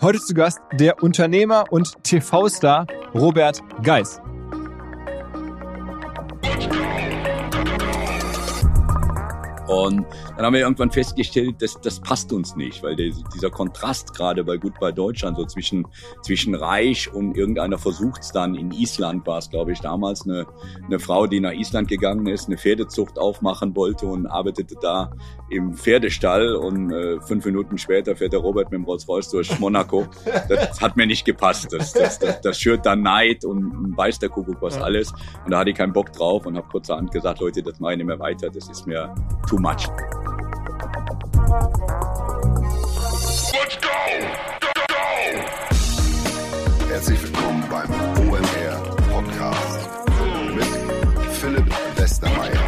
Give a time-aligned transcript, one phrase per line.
[0.00, 4.20] Heute zu Gast der Unternehmer und TV-Star Robert Geis.
[9.66, 10.06] Und
[10.38, 14.44] dann haben wir irgendwann festgestellt, dass das passt uns nicht, weil der, dieser Kontrast gerade
[14.44, 15.86] bei Goodbye Deutschland so zwischen,
[16.22, 20.46] zwischen Reich und irgendeiner versucht es dann, in Island war es, glaube ich, damals eine,
[20.86, 25.12] eine Frau, die nach Island gegangen ist, eine Pferdezucht aufmachen wollte und arbeitete da
[25.50, 30.06] im Pferdestall und äh, fünf Minuten später fährt der Robert mit dem Rolls-Royce durch Monaco.
[30.48, 31.72] Das hat mir nicht gepasst.
[31.72, 35.12] Das, das, das, das schürt dann Neid und weiß der Kuckuck was alles.
[35.44, 37.98] Und da hatte ich keinen Bock drauf und habe kurzerhand gesagt, Leute, das mache ich
[37.98, 38.50] nicht mehr weiter.
[38.50, 39.14] Das ist mir
[39.48, 40.27] too too much.
[43.52, 43.88] Let's go!
[44.60, 44.98] Go!
[46.88, 47.90] Herzlich willkommen beim
[48.28, 49.88] OMR Podcast
[50.54, 50.66] mit
[51.32, 52.67] Philipp Westermeier.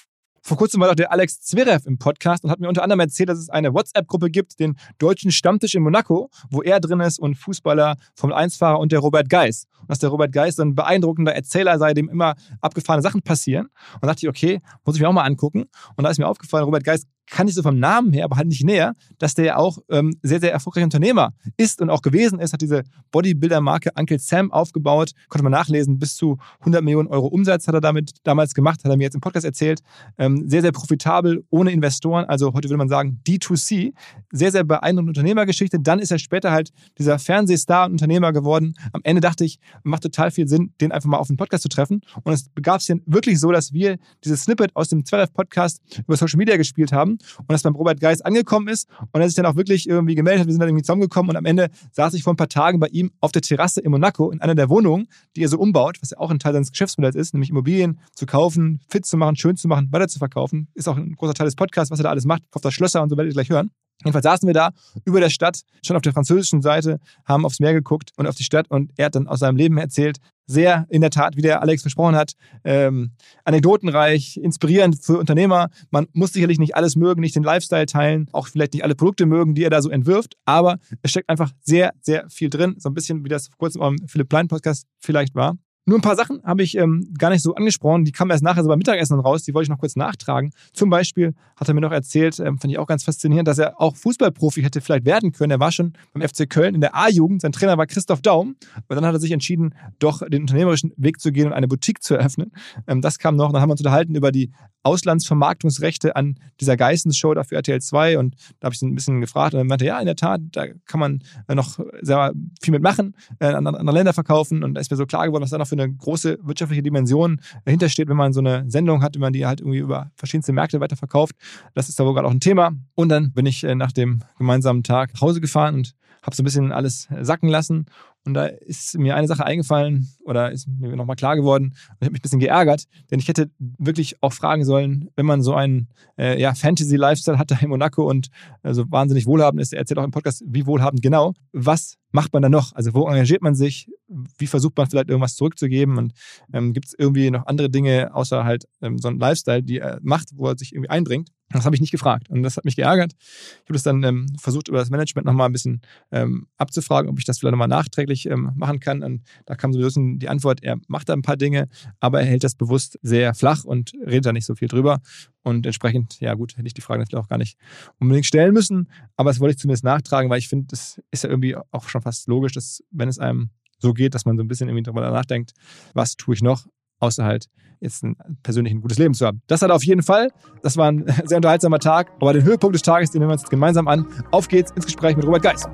[0.43, 3.29] Vor kurzem war doch der Alex Zverev im Podcast und hat mir unter anderem erzählt,
[3.29, 7.35] dass es eine WhatsApp-Gruppe gibt, den deutschen Stammtisch in Monaco, wo er drin ist und
[7.35, 9.67] Fußballer, Formel-1-Fahrer und der Robert Geis.
[9.81, 13.67] Und dass der Robert Geis ein beeindruckender Erzähler sei, dem immer abgefahrene Sachen passieren.
[14.01, 15.65] Und dachte ich, okay, muss ich mir auch mal angucken.
[15.95, 18.49] Und da ist mir aufgefallen, Robert Geis kann ich so vom Namen her, aber halt
[18.49, 22.39] nicht näher, dass der ja auch ähm, sehr, sehr erfolgreicher Unternehmer ist und auch gewesen
[22.39, 27.27] ist, hat diese Bodybuilder-Marke Uncle Sam aufgebaut, konnte man nachlesen, bis zu 100 Millionen Euro
[27.27, 29.81] Umsatz hat er damit damals gemacht, hat er mir jetzt im Podcast erzählt.
[30.17, 33.93] Ähm, sehr, sehr profitabel, ohne Investoren, also heute würde man sagen D2C.
[34.33, 35.79] Sehr, sehr beeindruckende Unternehmergeschichte.
[35.79, 38.73] Dann ist er später halt dieser Fernsehstar und Unternehmer geworden.
[38.91, 41.69] Am Ende dachte ich, macht total viel Sinn, den einfach mal auf den Podcast zu
[41.69, 42.01] treffen.
[42.23, 46.37] Und es begab sich wirklich so, dass wir dieses Snippet aus dem 12-Podcast über Social
[46.37, 49.55] Media gespielt haben und das beim Robert Geis angekommen ist und er sich dann auch
[49.55, 50.47] wirklich irgendwie gemeldet hat.
[50.47, 52.87] Wir sind dann irgendwie zusammengekommen und am Ende saß ich vor ein paar Tagen bei
[52.87, 56.11] ihm auf der Terrasse in Monaco in einer der Wohnungen, die er so umbaut, was
[56.11, 59.55] ja auch ein Teil seines Geschäftsmodells ist, nämlich Immobilien zu kaufen, fit zu machen, schön
[59.55, 60.67] zu machen, weiter zu verkaufen.
[60.73, 62.43] Ist auch ein großer Teil des Podcasts, was er da alles macht.
[62.51, 63.71] Kauft das Schlösser und so werdet ihr gleich hören.
[64.03, 64.71] Jedenfalls saßen wir da
[65.05, 68.43] über der Stadt, schon auf der französischen Seite, haben aufs Meer geguckt und auf die
[68.43, 70.17] Stadt und er hat dann aus seinem Leben erzählt.
[70.47, 72.33] Sehr in der Tat, wie der Alex versprochen hat,
[72.65, 73.11] ähm,
[73.45, 75.69] anekdotenreich, inspirierend für Unternehmer.
[75.91, 79.25] Man muss sicherlich nicht alles mögen, nicht den Lifestyle teilen, auch vielleicht nicht alle Produkte
[79.25, 82.75] mögen, die er da so entwirft, aber es steckt einfach sehr, sehr viel drin.
[82.79, 85.57] So ein bisschen wie das vor kurzem im Philipp Plein Podcast vielleicht war.
[85.85, 88.05] Nur ein paar Sachen habe ich ähm, gar nicht so angesprochen.
[88.05, 89.43] Die kamen erst nachher so beim Mittagessen raus.
[89.43, 90.51] Die wollte ich noch kurz nachtragen.
[90.73, 93.81] Zum Beispiel hat er mir noch erzählt, ähm, fand ich auch ganz faszinierend, dass er
[93.81, 95.51] auch Fußballprofi hätte vielleicht werden können.
[95.51, 97.41] Er war schon beim FC Köln in der A-Jugend.
[97.41, 98.55] Sein Trainer war Christoph Daum.
[98.87, 102.03] Aber dann hat er sich entschieden, doch den unternehmerischen Weg zu gehen und eine Boutique
[102.03, 102.51] zu eröffnen.
[102.85, 103.51] Ähm, das kam noch.
[103.51, 104.51] Dann haben wir uns unterhalten über die
[104.83, 109.21] Auslandsvermarktungsrechte an dieser Geissens-Show da für RTL 2 und da habe ich so ein bisschen
[109.21, 112.71] gefragt und er meinte, ja, in der Tat, da kann man äh, noch sehr viel
[112.71, 115.57] mitmachen, äh, an andere Länder verkaufen und da ist mir so klar geworden, was da
[115.57, 119.21] noch für eine große wirtschaftliche Dimension dahinter steht, wenn man so eine Sendung hat, wenn
[119.21, 121.35] man die halt irgendwie über verschiedenste Märkte weiterverkauft.
[121.73, 122.71] Das ist da wohl gerade auch ein Thema.
[122.95, 126.43] Und dann bin ich äh, nach dem gemeinsamen Tag nach Hause gefahren und habe so
[126.43, 127.85] ein bisschen alles sacken lassen
[128.25, 132.05] und da ist mir eine Sache eingefallen oder ist mir nochmal klar geworden und ich
[132.05, 135.55] habe mich ein bisschen geärgert, denn ich hätte wirklich auch fragen sollen, wenn man so
[135.55, 135.87] einen
[136.17, 138.29] äh, ja, Fantasy-Lifestyle hat da in Monaco und
[138.61, 142.33] äh, so wahnsinnig wohlhabend ist, er erzählt auch im Podcast, wie wohlhabend genau, was macht
[142.33, 142.73] man da noch?
[142.73, 143.89] Also wo engagiert man sich?
[144.37, 145.97] Wie versucht man vielleicht irgendwas zurückzugeben?
[145.97, 146.13] Und
[146.53, 149.99] ähm, gibt es irgendwie noch andere Dinge außer halt ähm, so ein Lifestyle, die er
[150.01, 151.29] macht, wo er sich irgendwie einbringt?
[151.53, 153.13] Das habe ich nicht gefragt und das hat mich geärgert.
[153.19, 155.81] Ich habe das dann ähm, versucht, über das Management nochmal ein bisschen
[156.11, 159.03] ähm, abzufragen, ob ich das vielleicht nochmal nachträglich ähm, machen kann.
[159.03, 161.67] Und da kam so ein bisschen die Antwort, er macht da ein paar Dinge,
[161.99, 165.01] aber er hält das bewusst sehr flach und redet da nicht so viel drüber.
[165.43, 167.57] Und entsprechend, ja gut, hätte ich die Frage vielleicht auch gar nicht
[167.99, 171.29] unbedingt stellen müssen, aber das wollte ich zumindest nachtragen, weil ich finde, das ist ja
[171.29, 173.49] irgendwie auch schon fast logisch, dass wenn es einem
[173.79, 175.53] so geht, dass man so ein bisschen irgendwie darüber nachdenkt,
[175.93, 176.67] was tue ich noch,
[176.99, 177.47] außer halt
[177.79, 179.41] jetzt ein persönlich ein gutes Leben zu haben.
[179.47, 180.29] Das hat auf jeden Fall.
[180.61, 182.11] Das war ein sehr unterhaltsamer Tag.
[182.19, 184.05] Aber den Höhepunkt des Tages, den nehmen wir uns jetzt gemeinsam an.
[184.31, 185.67] Auf geht's ins Gespräch mit Robert Geis.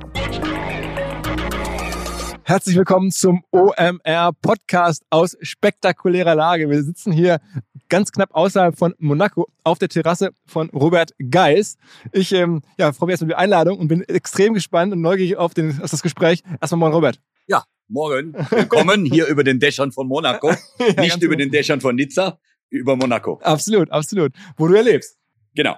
[2.48, 6.70] Herzlich willkommen zum OMR Podcast aus spektakulärer Lage.
[6.70, 7.42] Wir sitzen hier
[7.90, 11.76] ganz knapp außerhalb von Monaco auf der Terrasse von Robert Geis.
[12.14, 15.36] Ich ähm, ja, freue mich erstmal über die Einladung und bin extrem gespannt und neugierig
[15.36, 16.42] auf, den, auf das Gespräch.
[16.62, 17.20] Erstmal moin Robert.
[17.48, 18.34] Ja, morgen.
[18.50, 20.50] Willkommen hier über den Dächern von Monaco.
[20.80, 21.48] Ja, Nicht über genau.
[21.48, 22.40] den Dächern von Nizza,
[22.70, 23.42] über Monaco.
[23.44, 24.32] Absolut, absolut.
[24.56, 25.18] Wo du erlebst.
[25.54, 25.76] Genau.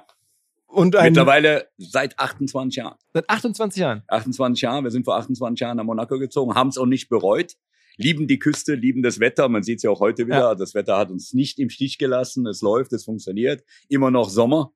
[0.69, 2.95] Und ein, Mittlerweile seit 28 Jahren.
[3.13, 4.03] seit 28 Jahren.
[4.07, 7.53] 28 Jahren, wir sind vor 28 Jahren nach Monaco gezogen, haben es auch nicht bereut.
[7.97, 9.49] Lieben die Küste, lieben das Wetter.
[9.49, 10.39] Man sieht es ja auch heute wieder.
[10.39, 10.55] Ja.
[10.55, 12.47] Das Wetter hat uns nicht im Stich gelassen.
[12.47, 13.63] Es läuft, es funktioniert.
[13.89, 14.71] Immer noch Sommer.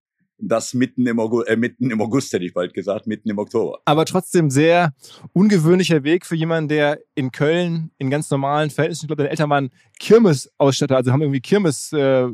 [0.48, 3.80] Das mitten im, August, äh, mitten im August, hätte ich bald gesagt, mitten im Oktober.
[3.86, 4.94] aber trotzdem sehr
[5.34, 9.50] ungewöhnlicher Weg für jemanden, der in Köln in ganz normalen Verhältnissen, ich glaube, deine Eltern
[9.50, 9.70] waren
[10.00, 12.28] Kirmesausstatter, also haben irgendwie Kirmes, äh,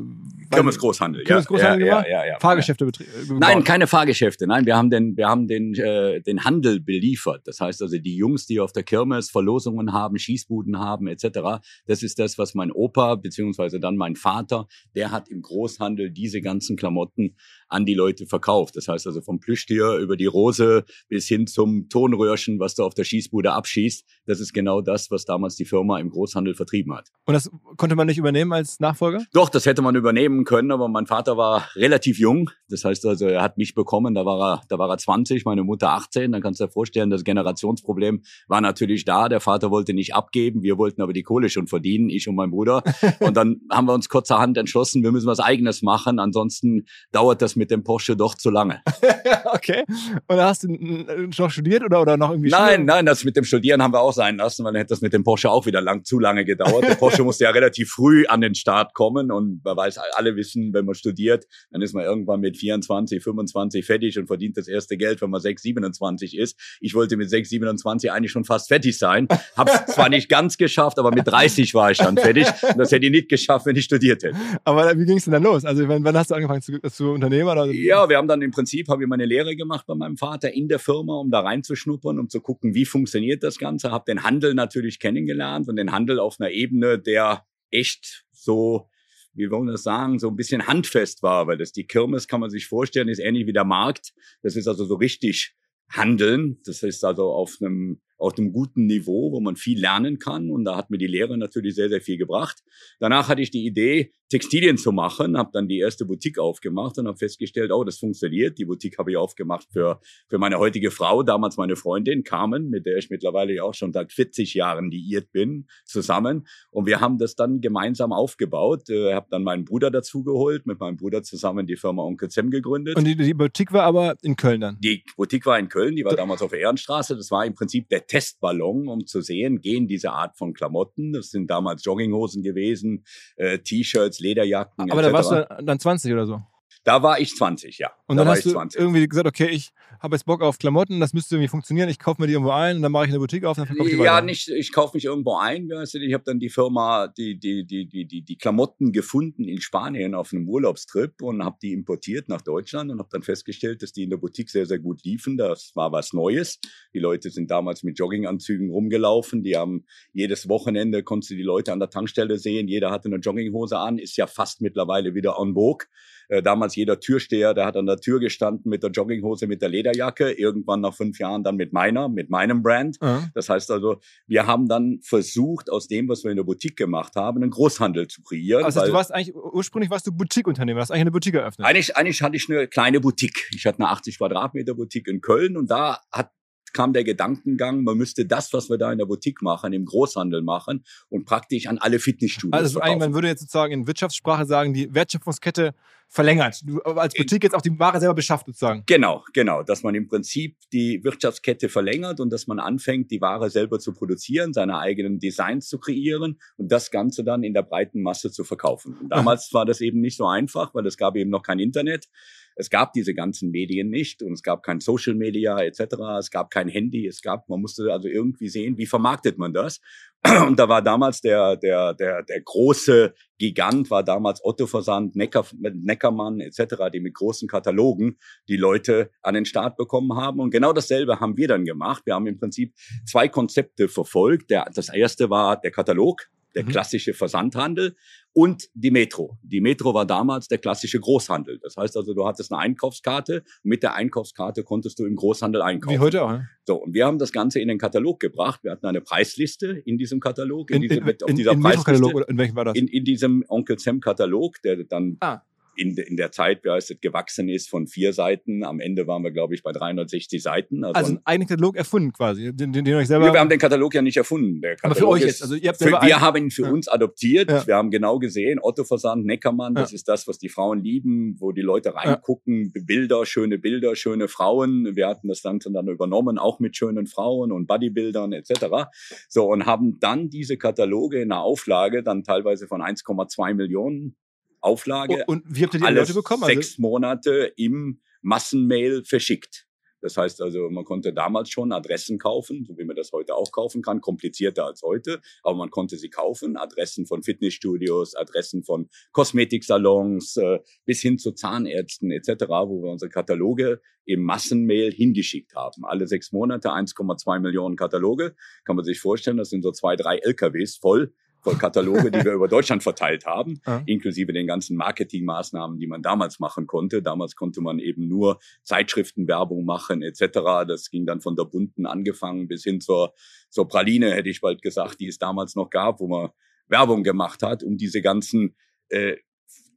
[0.50, 1.24] Kirmesgroßhandel.
[1.24, 2.06] Kirmesgroßhandel ja, gemacht?
[2.10, 2.38] ja, ja, ja.
[2.40, 3.38] Fahrgeschäfte betrieben.
[3.38, 4.46] Nein, keine Fahrgeschäfte.
[4.46, 7.42] Nein, wir haben den, wir haben den, äh, den Handel beliefert.
[7.46, 11.62] Das heißt also, die Jungs, die auf der Kirmes Verlosungen haben, Schießbuden haben, etc.
[11.86, 16.40] Das ist das, was mein Opa beziehungsweise dann mein Vater, der hat im Großhandel diese
[16.40, 17.36] ganzen Klamotten
[17.70, 18.76] an die Leute verkauft.
[18.76, 22.94] Das heißt also vom Plüschtier über die Rose bis hin zum Tonröhrchen, was du auf
[22.94, 24.04] der Schießbude abschießt.
[24.26, 27.08] Das ist genau das, was damals die Firma im Großhandel vertrieben hat.
[27.24, 29.24] Und das konnte man nicht übernehmen als Nachfolger?
[29.32, 32.50] Doch, das hätte man übernehmen können, aber mein Vater war relativ jung.
[32.68, 35.62] Das heißt also, er hat mich bekommen, da war er, da war er 20, meine
[35.62, 36.32] Mutter 18.
[36.32, 39.28] Dann kannst du dir vorstellen, das Generationsproblem war natürlich da.
[39.28, 42.50] Der Vater wollte nicht abgeben, wir wollten aber die Kohle schon verdienen, ich und mein
[42.50, 42.82] Bruder.
[43.20, 47.56] Und dann haben wir uns kurzerhand entschlossen, wir müssen was Eigenes machen, ansonsten dauert das
[47.60, 48.82] mit dem Porsche doch zu lange.
[49.52, 49.84] okay.
[50.26, 52.84] Und da hast du noch studiert oder, oder noch irgendwie Nein, Schule?
[52.86, 55.12] nein, das mit dem Studieren haben wir auch sein lassen, weil dann hätte das mit
[55.12, 56.88] dem Porsche auch wieder lang, zu lange gedauert.
[56.88, 60.72] Der Porsche musste ja relativ früh an den Start kommen und man weiß, alle wissen,
[60.72, 64.96] wenn man studiert, dann ist man irgendwann mit 24, 25 fertig und verdient das erste
[64.96, 66.58] Geld, wenn man 6, 27 ist.
[66.80, 69.28] Ich wollte mit 6, 27 eigentlich schon fast fertig sein.
[69.56, 72.46] Hab's zwar nicht ganz geschafft, aber mit 30 war ich dann fertig.
[72.62, 74.36] Und das hätte ich nicht geschafft, wenn ich studiert hätte.
[74.64, 75.64] Aber wie ging es denn dann los?
[75.64, 77.14] Also wann, wann hast du angefangen zu, zu
[77.52, 77.72] Unternehmer?
[77.72, 77.80] Oder?
[77.80, 80.68] Ja, wir haben dann im Prinzip, habe ich meine Lehre gemacht bei meinem Vater in
[80.68, 83.90] der Firma, um da reinzuschnuppern, um zu gucken, wie funktioniert das Ganze.
[83.90, 88.88] Habe den Handel natürlich kennengelernt und den Handel auf einer Ebene, der echt so,
[89.34, 92.40] wie wollen wir das sagen, so ein bisschen handfest war, weil das die Kirmes, kann
[92.40, 94.12] man sich vorstellen, ist ähnlich wie der Markt.
[94.42, 95.54] Das ist also so richtig
[95.88, 96.60] Handeln.
[96.64, 100.50] Das ist also auf einem auf einem guten Niveau, wo man viel lernen kann.
[100.50, 102.62] Und da hat mir die Lehre natürlich sehr, sehr viel gebracht.
[102.98, 107.08] Danach hatte ich die Idee, Textilien zu machen, habe dann die erste Boutique aufgemacht und
[107.08, 108.58] habe festgestellt, oh, das funktioniert.
[108.58, 112.86] Die Boutique habe ich aufgemacht für, für meine heutige Frau, damals meine Freundin Carmen, mit
[112.86, 116.46] der ich mittlerweile auch schon seit 40 Jahren liiert bin, zusammen.
[116.70, 118.88] Und wir haben das dann gemeinsam aufgebaut.
[118.88, 122.96] Äh, habe dann meinen Bruder dazugeholt, mit meinem Bruder zusammen die Firma Onkel Zem gegründet.
[122.96, 124.78] Und die, die Boutique war aber in Köln dann?
[124.78, 127.16] Die Boutique war in Köln, die war damals auf der Ehrenstraße.
[127.16, 131.12] Das war im Prinzip der Testballon, um zu sehen, gehen diese Art von Klamotten.
[131.12, 133.04] Das sind damals Jogginghosen gewesen,
[133.36, 134.90] äh, T-Shirts, Lederjacken.
[134.90, 135.14] Aber da etc.
[135.14, 136.42] warst du dann 20 oder so.
[136.84, 137.92] Da war ich 20, ja.
[138.06, 138.80] Und da dann war hast ich du 20.
[138.80, 139.70] irgendwie gesagt, okay, ich
[140.00, 142.76] habe jetzt Bock auf Klamotten, das müsste irgendwie funktionieren, ich kaufe mir die irgendwo ein
[142.76, 144.26] und dann mache ich eine Boutique auf dann verkaufe ich die Ja, weiter.
[144.26, 145.68] nicht, ich kaufe mich irgendwo ein.
[145.70, 150.14] Ich habe dann die Firma, die, die, die, die, die, die Klamotten gefunden in Spanien
[150.14, 154.04] auf einem Urlaubstrip und habe die importiert nach Deutschland und habe dann festgestellt, dass die
[154.04, 155.36] in der Boutique sehr, sehr gut liefen.
[155.36, 156.60] Das war was Neues.
[156.94, 159.42] Die Leute sind damals mit Jogginganzügen rumgelaufen.
[159.42, 159.84] Die haben
[160.14, 162.68] jedes Wochenende, konntest du die Leute an der Tankstelle sehen.
[162.68, 165.86] Jeder hatte eine Jogginghose an, ist ja fast mittlerweile wieder en vogue.
[166.30, 169.68] Äh, damals jeder Türsteher, der hat an der Tür gestanden mit der Jogginghose, mit der
[169.68, 170.30] Lederjacke.
[170.30, 172.98] Irgendwann nach fünf Jahren dann mit meiner, mit meinem Brand.
[173.02, 173.28] Ja.
[173.34, 177.16] Das heißt also, wir haben dann versucht, aus dem, was wir in der Boutique gemacht
[177.16, 178.64] haben, einen Großhandel zu kreieren.
[178.64, 181.66] Also du warst eigentlich, ursprünglich warst du Boutique-Unternehmer, hast eigentlich eine Boutique eröffnet.
[181.66, 183.50] eigentlich, eigentlich hatte ich eine kleine Boutique.
[183.52, 186.30] Ich hatte eine 80 Quadratmeter Boutique in Köln und da hat
[186.72, 190.42] kam der Gedankengang, man müsste das, was wir da in der Boutique machen, im Großhandel
[190.42, 192.92] machen und praktisch an alle Fitnessstudios Also verkaufen.
[192.92, 195.74] eigentlich, man würde jetzt sozusagen in Wirtschaftssprache sagen, die Wertschöpfungskette
[196.10, 196.60] verlängert.
[196.64, 198.82] Du als Boutique jetzt auch die Ware selber beschafft sozusagen.
[198.86, 203.48] Genau, genau, dass man im Prinzip die Wirtschaftskette verlängert und dass man anfängt, die Ware
[203.48, 208.02] selber zu produzieren, seine eigenen Designs zu kreieren und das Ganze dann in der breiten
[208.02, 208.98] Masse zu verkaufen.
[209.00, 212.08] Und damals war das eben nicht so einfach, weil es gab eben noch kein Internet.
[212.56, 215.80] Es gab diese ganzen Medien nicht und es gab kein Social Media etc.
[216.18, 217.06] Es gab kein Handy.
[217.06, 219.80] Es gab, man musste also irgendwie sehen, wie vermarktet man das.
[220.46, 225.46] Und da war damals der der der der große Gigant war damals Otto Versand, Necker,
[225.58, 230.40] Neckermann etc., die mit großen Katalogen die Leute an den Start bekommen haben.
[230.40, 232.02] Und genau dasselbe haben wir dann gemacht.
[232.04, 232.74] Wir haben im Prinzip
[233.06, 234.50] zwei Konzepte verfolgt.
[234.50, 236.68] Der, das erste war der Katalog, der Mhm.
[236.68, 237.96] klassische Versandhandel
[238.32, 239.38] und die Metro.
[239.42, 241.58] Die Metro war damals der klassische Großhandel.
[241.62, 245.94] Das heißt also, du hattest eine Einkaufskarte mit der Einkaufskarte konntest du im Großhandel einkaufen.
[245.94, 246.30] Wie heute auch.
[246.30, 246.48] Ne?
[246.64, 248.62] So, und wir haben das Ganze in den Katalog gebracht.
[248.62, 252.06] Wir hatten eine Preisliste in diesem Katalog, In, diesem, in, auf in, dieser in Preisliste,
[252.06, 252.76] oder in welchem war das?
[252.76, 255.40] in, in diesem Onkel Sam Katalog, der dann Ah.
[255.76, 258.64] In, in der Zeit, wie heißt es, gewachsen ist von vier Seiten.
[258.64, 260.84] Am Ende waren wir, glaube ich, bei 360 Seiten.
[260.84, 263.26] Also, also einen Katalog erfunden quasi, den, den, den euch selber...
[263.26, 264.60] wir, wir haben den Katalog ja nicht erfunden.
[264.60, 266.70] Der Aber für euch ist, jetzt, also ihr habt für, wir haben ihn für Ja.
[266.70, 267.50] uns adoptiert.
[267.50, 267.66] Ja.
[267.66, 269.94] Wir haben genau gesehen, Otto Versand, Neckermann, das Ja.
[269.96, 274.96] ist das, was die Frauen lieben, wo die Leute reingucken, Bilder, schöne Bilder, schöne Frauen.
[274.96, 278.90] Wir hatten das Ganze dann übernommen, auch mit schönen Frauen und Bodybuildern etc.
[279.28, 284.16] So, und haben dann diese Kataloge in einer Auflage, dann teilweise von 1,2 Millionen
[284.60, 286.44] Auflage, und, und wie habt ihr die alles Leute bekommen?
[286.44, 289.66] Also, sechs Monate im Massenmail verschickt.
[290.02, 293.52] Das heißt also, man konnte damals schon Adressen kaufen, so wie man das heute auch
[293.52, 298.88] kaufen kann, komplizierter als heute, aber man konnte sie kaufen, Adressen von Fitnessstudios, Adressen von
[299.12, 305.84] Kosmetiksalons, äh, bis hin zu Zahnärzten etc., wo wir unsere Kataloge im Massenmail hingeschickt haben.
[305.84, 310.16] Alle sechs Monate 1,2 Millionen Kataloge, kann man sich vorstellen, das sind so zwei, drei
[310.16, 313.82] LKWs voll voll Kataloge, die wir über Deutschland verteilt haben, Ja.
[313.86, 317.02] inklusive den ganzen Marketingmaßnahmen, die man damals machen konnte.
[317.02, 320.20] Damals konnte man eben nur Zeitschriftenwerbung machen etc.
[320.66, 323.14] Das ging dann von der bunten angefangen bis hin zur,
[323.50, 326.30] zur Praline, hätte ich bald gesagt, die es damals noch gab, wo man
[326.68, 328.54] Werbung gemacht hat, um diese ganzen
[328.88, 329.16] äh,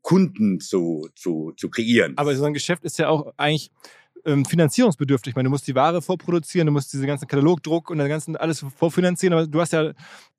[0.01, 2.13] Kunden zu, zu, zu kreieren.
[2.17, 3.72] aber so ein Geschäft ist ja auch eigentlich
[4.25, 5.32] ähm, finanzierungsbedürftig.
[5.32, 8.36] Ich meine, du musst die Ware vorproduzieren, du musst diese ganzen Katalogdruck und den ganzen
[8.36, 9.93] alles vorfinanzieren, aber du hast ja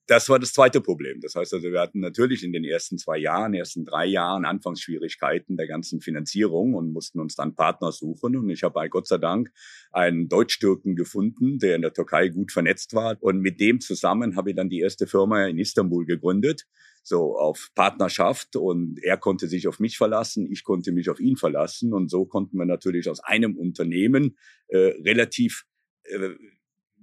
[0.07, 1.21] Das war das zweite Problem.
[1.23, 5.57] Das heißt also, wir hatten natürlich in den ersten zwei Jahren, ersten drei Jahren Anfangsschwierigkeiten
[5.57, 8.37] der ganzen Finanzierung und mussten uns dann Partner suchen.
[8.37, 9.51] Und ich habe Gott sei Dank
[9.93, 13.17] einen Deutsch-Türken gefunden, der in der Türkei gut vernetzt war.
[13.21, 16.67] Und mit dem zusammen habe ich dann die erste Firma in Istanbul gegründet.
[17.03, 21.37] So auf Partnerschaft und er konnte sich auf mich verlassen, ich konnte mich auf ihn
[21.37, 24.37] verlassen und so konnten wir natürlich aus einem Unternehmen
[24.69, 25.67] äh, relativ
[26.05, 26.31] äh,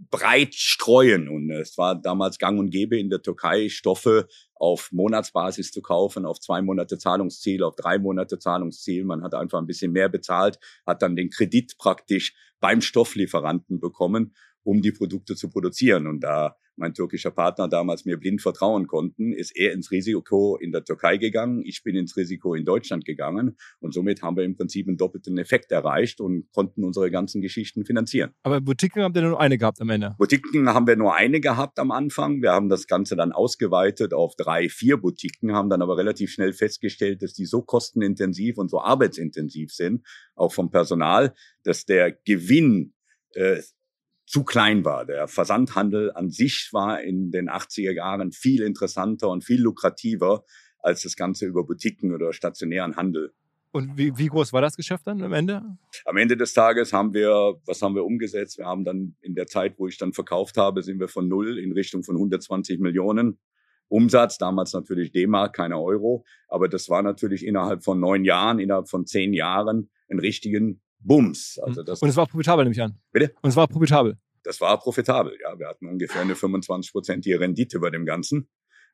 [0.10, 1.28] breit streuen.
[1.28, 6.26] Und es war damals gang und gäbe in der Türkei, Stoffe auf Monatsbasis zu kaufen,
[6.26, 9.04] auf zwei Monate Zahlungsziel, auf drei Monate Zahlungsziel.
[9.04, 14.36] Man hat einfach ein bisschen mehr bezahlt, hat dann den Kredit praktisch beim Stofflieferanten bekommen,
[14.64, 16.08] um die Produkte zu produzieren.
[16.08, 20.72] Und da mein türkischer Partner damals mir blind vertrauen konnten, ist er ins Risiko in
[20.72, 24.56] der Türkei gegangen, ich bin ins Risiko in Deutschland gegangen und somit haben wir im
[24.56, 28.32] Prinzip einen doppelten Effekt erreicht und konnten unsere ganzen Geschichten finanzieren.
[28.44, 30.16] Aber Boutiquen habt ihr nur eine gehabt am Ende.
[30.18, 32.42] Boutiquen haben wir nur eine gehabt am Anfang.
[32.42, 36.54] Wir haben das Ganze dann ausgeweitet auf drei, vier Boutiquen, haben dann aber relativ schnell
[36.54, 42.94] festgestellt, dass die so kostenintensiv und so arbeitsintensiv sind, auch vom Personal, dass der Gewinn
[43.34, 43.62] äh,
[44.32, 45.06] zu klein war.
[45.06, 50.46] Der Versandhandel an sich war in den 80er Jahren viel interessanter und viel lukrativer
[50.80, 53.34] als das Ganze über Boutiquen oder stationären Handel.
[53.74, 55.62] Und wie, wie groß war das Geschäft dann am Ende?
[56.06, 58.58] Am Ende des Tages haben wir, was haben wir umgesetzt?
[58.58, 61.60] Wir haben dann in der Zeit, wo ich dann verkauft habe, sind wir von null
[61.60, 63.38] in Richtung von 120 Millionen
[63.90, 64.38] Umsatz.
[64.38, 66.24] Damals natürlich D-Mark, keine Euro.
[66.48, 71.60] Aber das war natürlich innerhalb von neun Jahren, innerhalb von zehn Jahren einen richtigen Bums.
[71.62, 72.98] Also das, Und es war profitabel, nehme ich an.
[73.12, 73.34] Bitte?
[73.42, 74.18] Und es war profitabel.
[74.44, 75.38] das war profitabel.
[75.42, 78.50] Ja, wir hatten ungefähr eine 25-prozentige Rendite bei dem Ganzen,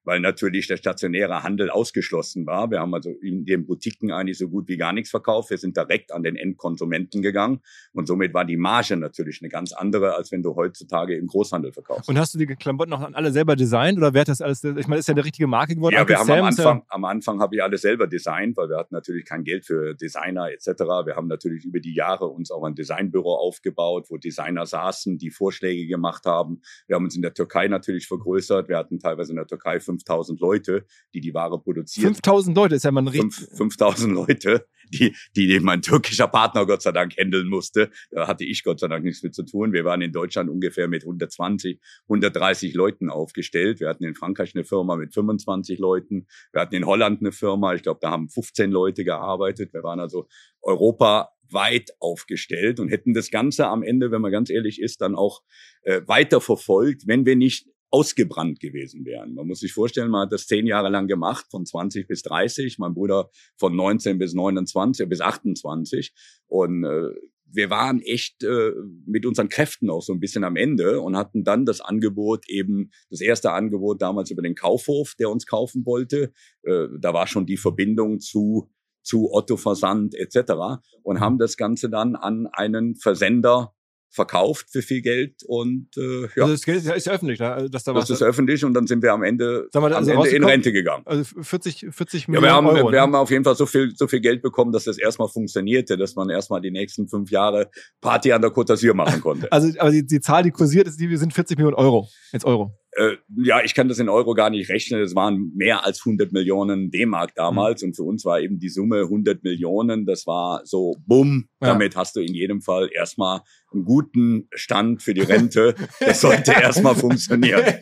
[0.07, 2.71] weil natürlich der stationäre Handel ausgeschlossen war.
[2.71, 5.49] Wir haben also in den Boutiquen eigentlich so gut wie gar nichts verkauft.
[5.49, 7.59] Wir sind direkt an den Endkonsumenten gegangen
[7.91, 11.73] und somit war die Marge natürlich eine ganz andere, als wenn du heutzutage im Großhandel
[11.73, 12.07] verkaufst.
[12.07, 14.63] Und hast du die Klamotten auch alle selber designt oder wer hat das alles?
[14.63, 15.95] Ich meine, ist ja eine richtige Marke geworden.
[15.95, 18.69] Ja, Uncle wir haben am Sam Anfang, am Anfang habe ich alles selber designt, weil
[18.69, 20.67] wir hatten natürlich kein Geld für Designer etc.
[21.03, 25.31] Wir haben natürlich über die Jahre uns auch ein Designbüro aufgebaut, wo Designer saßen, die
[25.31, 26.61] Vorschläge gemacht haben.
[26.87, 28.69] Wir haben uns in der Türkei natürlich vergrößert.
[28.69, 32.13] Wir hatten teilweise in der Türkei 5000 Leute, die die Ware produzieren.
[32.13, 33.47] 5000 Leute ist ja mal ein richtig.
[33.57, 37.89] 5000 Leute, die, die mein türkischer Partner Gott sei Dank handeln musste.
[38.11, 39.73] Da hatte ich Gott sei Dank nichts mit zu tun.
[39.73, 43.79] Wir waren in Deutschland ungefähr mit 120, 130 Leuten aufgestellt.
[43.79, 46.27] Wir hatten in Frankreich eine Firma mit 25 Leuten.
[46.51, 47.73] Wir hatten in Holland eine Firma.
[47.73, 49.73] Ich glaube, da haben 15 Leute gearbeitet.
[49.73, 50.27] Wir waren also
[50.61, 55.41] europaweit aufgestellt und hätten das Ganze am Ende, wenn man ganz ehrlich ist, dann auch
[55.83, 59.33] äh, weiter verfolgt, wenn wir nicht ausgebrannt gewesen wären.
[59.35, 62.79] Man muss sich vorstellen, man hat das zehn Jahre lang gemacht, von 20 bis 30,
[62.79, 66.13] mein Bruder von 19 bis 29, bis 28.
[66.47, 67.09] Und äh,
[67.49, 68.71] wir waren echt äh,
[69.05, 72.91] mit unseren Kräften auch so ein bisschen am Ende und hatten dann das Angebot eben,
[73.09, 76.33] das erste Angebot damals über den Kaufhof, der uns kaufen wollte.
[76.63, 78.69] Äh, da war schon die Verbindung zu
[79.07, 80.81] zu Otto Versand etc.
[81.01, 83.73] und haben das Ganze dann an einen Versender
[84.09, 86.43] verkauft für viel Geld und äh, ja.
[86.43, 87.51] Also das Geld ist öffentlich, ne?
[87.51, 90.07] Also, dass da das was ist öffentlich und dann sind wir am Ende, also am
[90.07, 91.03] Ende in Rente gegangen.
[91.05, 92.87] Also 40, 40 Millionen ja, wir haben, Euro.
[92.87, 93.01] Wir ne?
[93.01, 96.15] haben auf jeden Fall so viel, so viel Geld bekommen, dass das erstmal funktionierte, dass
[96.15, 97.69] man erstmal die nächsten fünf Jahre
[98.01, 99.51] Party an der Côte d'Azur machen konnte.
[99.51, 102.73] also aber die, die Zahl, die kursiert ist, die sind 40 Millionen Euro, jetzt Euro.
[102.97, 105.01] Äh, ja, ich kann das in Euro gar nicht rechnen.
[105.01, 107.89] Es waren mehr als 100 Millionen D-Mark damals mhm.
[107.89, 110.05] und für uns war eben die Summe 100 Millionen.
[110.07, 111.69] Das war so, bumm, ja.
[111.69, 113.41] damit hast du in jedem Fall erstmal
[113.73, 115.75] einen guten Stand für die Rente.
[115.99, 117.63] Das sollte erstmal funktionieren.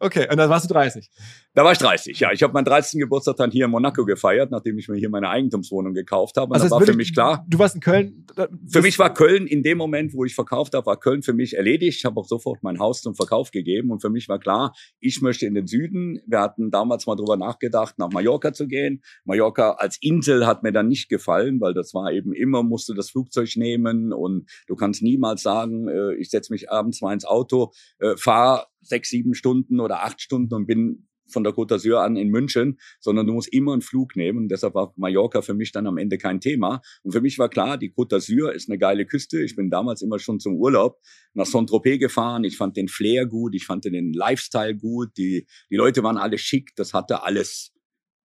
[0.00, 1.10] Okay, und dann warst du 30.
[1.54, 2.32] Da war ich 30, ja.
[2.32, 3.00] Ich habe meinen 30.
[3.00, 6.48] Geburtstag dann hier in Monaco gefeiert, nachdem ich mir hier meine Eigentumswohnung gekauft habe.
[6.48, 7.44] Und also das war für mich klar.
[7.48, 8.26] Du warst in Köln?
[8.70, 11.56] Für mich war Köln in dem Moment, wo ich verkauft habe, war Köln für mich
[11.56, 11.98] erledigt.
[11.98, 15.20] Ich habe auch sofort mein Haus zum Verkauf gegeben und für mich war klar, ich
[15.20, 16.18] möchte in den Süden.
[16.26, 19.02] Wir hatten damals mal drüber nachgedacht, nach Mallorca zu gehen.
[19.26, 22.94] Mallorca als Insel hat mir dann nicht gefallen, weil das war eben immer, musst du
[22.94, 27.26] das Flugzeug nehmen und du kannst niemals sagen, äh, ich setze mich abends mal ins
[27.26, 31.98] Auto, äh, fahre sechs, sieben Stunden oder acht Stunden und bin von der Côte d'Azur
[31.98, 34.38] an in München, sondern du musst immer einen Flug nehmen.
[34.38, 36.80] Und deshalb war Mallorca für mich dann am Ende kein Thema.
[37.02, 39.42] Und für mich war klar, die Côte d'Azur ist eine geile Küste.
[39.42, 40.98] Ich bin damals immer schon zum Urlaub
[41.34, 42.44] nach Saint-Tropez gefahren.
[42.44, 45.16] Ich fand den Flair gut, ich fand den Lifestyle gut.
[45.16, 47.72] Die, die Leute waren alle schick, das hatte alles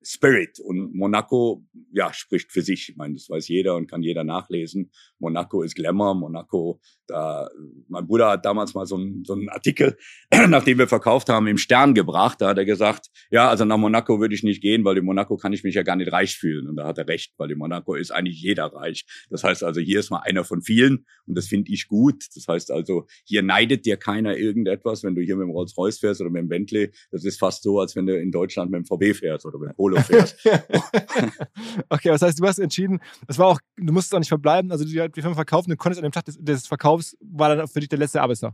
[0.01, 0.59] Spirit.
[0.59, 2.89] Und Monaco, ja, spricht für sich.
[2.89, 4.91] Ich meine, das weiß jeder und kann jeder nachlesen.
[5.19, 6.15] Monaco ist Glamour.
[6.15, 7.49] Monaco, da,
[7.87, 9.97] mein Bruder hat damals mal so einen, so einen Artikel,
[10.47, 12.39] nachdem wir verkauft haben, im Stern gebracht.
[12.41, 15.37] Da hat er gesagt, ja, also nach Monaco würde ich nicht gehen, weil in Monaco
[15.37, 16.67] kann ich mich ja gar nicht reich fühlen.
[16.67, 19.05] Und da hat er recht, weil in Monaco ist eigentlich jeder reich.
[19.29, 22.23] Das heißt also, hier ist mal einer von vielen und das finde ich gut.
[22.35, 26.21] Das heißt also, hier neidet dir keiner irgendetwas, wenn du hier mit dem Rolls-Royce fährst
[26.21, 26.91] oder mit dem Bentley.
[27.11, 29.69] Das ist fast so, als wenn du in Deutschland mit dem VW fährst oder mit
[29.69, 30.37] dem Polo fährst.
[31.89, 34.85] okay, das heißt, du hast entschieden, das war auch, du musstest auch nicht verbleiben, also
[34.85, 37.55] du hast die Firma verkauft und du konntest an dem Tag des, des Verkaufs, war
[37.55, 38.53] dann für dich der letzte Arbeitstag.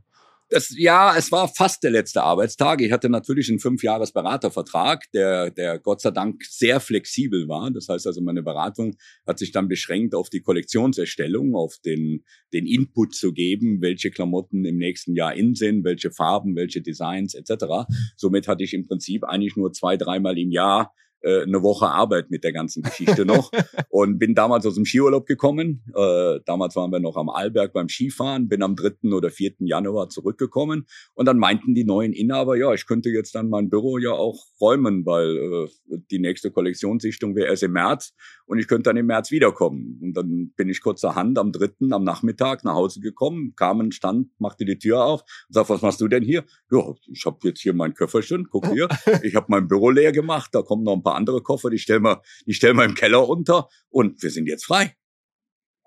[0.50, 2.80] Das, ja, es war fast der letzte Arbeitstag.
[2.82, 7.72] Ich hatte natürlich einen fünfjahres Beratervertrag, der, der Gott sei Dank sehr flexibel war.
[7.72, 8.96] Das heißt also, meine Beratung
[9.26, 14.66] hat sich dann beschränkt auf die Kollektionserstellung, auf den, den Input zu geben, welche Klamotten
[14.66, 17.88] im nächsten Jahr in sind, welche Farben, welche Designs etc.
[18.16, 20.94] Somit hatte ich im Prinzip eigentlich nur zwei, dreimal im Jahr
[21.26, 23.52] äh, eine Woche Arbeit mit der ganzen Geschichte noch
[23.90, 25.84] und bin damals aus dem Skiurlaub gekommen.
[25.96, 29.12] Äh, damals waren wir noch am Arlberg beim Skifahren, bin am 3.
[29.12, 29.56] oder 4.
[29.62, 30.86] Januar zurückgekommen
[31.16, 34.46] und dann meinten die neuen Inhaber, ja, ich könnte jetzt dann mein Büro ja auch
[34.62, 38.14] räumen, weil äh, die nächste Kollektionssichtung wäre erst im März
[38.46, 40.00] und ich könnte dann im März wiederkommen.
[40.02, 41.90] Und dann bin ich kurzerhand am 3.
[41.92, 45.82] am Nachmittag nach Hause gekommen, kam ein Stand, machte die Tür auf und sagte, was
[45.82, 46.44] machst du denn hier?
[46.72, 48.88] Ja, ich habe jetzt hier mein Köfferchen, guck hier,
[49.24, 52.04] ich habe mein Büro leer gemacht, da kommen noch ein paar andere Koffer, die stellen
[52.04, 54.96] wir, die stellen wir im Keller unter und wir sind jetzt frei.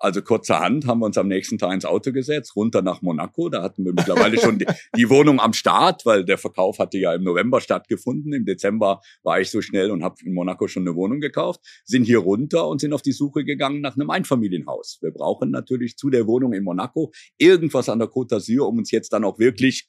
[0.00, 3.48] Also kurzerhand haben wir uns am nächsten Tag ins Auto gesetzt, runter nach Monaco.
[3.48, 7.14] Da hatten wir mittlerweile schon die, die, Wohnung am Start, weil der Verkauf hatte ja
[7.14, 8.32] im November stattgefunden.
[8.32, 11.60] Im Dezember war ich so schnell und habe in Monaco schon eine Wohnung gekauft.
[11.84, 14.98] Sind hier runter und sind auf die Suche gegangen nach einem Einfamilienhaus.
[15.00, 18.92] Wir brauchen natürlich zu der Wohnung in Monaco irgendwas an der Côte d'Azur, um uns
[18.92, 19.88] jetzt dann auch wirklich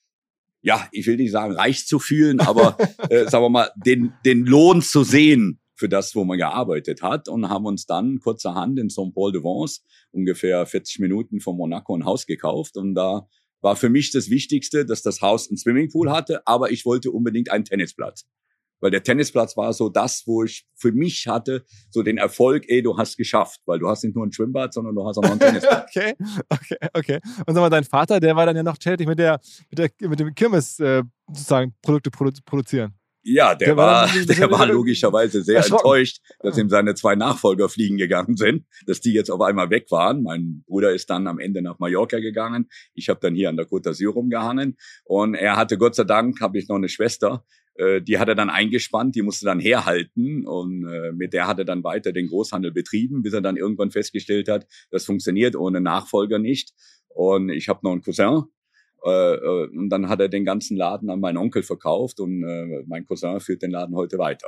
[0.62, 2.78] ja, ich will nicht sagen reich zu fühlen, aber
[3.10, 7.30] äh, sagen wir mal, den, den Lohn zu sehen für das, wo man gearbeitet hat
[7.30, 12.76] und haben uns dann kurzerhand in Saint-Paul-de-Vence, ungefähr 40 Minuten von Monaco, ein Haus gekauft
[12.76, 13.28] und da
[13.62, 17.52] war für mich das Wichtigste, dass das Haus einen Swimmingpool hatte, aber ich wollte unbedingt
[17.52, 18.26] einen Tennisplatz.
[18.82, 22.82] Weil der Tennisplatz war so das, wo ich für mich hatte, so den Erfolg, ey,
[22.82, 25.32] du hast geschafft, weil du hast nicht nur ein Schwimmbad, sondern du hast auch noch
[25.32, 25.96] einen Tennisplatz.
[25.96, 26.14] okay,
[26.50, 27.20] okay, okay.
[27.46, 29.40] Und sag mal, dein Vater, der war dann ja noch tätig mit der,
[29.70, 32.94] mit der, mit dem Kirmes, äh, sozusagen, Produkte produ produzieren.
[33.22, 37.68] Ja, der, der war, war der war logischerweise sehr enttäuscht, dass ihm seine zwei Nachfolger
[37.68, 40.24] fliegen gegangen sind, dass die jetzt auf einmal weg waren.
[40.24, 42.70] Mein Bruder ist dann am Ende nach Mallorca gegangen.
[42.94, 46.40] Ich habe dann hier an der Côte d'Azur rumgehangen und er hatte Gott sei Dank,
[46.40, 47.44] habe ich noch eine Schwester,
[47.80, 51.60] Äh, die hat er dann eingespannt, die musste dann herhalten und äh, mit der hat
[51.60, 55.80] er dann weiter den Großhandel betrieben, bis er dann irgendwann festgestellt hat, das funktioniert ohne
[55.80, 56.74] Nachfolger nicht.
[57.08, 58.44] Und ich habe noch einen Cousin,
[59.02, 63.40] und dann hat er den ganzen Laden an meinen Onkel verkauft und äh, mein Cousin
[63.40, 64.48] führt den Laden heute weiter.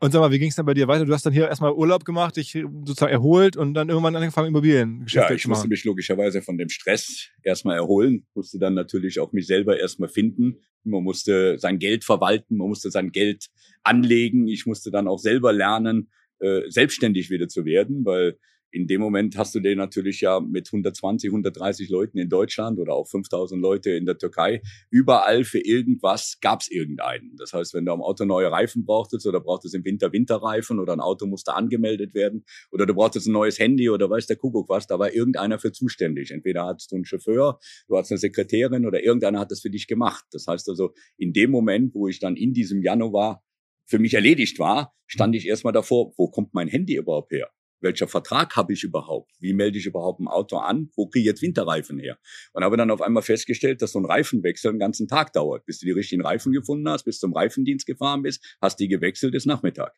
[0.00, 1.04] Und sag mal, wie ging es dann bei dir weiter?
[1.04, 5.32] Du hast dann hier erstmal Urlaub gemacht, dich sozusagen erholt und dann irgendwann angefangen, Immobiliengeschäfte
[5.32, 9.46] ja, ich musste mich logischerweise von dem Stress erstmal erholen, musste dann natürlich auch mich
[9.46, 10.60] selber erstmal finden.
[10.84, 13.48] Man musste sein Geld verwalten, man musste sein Geld
[13.82, 14.48] anlegen.
[14.48, 18.38] Ich musste dann auch selber lernen, äh, selbstständig wieder zu werden, weil
[18.70, 22.94] in dem Moment hast du den natürlich ja mit 120, 130 Leuten in Deutschland oder
[22.94, 24.62] auch 5000 Leute in der Türkei.
[24.90, 27.36] Überall für irgendwas gab es irgendeinen.
[27.36, 30.92] Das heißt, wenn du am Auto neue Reifen brauchtest oder brauchtest im Winter Winterreifen oder
[30.92, 34.68] ein Auto musste angemeldet werden oder du brauchtest ein neues Handy oder weiß der Kuckuck
[34.68, 36.30] was, da war irgendeiner für zuständig.
[36.30, 39.86] Entweder hattest du einen Chauffeur, du hattest eine Sekretärin oder irgendeiner hat das für dich
[39.86, 40.24] gemacht.
[40.30, 43.42] Das heißt also, in dem Moment, wo ich dann in diesem Januar
[43.84, 47.50] für mich erledigt war, stand ich erstmal davor, wo kommt mein Handy überhaupt her?
[47.80, 49.32] Welcher Vertrag habe ich überhaupt?
[49.40, 50.90] Wie melde ich überhaupt ein Auto an?
[50.96, 52.18] Wo kriege ich jetzt Winterreifen her?
[52.52, 55.78] Und habe dann auf einmal festgestellt, dass so ein Reifenwechsel einen ganzen Tag dauert, bis
[55.80, 59.46] du die richtigen Reifen gefunden hast, bis zum Reifendienst gefahren bist, hast die gewechselt, ist
[59.46, 59.94] Nachmittag.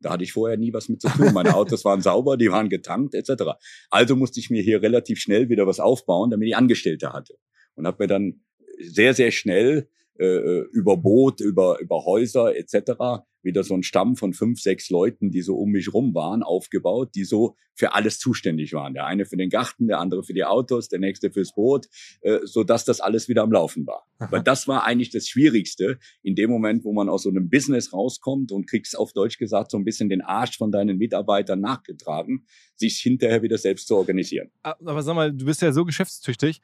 [0.00, 1.32] Da hatte ich vorher nie was mit zu tun.
[1.32, 3.52] Meine Autos waren sauber, die waren getankt etc.
[3.90, 7.38] Also musste ich mir hier relativ schnell wieder was aufbauen, damit ich Angestellte hatte.
[7.74, 8.42] Und habe mir dann
[8.78, 9.88] sehr, sehr schnell
[10.22, 14.90] äh, äh über Boot, über, über Häuser etc wieder so ein Stamm von fünf, sechs
[14.90, 18.94] Leuten, die so um mich rum waren, aufgebaut, die so für alles zuständig waren.
[18.94, 21.88] Der eine für den Garten, der andere für die Autos, der nächste fürs Boot,
[22.20, 24.06] äh, so dass das alles wieder am Laufen war.
[24.18, 24.30] Aha.
[24.30, 27.92] Weil das war eigentlich das Schwierigste in dem Moment, wo man aus so einem Business
[27.92, 32.44] rauskommt und kriegst auf Deutsch gesagt so ein bisschen den Arsch von deinen Mitarbeitern nachgetragen,
[32.76, 34.50] sich hinterher wieder selbst zu organisieren.
[34.62, 36.60] Aber sag mal, du bist ja so geschäftstüchtig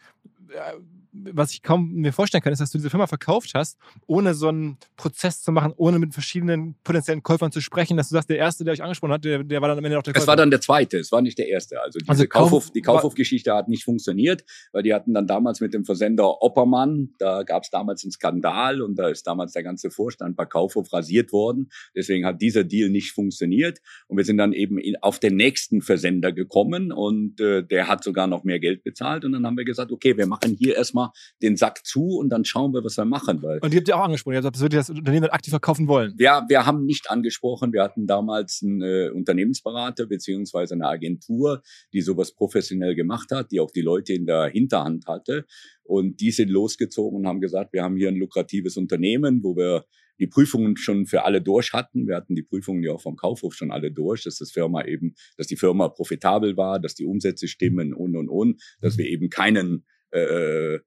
[1.12, 4.48] was ich kaum mir vorstellen kann, ist, dass du diese Firma verkauft hast, ohne so
[4.48, 8.38] einen Prozess zu machen, ohne mit verschiedenen potenziellen Käufern zu sprechen, dass du sagst, der
[8.38, 10.24] erste, der euch angesprochen hat, der, der war dann am Ende auch der Käufer.
[10.24, 11.80] Es war dann der zweite, es war nicht der erste.
[11.80, 15.74] Also diese also Kaufhof, die Kaufhofgeschichte hat nicht funktioniert, weil die hatten dann damals mit
[15.74, 19.90] dem Versender Oppermann, da gab es damals einen Skandal und da ist damals der ganze
[19.90, 21.70] Vorstand bei Kaufhof rasiert worden.
[21.94, 26.32] Deswegen hat dieser Deal nicht funktioniert und wir sind dann eben auf den nächsten Versender
[26.32, 29.92] gekommen und äh, der hat sogar noch mehr Geld bezahlt und dann haben wir gesagt,
[29.92, 30.97] okay, wir machen hier erstmal
[31.42, 33.42] den Sack zu und dann schauen wir, was wir machen.
[33.42, 36.14] Weil und ihr habt ja auch angesprochen, ihr habt gesagt, das Unternehmen aktiv verkaufen wollen.
[36.18, 37.72] Ja, wir haben nicht angesprochen.
[37.72, 43.60] Wir hatten damals einen äh, Unternehmensberater beziehungsweise eine Agentur, die sowas professionell gemacht hat, die
[43.60, 45.44] auch die Leute in der Hinterhand hatte.
[45.84, 49.84] Und die sind losgezogen und haben gesagt, wir haben hier ein lukratives Unternehmen, wo wir
[50.18, 52.06] die Prüfungen schon für alle durch hatten.
[52.06, 55.14] Wir hatten die Prüfungen ja auch vom Kaufhof schon alle durch, dass das Firma eben,
[55.36, 59.30] dass die Firma profitabel war, dass die Umsätze stimmen und und und, dass wir eben
[59.30, 60.78] keinen äh,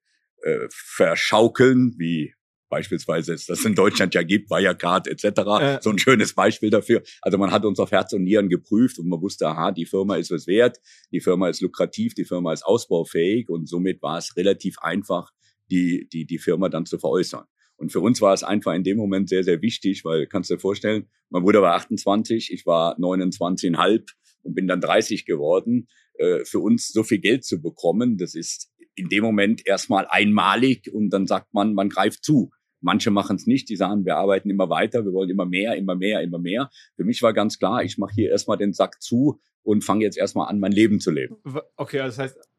[0.44, 2.34] äh, verschaukeln, wie
[2.72, 5.26] beispielsweise es das in Deutschland ja gibt, Wirecard etc.
[5.60, 5.80] Äh.
[5.82, 7.04] So ein schönes Beispiel dafür.
[7.22, 10.16] Also man hat uns auf Herz und Nieren geprüft und man wusste, aha, die Firma
[10.16, 10.80] ist was wert,
[11.12, 15.32] die Firma ist lukrativ, die Firma ist ausbaufähig und somit war es relativ einfach,
[15.70, 17.46] die, die, die Firma dann zu veräußern.
[17.76, 20.56] Und für uns war es einfach in dem Moment sehr, sehr wichtig, weil kannst du
[20.56, 24.06] dir vorstellen, mein Bruder war 28, ich war 29,5
[24.44, 25.88] und bin dann 30 geworden.
[26.14, 30.92] Äh, für uns so viel Geld zu bekommen, das ist in dem Moment erstmal einmalig
[30.94, 32.52] und dann sagt man, man greift zu.
[32.80, 35.96] Manche machen es nicht, die sagen, wir arbeiten immer weiter, wir wollen immer mehr, immer
[35.96, 36.70] mehr, immer mehr.
[36.96, 40.18] Für mich war ganz klar, ich mache hier erstmal den Sack zu und fange jetzt
[40.18, 41.38] erstmal an, mein Leben zu leben.
[41.76, 42.50] Okay, also das heißt,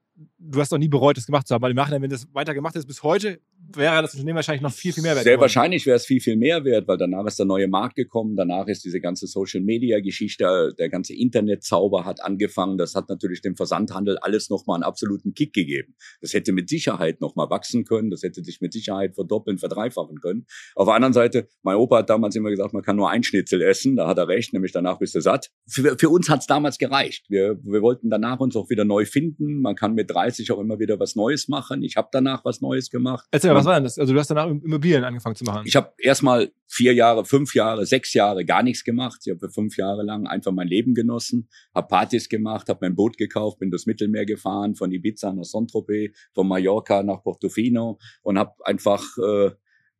[0.44, 2.54] du hast doch nie bereut, das gemacht zu haben, weil im Nachhinein, wenn das weiter
[2.54, 3.40] gemacht ist bis heute,
[3.74, 5.24] wäre das Unternehmen wahrscheinlich noch viel, viel mehr wert.
[5.24, 5.42] Sehr geworden.
[5.42, 8.66] wahrscheinlich wäre es viel, viel mehr wert, weil danach ist der neue Markt gekommen, danach
[8.66, 14.50] ist diese ganze Social-Media-Geschichte, der ganze Internetzauber hat angefangen, das hat natürlich dem Versandhandel alles
[14.50, 15.94] nochmal einen absoluten Kick gegeben.
[16.20, 20.46] Das hätte mit Sicherheit nochmal wachsen können, das hätte sich mit Sicherheit verdoppeln, verdreifachen können.
[20.74, 23.62] Auf der anderen Seite, mein Opa hat damals immer gesagt, man kann nur ein Schnitzel
[23.62, 25.50] essen, da hat er recht, nämlich danach bist du satt.
[25.68, 27.26] Für, für uns hat es damals gereicht.
[27.28, 30.78] Wir, wir wollten danach uns auch wieder neu finden, man kann mit 30 auch immer
[30.78, 31.82] wieder was Neues machen.
[31.82, 33.26] Ich habe danach was Neues gemacht.
[33.30, 33.98] Erzähl mal, was war denn das?
[33.98, 35.62] Also du hast danach Immobilien angefangen zu machen.
[35.66, 39.20] Ich habe erstmal vier Jahre, fünf Jahre, sechs Jahre gar nichts gemacht.
[39.24, 43.18] Ich habe fünf Jahre lang einfach mein Leben genossen, habe Partys gemacht, habe mein Boot
[43.18, 48.52] gekauft, bin das Mittelmeer gefahren, von Ibiza nach Saint-Tropez, von Mallorca nach Portofino und habe
[48.64, 49.50] einfach äh,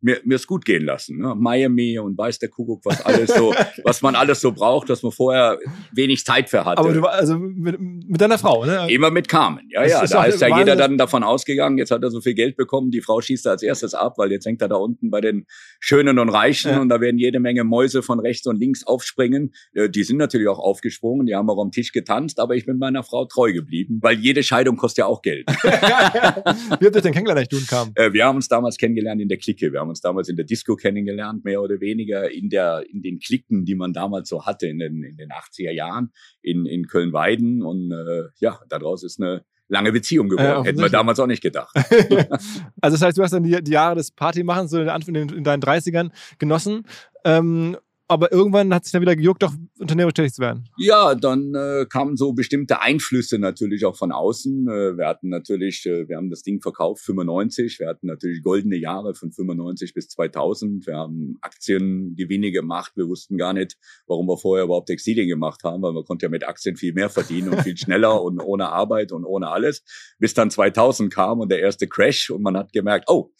[0.03, 1.19] mir, mir es gut gehen lassen.
[1.19, 1.35] Ne?
[1.35, 5.13] Miami und weiß der Kuckuck, was alles so, was man alles so braucht, dass man
[5.13, 5.59] vorher
[5.93, 6.79] wenig Zeit für hatte.
[6.79, 8.87] Aber du war also mit, mit deiner Frau, ne?
[8.91, 10.05] Immer mit Carmen, ja, ja.
[10.05, 13.01] Da ist ja jeder dann davon ausgegangen, jetzt hat er so viel Geld bekommen, die
[13.01, 15.47] Frau schießt er als erstes ab, weil jetzt hängt er da unten bei den
[15.79, 16.81] Schönen und Reichen ja.
[16.81, 19.55] und da werden jede Menge Mäuse von rechts und links aufspringen.
[19.75, 22.79] Äh, die sind natürlich auch aufgesprungen, die haben auch am Tisch getanzt, aber ich bin
[22.79, 25.49] meiner Frau treu geblieben, weil jede Scheidung kostet ja auch Geld.
[25.63, 27.93] Wie habt ihr denn kennengelernt, als du kam?
[27.95, 29.73] Äh, wir haben uns damals kennengelernt in der Clique.
[29.73, 33.19] Wir haben uns damals in der Disco kennengelernt, mehr oder weniger in der, in den
[33.19, 37.63] Klicken, die man damals so hatte in den, in den 80er Jahren in, in Köln-Weiden.
[37.63, 40.65] Und äh, ja, daraus ist eine lange Beziehung geworden.
[40.65, 41.75] Äh, Hätten wir damals auch nicht gedacht.
[42.81, 45.45] also das heißt, du hast dann die, die Jahre des Partymachens so in, in, in
[45.45, 46.85] deinen 30ern genossen.
[47.25, 47.77] Ähm,
[48.13, 50.69] aber irgendwann hat sich dann wieder gejuckt, doch unternehmerisch tätig zu werden.
[50.77, 54.69] Ja, dann äh, kamen so bestimmte Einflüsse natürlich auch von außen.
[54.69, 58.77] Äh, wir hatten natürlich, äh, wir haben das Ding verkauft 95, wir hatten natürlich goldene
[58.77, 60.87] Jahre von 95 bis 2000.
[60.87, 62.93] Wir haben Aktiengewinne gemacht.
[62.97, 66.31] Wir wussten gar nicht, warum wir vorher überhaupt Textilien gemacht haben, weil man konnte ja
[66.31, 69.83] mit Aktien viel mehr verdienen und viel schneller und ohne Arbeit und ohne alles.
[70.19, 73.33] Bis dann 2000 kam und der erste Crash und man hat gemerkt, oh,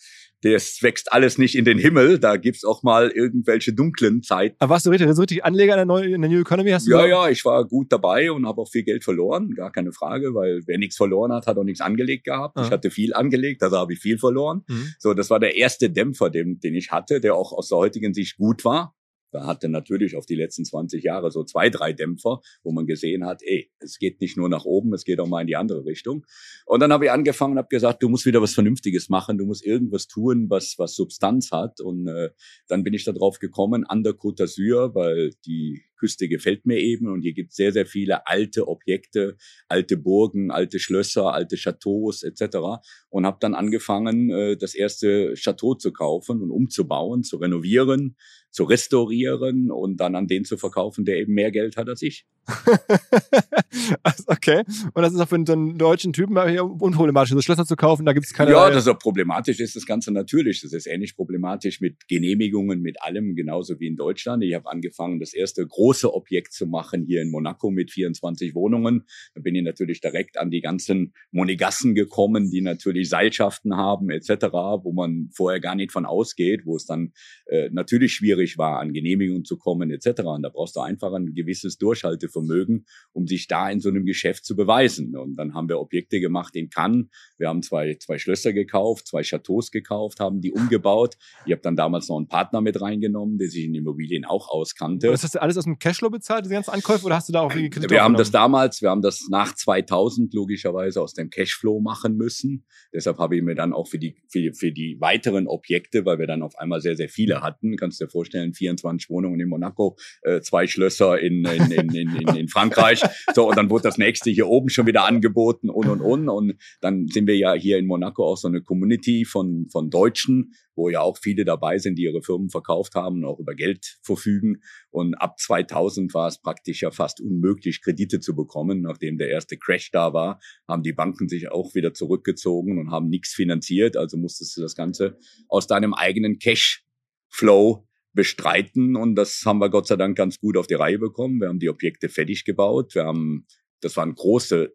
[0.43, 2.19] das wächst alles nicht in den Himmel.
[2.19, 4.57] Da gibt's auch mal irgendwelche dunklen Zeiten.
[4.59, 6.71] Aber warst du richtig, so richtig Anleger in der, Neu in der New Economy?
[6.71, 9.55] Hast du ja, ja, ich war gut dabei und habe auch viel Geld verloren.
[9.55, 12.57] Gar keine Frage, weil wer nichts verloren hat, hat auch nichts angelegt gehabt.
[12.57, 12.65] Ah.
[12.65, 14.63] Ich hatte viel angelegt, also habe ich viel verloren.
[14.69, 14.95] Mhm.
[14.99, 18.13] So, das war der erste Dämpfer, den, den ich hatte, der auch aus der heutigen
[18.13, 18.95] Sicht gut war.
[19.33, 23.25] Da hatte natürlich auf die letzten 20 Jahre so zwei, drei Dämpfer, wo man gesehen
[23.25, 25.85] hat, ey, es geht nicht nur nach oben, es geht auch mal in die andere
[25.85, 26.25] Richtung.
[26.67, 29.47] Und dann habe ich angefangen und habe gesagt, du musst wieder was Vernünftiges machen, du
[29.47, 31.81] musst irgendwas tun, was, was Substanz hat.
[31.81, 32.31] Und äh,
[32.69, 36.81] dann bin ich da drauf gekommen, an der Côte d'Azur, weil die Küste gefällt mir
[36.81, 39.37] eben und hier gibt es sehr, sehr viele alte Objekte,
[39.69, 42.83] alte Burgen, alte Schlösser, alte Chateaus etc.
[43.09, 48.17] Und habe dann angefangen, äh, das erste Chateau zu kaufen und umzubauen, zu renovieren,
[48.51, 52.27] zu restaurieren und dann an den zu verkaufen, der eben mehr Geld hat als ich.
[54.27, 54.63] okay.
[54.93, 58.27] Und das ist auch für einen deutschen Typen unproblematisch, so Schlösser zu kaufen, da gibt
[58.27, 58.51] es keine.
[58.51, 60.61] Ja, das ist auch problematisch ist das Ganze natürlich.
[60.61, 64.43] Das ist ähnlich problematisch mit Genehmigungen, mit allem, genauso wie in Deutschland.
[64.45, 69.05] Ich habe angefangen, das erste große Objekt zu machen hier in Monaco mit 24 Wohnungen.
[69.35, 74.47] Da bin ich natürlich direkt an die ganzen Monegassen gekommen, die natürlich Seilschaften haben etc.,
[74.83, 77.13] wo man vorher gar nicht von ausgeht, wo es dann
[77.47, 80.23] äh, natürlich schwierig war, an Genehmigungen zu kommen etc.
[80.23, 84.05] Und da brauchst du einfach ein gewisses Durchhalte Vermögen, um sich da in so einem
[84.05, 85.17] Geschäft zu beweisen.
[85.17, 87.07] Und dann haben wir Objekte gemacht in Cannes.
[87.39, 91.17] Wir haben zwei, zwei Schlösser gekauft, zwei Chateaus gekauft, haben die umgebaut.
[91.47, 95.11] Ich habe dann damals noch einen Partner mit reingenommen, der sich in Immobilien auch auskannte.
[95.11, 97.41] Und hast du alles aus dem Cashflow bezahlt, diese ganzen Ankäufe, oder hast du da
[97.43, 101.81] auch Kredite Wir haben das damals, wir haben das nach 2000 logischerweise aus dem Cashflow
[101.81, 102.65] machen müssen.
[102.93, 106.27] Deshalb habe ich mir dann auch für die, für, für die weiteren Objekte, weil wir
[106.27, 109.97] dann auf einmal sehr, sehr viele hatten, kannst du dir vorstellen, 24 Wohnungen in Monaco,
[110.23, 113.03] äh, zwei Schlösser in, in, in, in, in, in Frankreich.
[113.35, 116.29] So, und dann wurde das nächste hier oben schon wieder angeboten und und und.
[116.29, 120.55] Und dann sind wir ja hier in Monaco auch so eine Community von, von Deutschen,
[120.75, 123.99] wo ja auch viele dabei sind, die ihre Firmen verkauft haben und auch über Geld
[124.03, 124.63] verfügen.
[124.91, 128.83] Und ab 2000 war es praktisch ja fast unmöglich, Kredite zu bekommen.
[128.83, 133.09] Nachdem der erste Crash da war, haben die Banken sich auch wieder zurückgezogen und haben
[133.09, 133.97] nichts finanziert.
[133.97, 139.87] Also musstest du das Ganze aus deinem eigenen Cash-Flow bestreiten und das haben wir Gott
[139.87, 141.41] sei Dank ganz gut auf die Reihe bekommen.
[141.41, 142.95] Wir haben die Objekte fertig gebaut.
[142.95, 143.47] Wir haben,
[143.81, 144.73] das waren große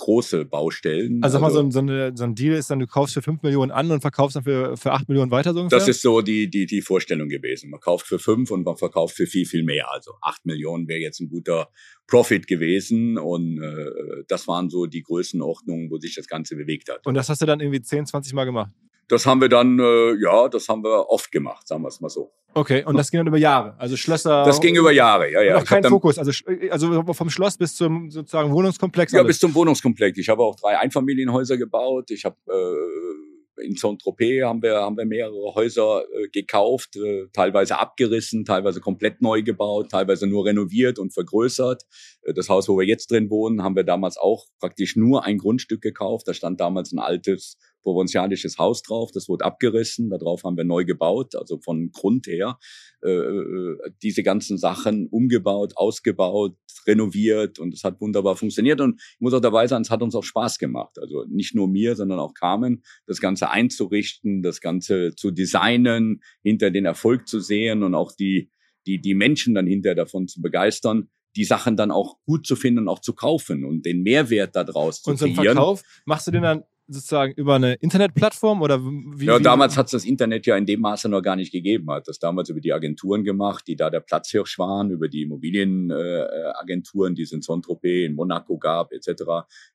[0.00, 1.22] große Baustellen.
[1.22, 3.14] Also sag mal, also, so, ein, so, eine, so ein Deal ist dann, du kaufst
[3.14, 5.78] für 5 Millionen an und verkaufst dann für, für 8 Millionen weiter so ungefähr?
[5.78, 7.70] Das ist so die, die, die Vorstellung gewesen.
[7.70, 9.92] Man kauft für 5 und man verkauft für viel, viel mehr.
[9.92, 11.68] Also 8 Millionen wäre jetzt ein guter
[12.06, 17.06] Profit gewesen und äh, das waren so die Größenordnungen, wo sich das Ganze bewegt hat.
[17.06, 18.72] Und das hast du dann irgendwie 10, 20 Mal gemacht?
[19.10, 22.08] Das haben wir dann, äh, ja, das haben wir oft gemacht, sagen wir es mal
[22.08, 22.30] so.
[22.54, 24.44] Okay, und das ging dann über Jahre, also Schlösser.
[24.44, 25.58] Das ging über Jahre, ja, ja.
[25.58, 26.30] Noch kein Fokus, also,
[26.70, 29.12] also vom Schloss bis zum sozusagen Wohnungskomplex.
[29.12, 29.28] Ja, alles.
[29.28, 30.16] bis zum Wohnungskomplex.
[30.18, 32.10] Ich habe auch drei Einfamilienhäuser gebaut.
[32.12, 37.78] Ich habe äh, in Saint-Tropez haben wir, haben wir mehrere Häuser äh, gekauft, äh, teilweise
[37.78, 41.82] abgerissen, teilweise komplett neu gebaut, teilweise nur renoviert und vergrößert.
[42.22, 45.38] Äh, das Haus, wo wir jetzt drin wohnen, haben wir damals auch praktisch nur ein
[45.38, 46.28] Grundstück gekauft.
[46.28, 50.84] Da stand damals ein altes provinzialisches Haus drauf, das wurde abgerissen, darauf haben wir neu
[50.84, 52.58] gebaut, also von Grund her.
[53.02, 58.80] Äh, äh, diese ganzen Sachen umgebaut, ausgebaut, renoviert und es hat wunderbar funktioniert.
[58.80, 60.98] Und ich muss auch dabei sein, es hat uns auch Spaß gemacht.
[60.98, 66.70] Also nicht nur mir, sondern auch Carmen, das Ganze einzurichten, das Ganze zu designen, hinter
[66.70, 68.50] den Erfolg zu sehen und auch die,
[68.86, 72.80] die, die Menschen dann hinter davon zu begeistern die Sachen dann auch gut zu finden
[72.80, 75.30] und auch zu kaufen und den Mehrwert daraus zu kreieren.
[75.30, 79.26] Und zum Verkauf machst du den dann sozusagen über eine Internetplattform oder wie?
[79.26, 79.42] Ja, wie?
[79.42, 81.90] damals hat es das Internet ja in dem Maße noch gar nicht gegeben.
[81.90, 87.12] Hat das damals über die Agenturen gemacht, die da der Platzhirsch waren, über die Immobilienagenturen,
[87.12, 89.22] äh, die es in Saint-Tropez, in Monaco gab, etc.,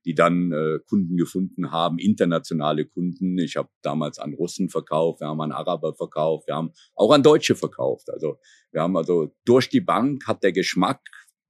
[0.05, 3.37] die dann äh, Kunden gefunden haben, internationale Kunden.
[3.37, 7.23] Ich habe damals an Russen verkauft, wir haben an Araber verkauft, wir haben auch an
[7.23, 8.09] Deutsche verkauft.
[8.09, 8.37] Also
[8.71, 11.01] wir haben also durch die Bank hat der Geschmack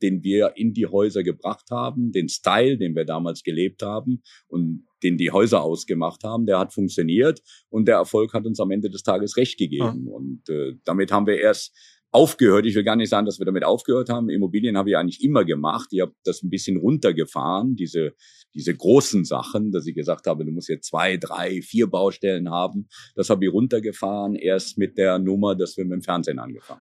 [0.01, 4.86] den wir in die Häuser gebracht haben, den Style, den wir damals gelebt haben und
[5.05, 8.89] den die Häuser ausgemacht haben, der hat funktioniert und der Erfolg hat uns am Ende
[8.89, 10.07] des Tages recht gegeben.
[10.07, 10.11] Ja.
[10.11, 11.73] Und äh, damit haben wir erst
[12.11, 12.65] aufgehört.
[12.65, 14.29] Ich will gar nicht sagen, dass wir damit aufgehört haben.
[14.29, 15.89] Immobilien habe ich eigentlich immer gemacht.
[15.91, 18.13] Ich habe das ein bisschen runtergefahren, diese,
[18.53, 22.87] diese großen Sachen, dass ich gesagt habe, du musst jetzt zwei, drei, vier Baustellen haben.
[23.15, 26.81] Das habe ich runtergefahren, erst mit der Nummer, dass wir mit dem Fernsehen angefangen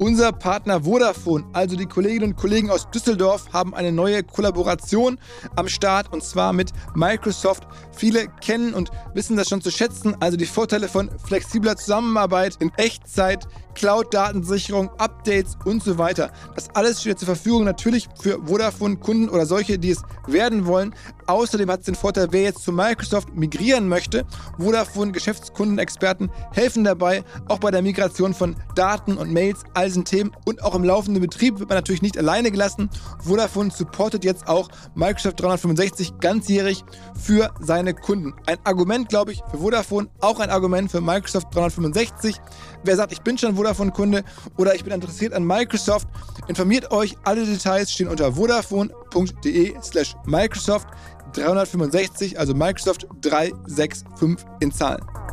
[0.00, 5.18] Unser Partner Vodafone, also die Kolleginnen und Kollegen aus Düsseldorf, haben eine neue Kollaboration
[5.56, 7.66] am Start und zwar mit Microsoft.
[7.96, 12.70] Viele kennen und wissen das schon zu schätzen, also die Vorteile von flexibler Zusammenarbeit in
[12.76, 16.30] Echtzeit, Cloud-Datensicherung, Updates und so weiter.
[16.54, 20.94] Das alles steht zur Verfügung natürlich für Vodafone-Kunden oder solche, die es werden wollen.
[21.26, 24.24] Außerdem hat es den Vorteil, wer jetzt zu Microsoft migrieren möchte.
[24.58, 30.62] Vodafone Geschäftskundenexperten helfen dabei, auch bei der Migration von Daten und Mails, diesen Themen und
[30.62, 32.90] auch im laufenden Betrieb wird man natürlich nicht alleine gelassen.
[33.24, 38.34] Vodafone supportet jetzt auch Microsoft 365 ganzjährig für seine Kunden.
[38.46, 42.36] Ein Argument, glaube ich, für Vodafone, auch ein Argument für Microsoft 365.
[42.84, 44.24] Wer sagt, ich bin schon Vodafone-Kunde
[44.56, 46.08] oder ich bin interessiert an Microsoft,
[46.46, 47.16] informiert euch.
[47.24, 50.88] Alle Details stehen unter vodafone.de slash Microsoft
[51.32, 55.27] 365, also Microsoft 365 in Zahlen.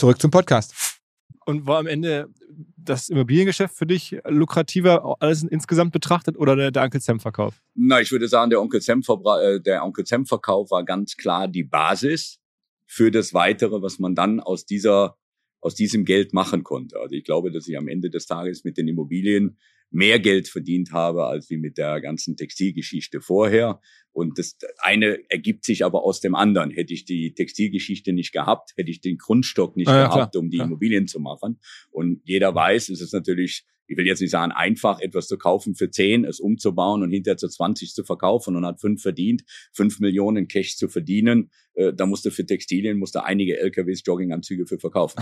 [0.00, 0.98] Zurück zum Podcast.
[1.44, 2.30] Und war am Ende
[2.78, 7.60] das Immobiliengeschäft für dich lukrativer, alles insgesamt betrachtet, oder der, der Onkel Sam-Verkauf?
[7.74, 12.40] Na, ich würde sagen, der Onkel Sam-Verkauf äh, war ganz klar die Basis
[12.86, 15.18] für das Weitere, was man dann aus dieser
[15.60, 16.98] aus diesem Geld machen konnte.
[16.98, 19.58] Also ich glaube, dass ich am Ende des Tages mit den Immobilien
[19.90, 23.82] mehr Geld verdient habe als wie mit der ganzen Textilgeschichte vorher.
[24.12, 26.70] Und das eine ergibt sich aber aus dem anderen.
[26.70, 30.50] Hätte ich die Textilgeschichte nicht gehabt, hätte ich den Grundstock nicht ja, gehabt, klar, um
[30.50, 30.66] die klar.
[30.66, 31.60] Immobilien zu machen.
[31.90, 35.74] Und jeder weiß, es ist natürlich ich will jetzt nicht sagen, einfach etwas zu kaufen
[35.74, 39.98] für 10, es umzubauen und hinterher zu 20 zu verkaufen und hat fünf verdient, fünf
[39.98, 41.50] Millionen Cash zu verdienen.
[41.74, 45.20] Äh, da musste für Textilien, musste einige LKWs Jogginganzüge für verkaufen.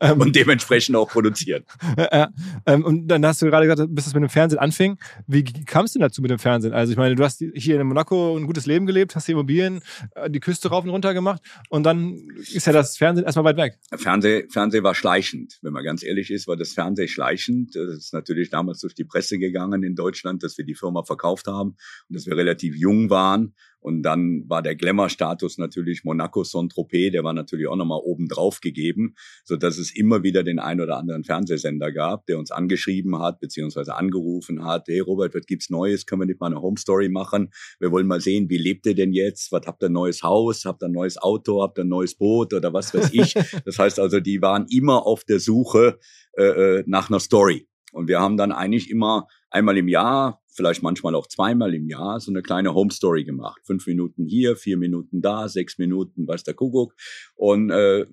[0.00, 0.20] Ähm.
[0.20, 1.64] und dementsprechend auch produzieren.
[1.98, 2.30] Ja,
[2.66, 4.98] ähm, und dann hast du gerade gesagt, bis es mit dem Fernsehen anfing.
[5.26, 6.72] Wie kamst du dazu mit dem Fernsehen?
[6.72, 9.80] Also ich meine, du hast hier in Monaco ein gutes Leben gelebt, hast die Immobilien,
[10.14, 13.56] äh, die Küste rauf und runter gemacht und dann ist ja das Fernsehen erstmal weit
[13.56, 13.78] weg.
[13.96, 15.58] Fernsehen, Fernsehen war schleichend.
[15.62, 17.74] Wenn man ganz ehrlich ist, war das Fernsehen Fernsehen schleichend.
[17.74, 21.46] Das ist natürlich damals durch die Presse gegangen in Deutschland, dass wir die Firma verkauft
[21.46, 21.76] haben
[22.08, 23.54] und dass wir relativ jung waren.
[23.84, 28.62] Und dann war der Glamour-Status natürlich Monaco Saint-Tropez, der war natürlich auch nochmal oben drauf
[28.62, 33.18] gegeben, so dass es immer wieder den ein oder anderen Fernsehsender gab, der uns angeschrieben
[33.18, 36.06] hat, beziehungsweise angerufen hat, hey Robert, was gibt's Neues?
[36.06, 37.50] Können wir nicht mal eine Home Story machen?
[37.78, 39.52] Wir wollen mal sehen, wie lebt ihr denn jetzt?
[39.52, 40.64] Was habt ihr ein neues Haus?
[40.64, 41.60] Habt ihr ein neues Auto?
[41.60, 43.34] Habt ihr ein neues Boot oder was weiß ich?
[43.66, 45.98] das heißt also, die waren immer auf der Suche
[46.36, 47.68] äh, äh, nach einer Story.
[47.92, 52.18] Und wir haben dann eigentlich immer einmal im Jahr, vielleicht manchmal auch zweimal im Jahr,
[52.18, 53.60] so eine kleine Home Story gemacht.
[53.64, 56.94] Fünf Minuten hier, vier Minuten da, sechs Minuten, weiß der Kuckuck.
[57.36, 58.06] Und äh,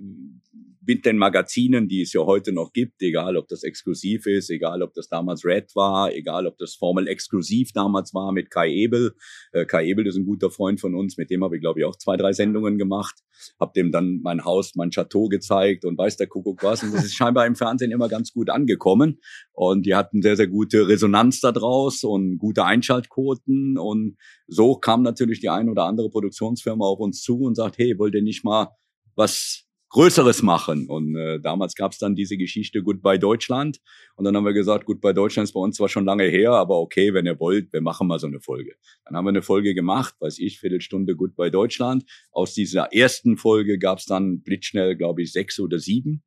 [0.86, 4.82] mit den Magazinen, die es ja heute noch gibt, egal ob das exklusiv ist, egal
[4.82, 9.14] ob das damals Red war, egal ob das Formel exklusiv damals war mit Kai Ebel.
[9.52, 11.86] Äh, Kai Ebel ist ein guter Freund von uns, mit dem habe ich glaube ich
[11.86, 13.16] auch zwei, drei Sendungen gemacht,
[13.60, 16.84] habe dem dann mein Haus, mein Chateau gezeigt und weiß der Kuckuck was.
[16.84, 19.20] Und das ist scheinbar im Fernsehen immer ganz gut angekommen
[19.54, 24.18] und die hatten sehr, sehr gute Resonanz daraus und gute Einschaltquoten und
[24.48, 28.16] so kam natürlich die ein oder andere Produktionsfirma auf uns zu und sagt, hey, wollt
[28.16, 28.70] ihr nicht mal
[29.16, 30.88] was Größeres machen.
[30.88, 33.80] Und äh, damals gab es dann diese Geschichte Goodbye Deutschland.
[34.16, 36.80] Und dann haben wir gesagt, Goodbye Deutschland ist bei uns zwar schon lange her, aber
[36.80, 38.76] okay, wenn ihr wollt, wir machen mal so eine Folge.
[39.06, 42.06] Dann haben wir eine Folge gemacht, weiß ich, Viertelstunde Goodbye Deutschland.
[42.32, 46.24] Aus dieser ersten Folge gab es dann blitzschnell, glaube ich, sechs oder sieben.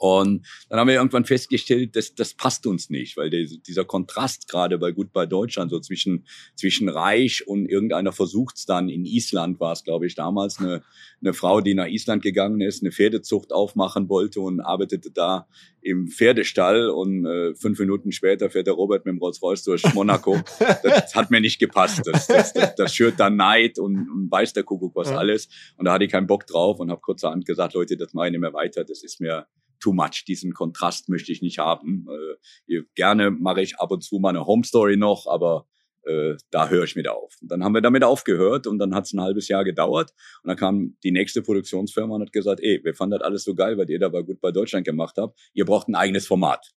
[0.00, 4.48] Und dann haben wir irgendwann festgestellt, dass das passt uns nicht, weil der, dieser Kontrast
[4.48, 9.60] gerade bei Gut bei Deutschland so zwischen zwischen Reich und irgendeiner versucht's dann in Island
[9.60, 10.82] war es, glaube ich, damals eine
[11.20, 15.46] eine Frau, die nach Island gegangen ist, eine Pferdezucht aufmachen wollte und arbeitete da
[15.82, 20.38] im Pferdestall und äh, fünf Minuten später fährt der Robert mit dem Rolls-Royce durch Monaco.
[20.82, 22.06] das hat mir nicht gepasst.
[22.06, 25.16] Das, das, das, das schürt dann Neid und, und weiß der Kuckuck was ja.
[25.16, 25.48] alles.
[25.76, 28.32] Und da hatte ich keinen Bock drauf und habe kurzerhand gesagt, Leute, das mache ich
[28.32, 28.84] nicht mehr weiter.
[28.84, 29.46] Das ist mir
[29.80, 30.24] too much.
[30.26, 32.06] Diesen Kontrast möchte ich nicht haben.
[32.68, 35.66] Äh, gerne mache ich ab und zu mal eine Home Story noch, aber
[36.04, 37.34] äh, da höre ich mit auf.
[37.40, 40.12] Und dann haben wir damit aufgehört und dann hat es ein halbes Jahr gedauert
[40.42, 43.54] und dann kam die nächste Produktionsfirma und hat gesagt, ey, wir fanden das alles so
[43.54, 45.38] geil, was ihr dabei gut bei Deutschland gemacht habt.
[45.52, 46.72] Ihr braucht ein eigenes Format.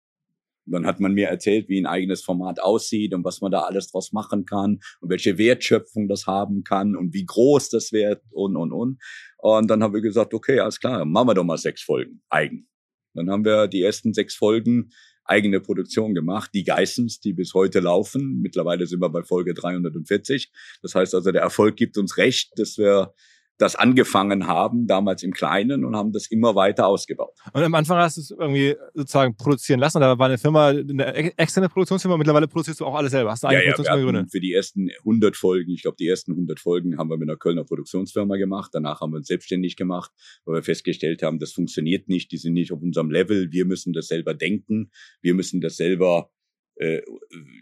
[0.65, 3.61] Und dann hat man mir erzählt, wie ein eigenes Format aussieht und was man da
[3.61, 8.21] alles draus machen kann und welche Wertschöpfung das haben kann und wie groß das wird
[8.31, 9.01] und, und, und.
[9.39, 12.69] Und dann haben wir gesagt, okay, alles klar, machen wir doch mal sechs Folgen eigen.
[13.13, 14.91] Dann haben wir die ersten sechs Folgen
[15.25, 18.41] eigene Produktion gemacht, die Geissens, die bis heute laufen.
[18.41, 20.51] Mittlerweile sind wir bei Folge 340.
[20.81, 23.13] Das heißt also, der Erfolg gibt uns recht, dass wir
[23.57, 27.33] das angefangen haben, damals im Kleinen und haben das immer weiter ausgebaut.
[27.53, 29.99] Und am Anfang hast du es irgendwie sozusagen produzieren lassen.
[30.01, 32.17] Da war eine Firma, eine externe Produktionsfirma.
[32.17, 33.31] Mittlerweile produzierst du auch alles selber.
[33.31, 36.59] Hast du ja, ja, wir für die ersten 100 Folgen, ich glaube, die ersten 100
[36.59, 38.71] Folgen haben wir mit einer Kölner Produktionsfirma gemacht.
[38.73, 40.11] Danach haben wir uns selbstständig gemacht,
[40.45, 42.31] weil wir festgestellt haben, das funktioniert nicht.
[42.31, 43.51] Die sind nicht auf unserem Level.
[43.51, 44.91] Wir müssen das selber denken.
[45.21, 46.31] Wir müssen das selber
[46.75, 47.01] äh,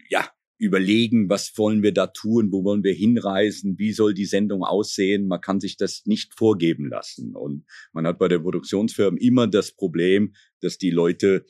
[0.08, 0.28] ja,
[0.62, 5.26] überlegen, was wollen wir da tun, wo wollen wir hinreisen, wie soll die Sendung aussehen.
[5.26, 7.34] Man kann sich das nicht vorgeben lassen.
[7.34, 11.44] Und man hat bei der Produktionsfirma immer das Problem, dass die Leute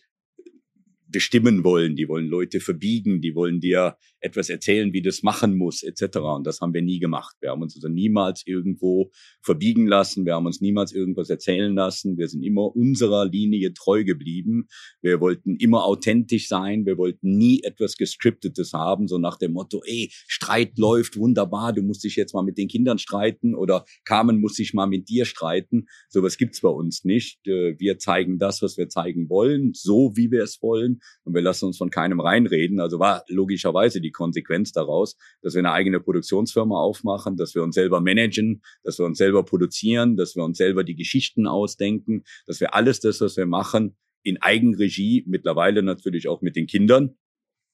[1.13, 5.83] bestimmen wollen, die wollen Leute verbiegen, die wollen dir etwas erzählen, wie das machen muss,
[5.83, 6.19] etc.
[6.19, 7.37] Und das haben wir nie gemacht.
[7.41, 9.11] Wir haben uns also niemals irgendwo
[9.43, 12.17] verbiegen lassen, wir haben uns niemals irgendwas erzählen lassen.
[12.17, 14.69] Wir sind immer unserer Linie treu geblieben.
[15.03, 19.83] Wir wollten immer authentisch sein, wir wollten nie etwas gescriptetes haben, so nach dem Motto,
[19.85, 24.41] ey, Streit läuft wunderbar, du musst dich jetzt mal mit den Kindern streiten oder Carmen
[24.41, 25.87] muss sich mal mit dir streiten.
[26.09, 27.47] Sowas gibt's bei uns nicht.
[27.47, 31.43] Äh, wir zeigen das, was wir zeigen wollen, so wie wir es wollen und wir
[31.43, 32.81] lassen uns von keinem reinreden.
[32.81, 37.75] Also war logischerweise die Konsequenz daraus, dass wir eine eigene Produktionsfirma aufmachen, dass wir uns
[37.75, 42.61] selber managen, dass wir uns selber produzieren, dass wir uns selber die Geschichten ausdenken, dass
[42.61, 47.17] wir alles das, was wir machen, in Eigenregie, mittlerweile natürlich auch mit den Kindern,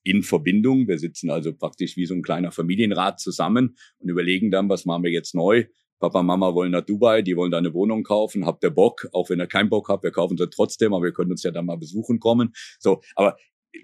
[0.02, 0.88] in Verbindung.
[0.88, 5.04] Wir sitzen also praktisch wie so ein kleiner Familienrat zusammen und überlegen dann, was machen
[5.04, 5.66] wir jetzt neu,
[5.98, 9.08] Papa, Mama wollen nach Dubai, die wollen da eine Wohnung kaufen, habt ihr Bock?
[9.12, 11.50] Auch wenn ihr keinen Bock habt, wir kaufen sie trotzdem, aber wir können uns ja
[11.50, 12.52] dann mal besuchen kommen.
[12.78, 13.36] So, aber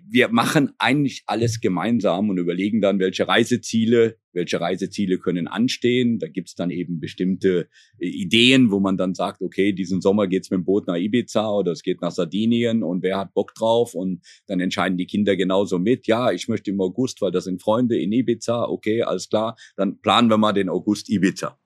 [0.09, 6.19] wir machen eigentlich alles gemeinsam und überlegen dann, welche Reiseziele, welche Reiseziele können anstehen.
[6.19, 10.51] Da gibt's dann eben bestimmte äh, Ideen, wo man dann sagt, okay, diesen Sommer geht's
[10.51, 13.95] mit dem Boot nach Ibiza oder es geht nach Sardinien und wer hat Bock drauf?
[13.95, 16.07] Und dann entscheiden die Kinder genauso mit.
[16.07, 18.65] Ja, ich möchte im August, weil das sind Freunde in Ibiza.
[18.69, 19.57] Okay, alles klar.
[19.77, 21.59] Dann planen wir mal den August Ibiza.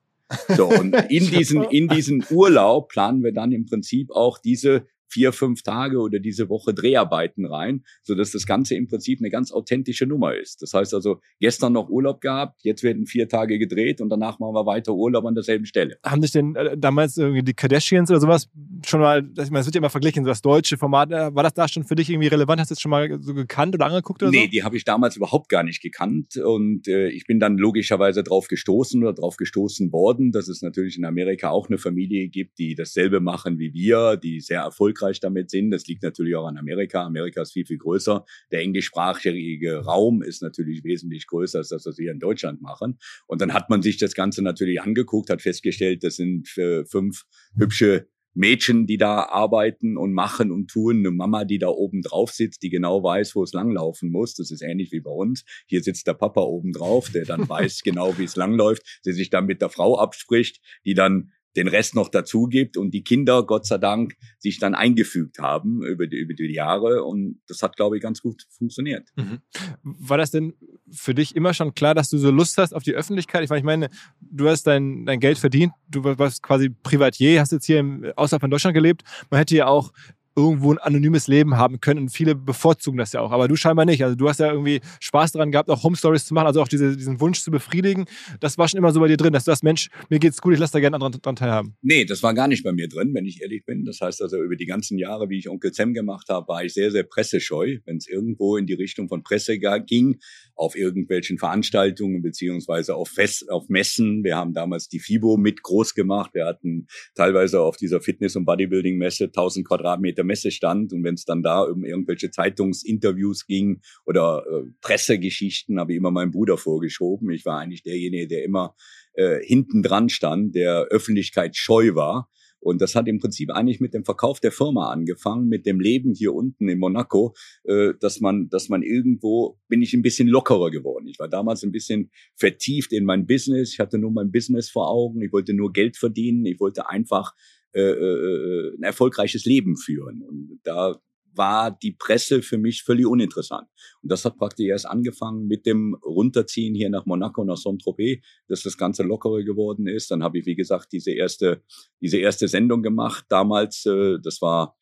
[0.47, 5.33] So, und in diesen, in diesen Urlaub planen wir dann im Prinzip auch diese vier,
[5.33, 9.51] fünf Tage oder diese Woche Dreharbeiten rein, so dass das Ganze im Prinzip eine ganz
[9.51, 10.61] authentische Nummer ist.
[10.61, 14.53] Das heißt also, gestern noch Urlaub gehabt, jetzt werden vier Tage gedreht und danach machen
[14.53, 15.97] wir weiter Urlaub an derselben Stelle.
[16.05, 18.49] Haben sich denn äh, damals irgendwie die Kardashians oder sowas
[18.85, 21.43] schon mal, ich meine, es wird ja immer verglichen, so das deutsche Format, äh, war
[21.43, 22.61] das da schon für dich irgendwie relevant?
[22.61, 24.43] Hast du das schon mal so gekannt oder angeguckt oder nee, so?
[24.43, 28.23] Nee, die habe ich damals überhaupt gar nicht gekannt und äh, ich bin dann logischerweise
[28.23, 32.59] drauf gestoßen oder drauf gestoßen worden, dass es natürlich in Amerika auch eine Familie gibt,
[32.59, 35.71] die dasselbe machen wie wir, die sehr erfolgreich erfolgreich damit sind.
[35.71, 37.03] Das liegt natürlich auch an Amerika.
[37.05, 38.25] Amerika ist viel, viel größer.
[38.51, 42.99] Der englischsprachige Raum ist natürlich wesentlich größer als das, was wir in Deutschland machen.
[43.27, 47.23] Und dann hat man sich das Ganze natürlich angeguckt, hat festgestellt, das sind fünf
[47.57, 52.31] hübsche Mädchen, die da arbeiten und machen und tun, eine Mama, die da oben drauf
[52.31, 54.35] sitzt, die genau weiß, wo es langlaufen muss.
[54.35, 55.43] Das ist ähnlich wie bei uns.
[55.65, 59.29] Hier sitzt der Papa oben drauf, der dann weiß genau, wie es langläuft, der sich
[59.29, 63.43] dann mit der Frau abspricht, die dann den Rest noch dazu gibt und die Kinder,
[63.43, 67.75] Gott sei Dank, sich dann eingefügt haben über die, über die Jahre und das hat,
[67.75, 69.09] glaube ich, ganz gut funktioniert.
[69.17, 69.39] Mhm.
[69.83, 70.53] War das denn
[70.89, 73.43] für dich immer schon klar, dass du so Lust hast auf die Öffentlichkeit?
[73.43, 73.89] Ich meine,
[74.21, 78.41] du hast dein, dein Geld verdient, du warst quasi Privatier, hast jetzt hier im, außerhalb
[78.41, 79.03] von Deutschland gelebt.
[79.29, 79.91] Man hätte ja auch
[80.39, 82.01] irgendwo ein anonymes Leben haben können.
[82.01, 83.31] Und viele bevorzugen das ja auch.
[83.31, 84.03] Aber du scheinbar nicht.
[84.03, 86.67] Also du hast ja irgendwie Spaß daran gehabt, auch Home Stories zu machen, also auch
[86.67, 88.05] diese, diesen Wunsch zu befriedigen.
[88.39, 90.53] Das war schon immer so bei dir drin, dass du sagst, Mensch, mir geht's gut,
[90.53, 91.75] ich lasse da gerne anderen dran teilhaben.
[91.81, 93.85] Nee, das war gar nicht bei mir drin, wenn ich ehrlich bin.
[93.85, 96.73] Das heißt also, über die ganzen Jahre, wie ich Onkel Sam gemacht habe, war ich
[96.73, 97.77] sehr, sehr pressescheu.
[97.85, 100.19] Wenn es irgendwo in die Richtung von Presse ging,
[100.55, 104.23] auf irgendwelchen Veranstaltungen beziehungsweise auf, Fest, auf Messen.
[104.23, 106.31] Wir haben damals die FIBO mit groß gemacht.
[106.33, 111.25] Wir hatten teilweise auf dieser Fitness- und Bodybuilding-Messe 1000 Quadratmeter Messe stand und wenn es
[111.25, 117.29] dann da um irgendwelche Zeitungsinterviews ging oder äh, Pressegeschichten, habe ich immer meinen Bruder vorgeschoben.
[117.31, 118.75] Ich war eigentlich derjenige, der immer
[119.13, 122.29] äh, hinten dran stand, der Öffentlichkeit scheu war.
[122.61, 126.13] Und das hat im Prinzip eigentlich mit dem Verkauf der Firma angefangen, mit dem Leben
[126.13, 130.69] hier unten in Monaco, äh, dass man, dass man irgendwo bin ich ein bisschen lockerer
[130.69, 131.07] geworden.
[131.07, 133.73] Ich war damals ein bisschen vertieft in mein Business.
[133.73, 135.21] Ich hatte nur mein Business vor Augen.
[135.21, 136.45] Ich wollte nur Geld verdienen.
[136.45, 137.33] Ich wollte einfach
[137.73, 140.23] äh, äh, äh, ein erfolgreiches Leben führen.
[140.23, 140.99] Und da
[141.35, 143.67] war die Presse für mich völlig uninteressant.
[144.01, 148.63] Und das hat praktisch erst angefangen mit dem Runterziehen hier nach Monaco, nach Saint-Tropez, dass
[148.63, 150.09] das Ganze lockerer geworden ist.
[150.11, 151.63] Dann habe ich, wie gesagt, diese erste,
[152.01, 153.25] diese erste Sendung gemacht.
[153.29, 154.75] Damals, äh, das war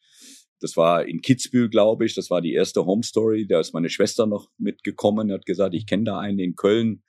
[0.60, 2.16] das war in Kitzbühel, glaube ich.
[2.16, 3.46] Das war die erste Home Story.
[3.48, 7.04] Da ist meine Schwester noch mitgekommen, hat gesagt, ich kenne da einen in Köln,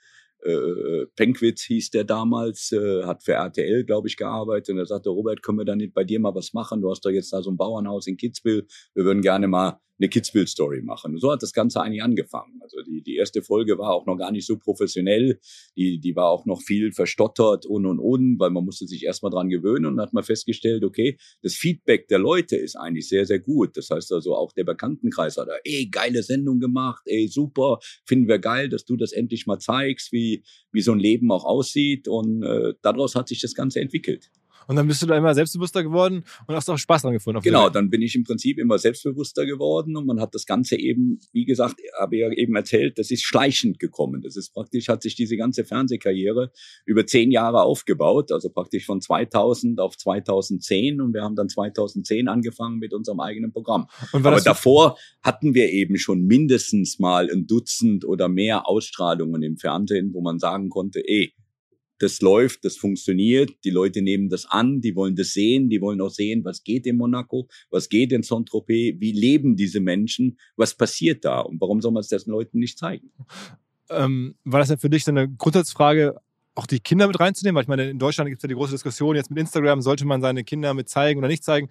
[0.48, 4.70] äh, Penkwitz hieß der damals, äh, hat für RTL, glaube ich, gearbeitet.
[4.70, 6.80] Und er sagte, Robert, können wir da nicht bei dir mal was machen?
[6.80, 8.66] Du hast doch jetzt da so ein Bauernhaus in Kitzbühel.
[8.94, 11.14] Wir würden gerne mal eine Kitzbühel-Story machen.
[11.14, 12.60] Und so hat das Ganze eigentlich angefangen.
[12.62, 15.40] Also die, die erste Folge war auch noch gar nicht so professionell.
[15.76, 19.30] Die, die war auch noch viel verstottert und und und, weil man musste sich erstmal
[19.30, 23.26] dran gewöhnen und dann hat man festgestellt, okay, das Feedback der Leute ist eigentlich sehr,
[23.26, 23.76] sehr gut.
[23.76, 28.38] Das heißt also auch der Bekanntenkreis hat, ey, geile Sendung gemacht, ey, super, finden wir
[28.38, 32.08] geil, dass du das endlich mal zeigst, wie, wie so ein Leben auch aussieht.
[32.08, 34.30] Und äh, daraus hat sich das Ganze entwickelt.
[34.68, 37.40] Und dann bist du da immer selbstbewusster geworden und hast auch Spaß dran gefunden.
[37.40, 41.20] genau, dann bin ich im Prinzip immer selbstbewusster geworden und man hat das Ganze eben,
[41.32, 44.20] wie gesagt, habe ich ja eben erzählt, das ist schleichend gekommen.
[44.20, 46.52] Das ist praktisch, hat sich diese ganze Fernsehkarriere
[46.84, 52.28] über zehn Jahre aufgebaut, also praktisch von 2000 auf 2010 und wir haben dann 2010
[52.28, 53.86] angefangen mit unserem eigenen Programm.
[54.12, 60.12] Aber davor hatten wir eben schon mindestens mal ein Dutzend oder mehr Ausstrahlungen im Fernsehen,
[60.12, 61.32] wo man sagen konnte, eh,
[61.98, 66.00] das läuft, das funktioniert, die Leute nehmen das an, die wollen das sehen, die wollen
[66.00, 70.74] auch sehen, was geht in Monaco, was geht in Saint-Tropez, wie leben diese Menschen, was
[70.74, 73.10] passiert da und warum soll man es den Leuten nicht zeigen?
[73.90, 76.20] Ähm, war das denn für dich so eine Grundsatzfrage,
[76.54, 77.56] auch die Kinder mit reinzunehmen?
[77.56, 80.04] Weil ich meine, in Deutschland gibt es ja die große Diskussion jetzt mit Instagram, sollte
[80.04, 81.68] man seine Kinder mit zeigen oder nicht zeigen?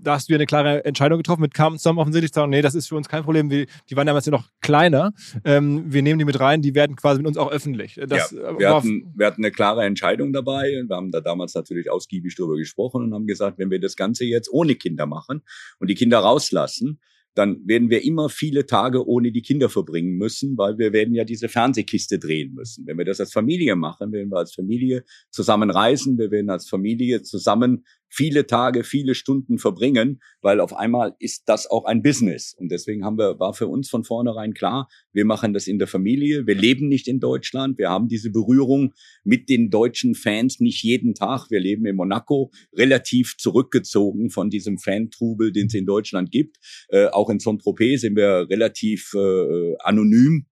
[0.00, 2.62] Da hast du ja eine klare Entscheidung getroffen mit Carmen zusammen offensichtlich zu sagen, nee,
[2.62, 3.50] das ist für uns kein Problem.
[3.50, 5.12] Wir, die waren damals ja noch kleiner.
[5.44, 8.00] Ähm, wir nehmen die mit rein, die werden quasi mit uns auch öffentlich.
[8.06, 10.84] Das, ja, äh, wir, hatten, wir hatten eine klare Entscheidung dabei.
[10.86, 14.24] Wir haben da damals natürlich ausgiebig drüber gesprochen und haben gesagt, wenn wir das Ganze
[14.24, 15.42] jetzt ohne Kinder machen
[15.78, 17.00] und die Kinder rauslassen,
[17.38, 21.22] dann werden wir immer viele Tage ohne die Kinder verbringen müssen, weil wir werden ja
[21.22, 22.84] diese Fernsehkiste drehen müssen.
[22.84, 26.68] Wenn wir das als Familie machen, werden wir als Familie zusammen reisen, wir werden als
[26.68, 32.54] Familie zusammen viele Tage, viele Stunden verbringen, weil auf einmal ist das auch ein Business.
[32.58, 35.88] Und deswegen haben wir, war für uns von vornherein klar, wir machen das in der
[35.88, 36.46] Familie.
[36.46, 37.78] Wir leben nicht in Deutschland.
[37.78, 38.94] Wir haben diese Berührung
[39.24, 41.50] mit den deutschen Fans nicht jeden Tag.
[41.50, 46.56] Wir leben in Monaco, relativ zurückgezogen von diesem Fantrubel, den es in Deutschland gibt.
[46.88, 50.46] Äh, auch in Saint-Tropez sind wir relativ äh, anonym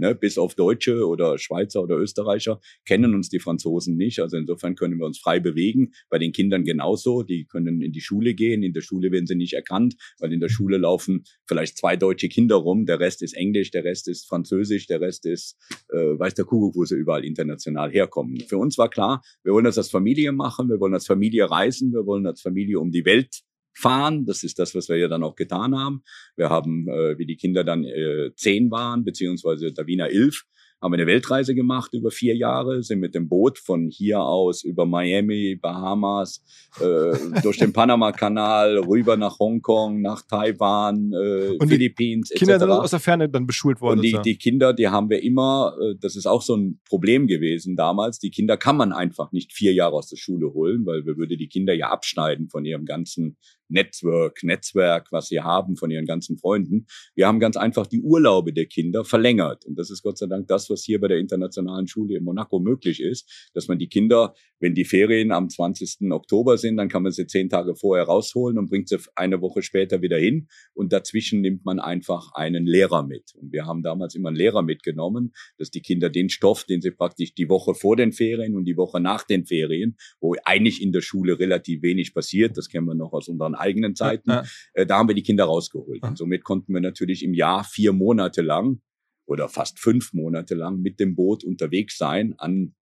[0.00, 4.20] ne, bis auf Deutsche oder Schweizer oder Österreicher kennen uns die Franzosen nicht.
[4.20, 5.92] Also insofern können wir uns frei bewegen.
[6.08, 7.22] Bei den Kindern genauso.
[7.22, 8.62] Die können in die Schule gehen.
[8.62, 12.28] In der Schule werden sie nicht erkannt, weil in der Schule laufen vielleicht zwei deutsche
[12.28, 12.86] Kinder rum.
[12.86, 15.56] Der Rest ist Englisch, der Rest ist Französisch, der Rest ist,
[15.92, 18.40] äh, weiß der Kuckuck, wo sie überall international herkommen.
[18.48, 21.92] Für uns war klar, wir wollen das als Familie machen, wir wollen als Familie reisen,
[21.92, 23.42] wir wollen als Familie um die Welt
[23.74, 24.26] fahren.
[24.26, 26.02] Das ist das, was wir ja dann auch getan haben.
[26.36, 30.44] Wir haben, äh, wie die Kinder dann äh, zehn waren, beziehungsweise Davina elf,
[30.80, 34.86] haben eine Weltreise gemacht über vier Jahre, sind mit dem Boot von hier aus über
[34.86, 36.42] Miami, Bahamas,
[36.80, 37.12] äh,
[37.42, 42.38] durch den Panama-Kanal, rüber nach Hongkong, nach Taiwan, äh, und Philippines etc.
[42.38, 43.98] Kinder sind aus der Ferne dann beschult worden.
[43.98, 47.26] Und die, die Kinder, die haben wir immer, äh, das ist auch so ein Problem
[47.26, 51.04] gewesen damals, die Kinder kann man einfach nicht vier Jahre aus der Schule holen, weil
[51.04, 53.36] wir würde die Kinder ja abschneiden von ihrem ganzen
[53.70, 56.86] Network, Netzwerk, was sie haben von ihren ganzen Freunden.
[57.14, 59.64] Wir haben ganz einfach die Urlaube der Kinder verlängert.
[59.64, 62.58] Und das ist Gott sei Dank das, was hier bei der internationalen Schule in Monaco
[62.58, 66.10] möglich ist, dass man die Kinder, wenn die Ferien am 20.
[66.10, 69.62] Oktober sind, dann kann man sie zehn Tage vorher rausholen und bringt sie eine Woche
[69.62, 70.48] später wieder hin.
[70.74, 73.34] Und dazwischen nimmt man einfach einen Lehrer mit.
[73.34, 76.90] Und wir haben damals immer einen Lehrer mitgenommen, dass die Kinder den Stoff, den sie
[76.90, 80.92] praktisch die Woche vor den Ferien und die Woche nach den Ferien, wo eigentlich in
[80.92, 84.30] der Schule relativ wenig passiert, das kennen wir noch aus unseren eigenen Zeiten,
[84.74, 86.02] äh, da haben wir die Kinder rausgeholt.
[86.02, 88.80] Und somit konnten wir natürlich im Jahr vier Monate lang
[89.26, 92.74] oder fast fünf Monate lang mit dem Boot unterwegs sein an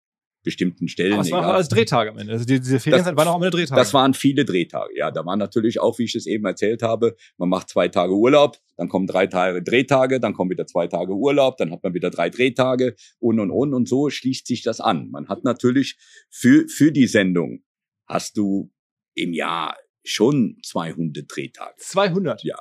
[0.43, 1.15] bestimmten Stellen.
[1.15, 2.33] Aber es waren alles Drehtage am Ende.
[2.33, 3.79] Also diese Ferienzeit waren auch immer Drehtage.
[3.79, 5.11] Das waren viele Drehtage, ja.
[5.11, 8.57] Da waren natürlich auch, wie ich es eben erzählt habe, man macht zwei Tage Urlaub,
[8.77, 12.11] dann kommen drei Tage Drehtage, dann kommen wieder zwei Tage Urlaub, dann hat man wieder
[12.11, 15.11] drei Drehtage und und und und so schließt sich das an.
[15.11, 15.99] Man hat natürlich
[16.31, 17.63] für, für die Sendung
[18.07, 18.71] hast du
[19.15, 19.77] im Jahr
[20.11, 21.75] schon 200 Drehtage.
[21.79, 22.43] 200?
[22.45, 22.57] Ja.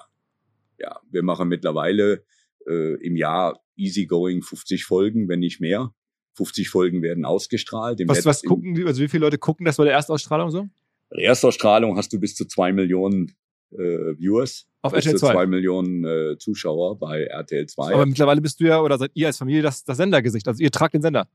[0.80, 2.24] Ja, wir machen mittlerweile
[2.68, 5.94] äh, im Jahr easygoing 50 Folgen, wenn nicht mehr.
[6.36, 8.00] 50 Folgen werden ausgestrahlt.
[8.06, 10.68] was, was gucken die, also wie viele Leute gucken das bei der Erstausstrahlung so?
[11.10, 13.36] Bei der Erstausstrahlung hast du bis zu zwei Millionen
[13.72, 14.68] äh, Viewers.
[14.88, 15.34] Auf RTL 2.
[15.34, 17.94] zwei Millionen äh, Zuschauer bei RTL 2.
[17.94, 20.48] Aber mittlerweile bist du ja, oder seid ihr als Familie das, das Sendergesicht.
[20.48, 21.28] Also ihr tragt den Sender.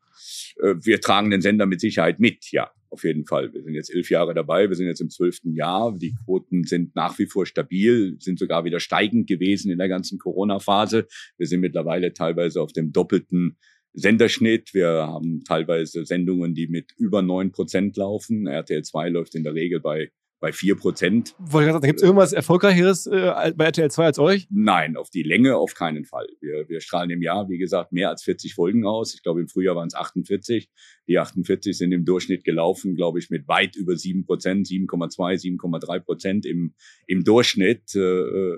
[0.60, 3.52] Äh, wir tragen den Sender mit Sicherheit mit, ja, auf jeden Fall.
[3.54, 5.96] Wir sind jetzt elf Jahre dabei, wir sind jetzt im zwölften Jahr.
[5.96, 10.18] Die Quoten sind nach wie vor stabil, sind sogar wieder steigend gewesen in der ganzen
[10.18, 11.06] Corona-Phase.
[11.38, 13.56] Wir sind mittlerweile teilweise auf dem doppelten
[13.94, 14.74] Senderschnitt.
[14.74, 18.46] Wir haben teilweise Sendungen, die mit über neun Prozent laufen.
[18.46, 20.10] RTL 2 läuft in der Regel bei
[20.42, 21.36] bei vier Prozent.
[21.38, 24.48] Wollte ich sagen, gibt es irgendwas Erfolgreicheres äh, bei RTL 2 als euch?
[24.50, 26.26] Nein, auf die Länge auf keinen Fall.
[26.40, 29.14] Wir, wir strahlen im Jahr, wie gesagt, mehr als 40 Folgen aus.
[29.14, 30.68] Ich glaube, im Frühjahr waren es 48.
[31.06, 36.00] Die 48 sind im Durchschnitt gelaufen, glaube ich, mit weit über sieben Prozent, 7,2, 7,3
[36.00, 36.74] Prozent im,
[37.06, 37.94] im Durchschnitt.
[37.94, 38.56] Äh,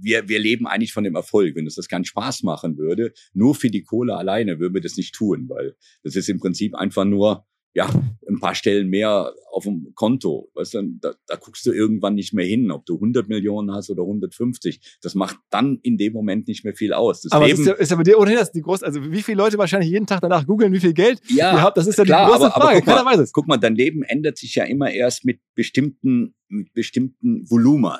[0.00, 1.54] wir, wir leben eigentlich von dem Erfolg.
[1.54, 4.96] Wenn uns das keinen Spaß machen würde, nur für die Kohle alleine würden wir das
[4.96, 7.44] nicht tun, weil das ist im Prinzip einfach nur
[7.74, 7.88] ja,
[8.28, 10.50] ein paar Stellen mehr auf dem Konto.
[10.54, 13.90] Weißt du, da, da guckst du irgendwann nicht mehr hin, ob du 100 Millionen hast
[13.90, 14.98] oder 150.
[15.02, 17.22] Das macht dann in dem Moment nicht mehr viel aus.
[17.22, 19.22] Das aber Leben, ist, ja, ist ja bei dir ohnehin das die große, also wie
[19.22, 21.98] viele Leute wahrscheinlich jeden Tag danach googeln, wie viel Geld ja, ihr habt, das ist
[21.98, 22.78] ja klar, die große aber, aber Frage.
[22.78, 23.32] guck, mal, Keiner weiß es.
[23.32, 27.98] guck mal, dein Leben ändert sich ja immer erst mit bestimmten, mit bestimmten Volumen.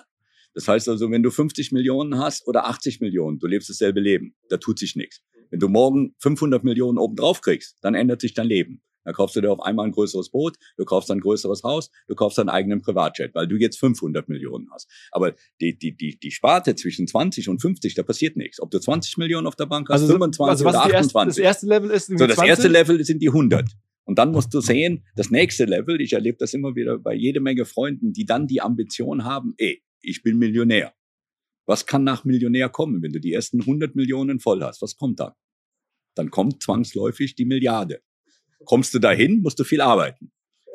[0.54, 4.34] Das heißt also, wenn du 50 Millionen hast oder 80 Millionen, du lebst dasselbe Leben.
[4.48, 5.22] Da tut sich nichts.
[5.50, 8.82] Wenn du morgen 500 Millionen obendrauf kriegst, dann ändert sich dein Leben.
[9.04, 12.14] Dann kaufst du dir auf einmal ein größeres Boot, du kaufst ein größeres Haus, du
[12.14, 14.90] kaufst deinen eigenen Privatjet, weil du jetzt 500 Millionen hast.
[15.10, 18.60] Aber die, die, die, die Sparte zwischen 20 und 50, da passiert nichts.
[18.60, 21.18] Ob du 20 Millionen auf der Bank hast, Also, 25 also oder ist die erste,
[21.18, 21.36] 28.
[21.36, 22.48] das erste Level ist So, das 20?
[22.48, 23.70] erste Level sind die 100.
[24.04, 27.40] Und dann musst du sehen, das nächste Level, ich erlebe das immer wieder bei jede
[27.40, 30.94] Menge Freunden, die dann die Ambition haben, ey, ich bin Millionär.
[31.66, 34.80] Was kann nach Millionär kommen, wenn du die ersten 100 Millionen voll hast?
[34.80, 35.32] Was kommt dann?
[36.14, 38.00] Dann kommt zwangsläufig die Milliarde.
[38.64, 40.30] Kommst du dahin, musst du viel arbeiten.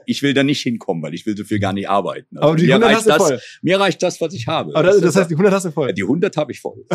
[0.06, 2.38] Ich will da nicht hinkommen, weil ich will so viel gar nicht arbeiten.
[2.38, 3.40] Also aber die mir, 100 reicht hast du das, voll.
[3.62, 4.76] mir reicht das, was ich habe.
[4.76, 5.88] Aber das, das heißt, die 100 hast du voll.
[5.88, 6.86] Ja, die 100 habe ich voll.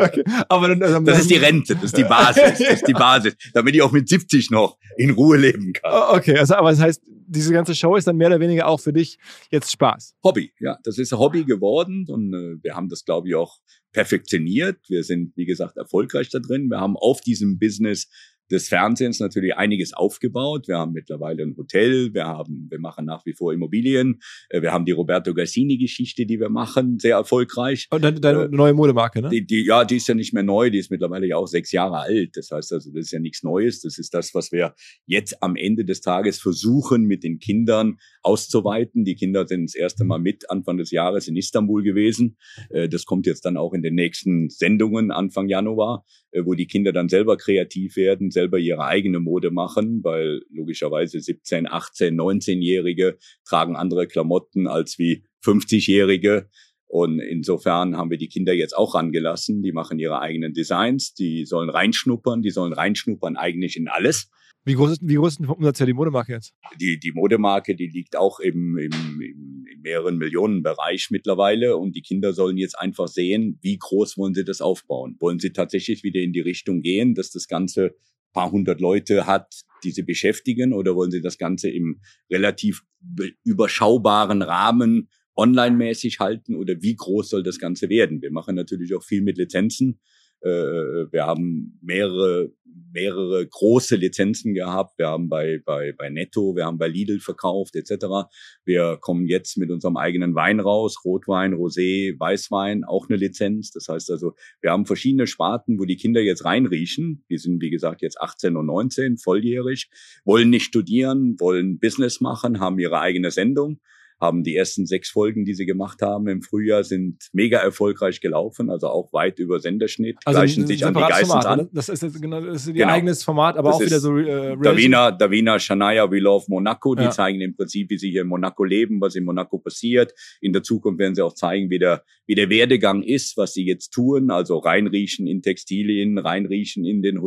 [0.00, 0.24] okay.
[0.48, 3.34] Aber dann, also, Das ist die Rente, das ist die Basis, das ist die Basis,
[3.54, 5.90] damit ich auch mit 70 noch in Ruhe leben kann.
[5.92, 8.78] Oh, Okay, also, aber das heißt, diese ganze Show ist dann mehr oder weniger auch
[8.78, 9.18] für dich
[9.50, 10.14] jetzt Spaß.
[10.22, 13.58] Hobby, ja, das ist ein Hobby geworden und äh, wir haben das, glaube ich, auch
[13.92, 14.78] perfektioniert.
[14.88, 16.68] Wir sind, wie gesagt, erfolgreich da drin.
[16.68, 18.08] Wir haben auf diesem Business
[18.52, 20.68] des Fernsehens natürlich einiges aufgebaut.
[20.68, 24.72] Wir haben mittlerweile ein Hotel, wir haben, wir machen nach wie vor Immobilien, äh, wir
[24.72, 27.88] haben die Roberto Gassini-Geschichte, die wir machen, sehr erfolgreich.
[27.90, 29.30] Und dann deine Äh, neue Modemarke, ne?
[29.30, 31.72] Die, die, ja, die ist ja nicht mehr neu, die ist mittlerweile ja auch sechs
[31.72, 32.36] Jahre alt.
[32.36, 33.80] Das heißt also, das ist ja nichts Neues.
[33.80, 34.74] Das ist das, was wir
[35.06, 39.04] jetzt am Ende des Tages versuchen, mit den Kindern auszuweiten.
[39.04, 42.36] Die Kinder sind das erste Mal mit Anfang des Jahres in Istanbul gewesen.
[42.70, 46.04] Äh, Das kommt jetzt dann auch in den nächsten Sendungen Anfang Januar,
[46.44, 51.68] wo die Kinder dann selber kreativ werden, selber ihre eigene Mode machen, weil logischerweise 17,
[51.68, 56.48] 18, 19-Jährige tragen andere Klamotten als wie 50-Jährige.
[56.86, 59.62] Und insofern haben wir die Kinder jetzt auch rangelassen.
[59.62, 64.30] Die machen ihre eigenen Designs, die sollen reinschnuppern, die sollen reinschnuppern eigentlich in alles.
[64.64, 66.54] Wie groß ist, wie groß ist denn vom Umsatz her die Modemarke jetzt?
[66.80, 71.76] Die, die Modemarke, die liegt auch im, im, im, im mehreren Millionen Bereich mittlerweile.
[71.76, 75.16] Und die Kinder sollen jetzt einfach sehen, wie groß wollen sie das aufbauen.
[75.18, 77.94] Wollen sie tatsächlich wieder in die Richtung gehen, dass das Ganze
[78.32, 82.00] paar hundert Leute hat, die sie beschäftigen, oder wollen sie das Ganze im
[82.30, 88.22] relativ be- überschaubaren Rahmen online-mäßig halten oder wie groß soll das Ganze werden?
[88.22, 90.00] Wir machen natürlich auch viel mit Lizenzen.
[90.42, 92.52] Äh, Wir haben mehrere,
[92.92, 94.98] mehrere große Lizenzen gehabt.
[94.98, 98.28] Wir haben bei, bei, bei Netto, wir haben bei Lidl verkauft etc.
[98.64, 103.70] Wir kommen jetzt mit unserem eigenen Wein raus, Rotwein, Rosé, Weißwein, auch eine Lizenz.
[103.70, 107.24] Das heißt also, wir haben verschiedene Sparten, wo die Kinder jetzt reinriechen.
[107.30, 109.90] Die sind, wie gesagt, jetzt 18 und 19, volljährig,
[110.24, 113.80] wollen nicht studieren, wollen Business machen, haben ihre eigene Sendung
[114.22, 118.70] haben die ersten sechs Folgen, die sie gemacht haben im Frühjahr, sind mega erfolgreich gelaufen,
[118.70, 121.58] also auch weit über Senderschnitt, gleichen ein sich an die Format, an.
[121.58, 121.68] ne?
[121.72, 122.92] Das ist jetzt genau, das ist ihr Genau.
[122.92, 124.56] eigenes Format, aber Das auch wieder so äh.
[124.56, 127.10] Davina, Davina, Shania, We Love Monaco, die Ja.
[127.10, 130.14] zeigen im Prinzip, wie sie hier in Monaco leben, was in Monaco passiert.
[130.40, 133.66] In der Zukunft werden sie auch zeigen, wie der, wie der Werdegang ist, was sie
[133.66, 137.18] jetzt tun, also reinriechen in Textilien, reinriechen in den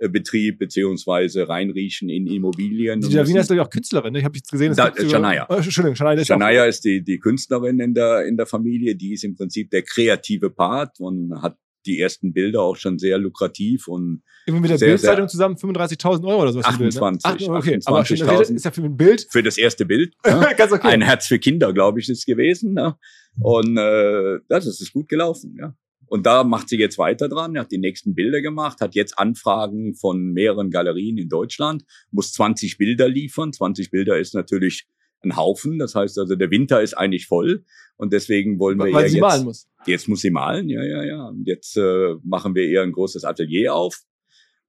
[0.00, 3.00] Hotelbetrieb, beziehungsweise reinriechen in Immobilien.
[3.00, 4.12] Die Davina ist, glaube ich, auch Künstlerin.
[4.12, 4.20] Ne?
[4.20, 4.98] Ich habe jetzt gesehen, es Da- gibt.
[4.98, 6.20] Äh, Entschuldigung, Shania.
[6.20, 9.70] ist Shania ist die, die Künstlerin in der, in der Familie, die ist im Prinzip
[9.70, 14.78] der kreative Part und hat die ersten Bilder auch schon sehr lukrativ und irgendwie mit
[14.80, 16.66] der Bildzeitung zusammen 35.000 Euro oder sowas.
[16.66, 17.54] für ein Bild, 28, Ne?
[17.54, 18.54] Ach, okay, aber schon, 28.000.
[18.56, 20.12] ist ja für ein Bild für das erste Bild.
[20.26, 20.48] ne?
[20.58, 20.88] ganz okay.
[20.88, 22.74] Ein Herz für Kinder, glaube ich, ist gewesen.
[22.74, 22.96] Ne?
[23.40, 25.74] Und äh, das ist gut gelaufen, ja.
[26.10, 29.94] Und da macht sie jetzt weiter dran, hat die nächsten Bilder gemacht, hat jetzt Anfragen
[29.94, 33.52] von mehreren Galerien in Deutschland, muss 20 Bilder liefern.
[33.52, 34.88] 20 Bilder ist natürlich
[35.22, 35.78] ein Haufen.
[35.78, 37.64] Das heißt also, der Winter ist eigentlich voll.
[37.96, 39.68] Und deswegen wollen wir weil ihr sie jetzt, malen muss.
[39.86, 41.28] jetzt muss sie malen, ja, ja, ja.
[41.28, 44.00] Und jetzt äh, machen wir ihr ein großes Atelier auf,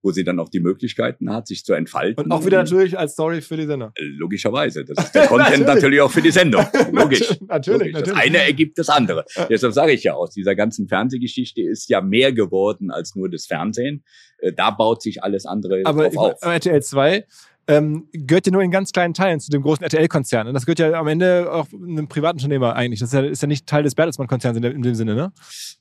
[0.02, 2.24] wo sie dann auch die Möglichkeiten hat, sich zu entfalten.
[2.24, 3.94] Und auch wieder natürlich als Story für die Sender.
[3.98, 4.84] Logischerweise.
[4.86, 6.66] Das ist der Content natürlich auch für die Sendung.
[6.92, 7.40] Logisch.
[7.48, 7.92] Natürlich, Logisch.
[7.92, 8.18] Das natürlich.
[8.18, 9.26] eine ergibt das andere.
[9.50, 13.46] Deshalb sage ich ja, aus dieser ganzen Fernsehgeschichte ist ja mehr geworden als nur das
[13.46, 14.04] Fernsehen.
[14.40, 16.42] Äh, Da baut sich alles andere aber drauf auf.
[16.42, 17.26] RTL 2
[17.68, 20.48] ähm, gehört ja nur in ganz kleinen Teilen zu dem großen RTL-Konzern.
[20.48, 23.00] Und das gehört ja am Ende auch einem Privatunternehmer eigentlich.
[23.00, 25.32] Das ist ja, ist ja nicht Teil des Bertelsmann-Konzerns in, in, dem Sinne, ne?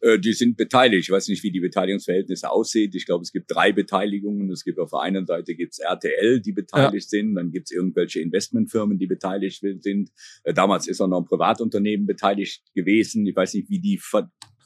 [0.01, 1.09] Äh, die sind beteiligt.
[1.09, 2.91] Ich weiß nicht, wie die Beteiligungsverhältnisse aussehen.
[2.95, 4.51] Ich glaube, es gibt drei Beteiligungen.
[4.51, 7.19] Es gibt auf der einen Seite gibt's RTL, die beteiligt ja.
[7.19, 7.35] sind.
[7.35, 10.11] Dann gibt's irgendwelche Investmentfirmen, die beteiligt sind.
[10.45, 13.27] Äh, damals ist auch noch ein Privatunternehmen beteiligt gewesen.
[13.27, 13.99] Ich weiß nicht, wie die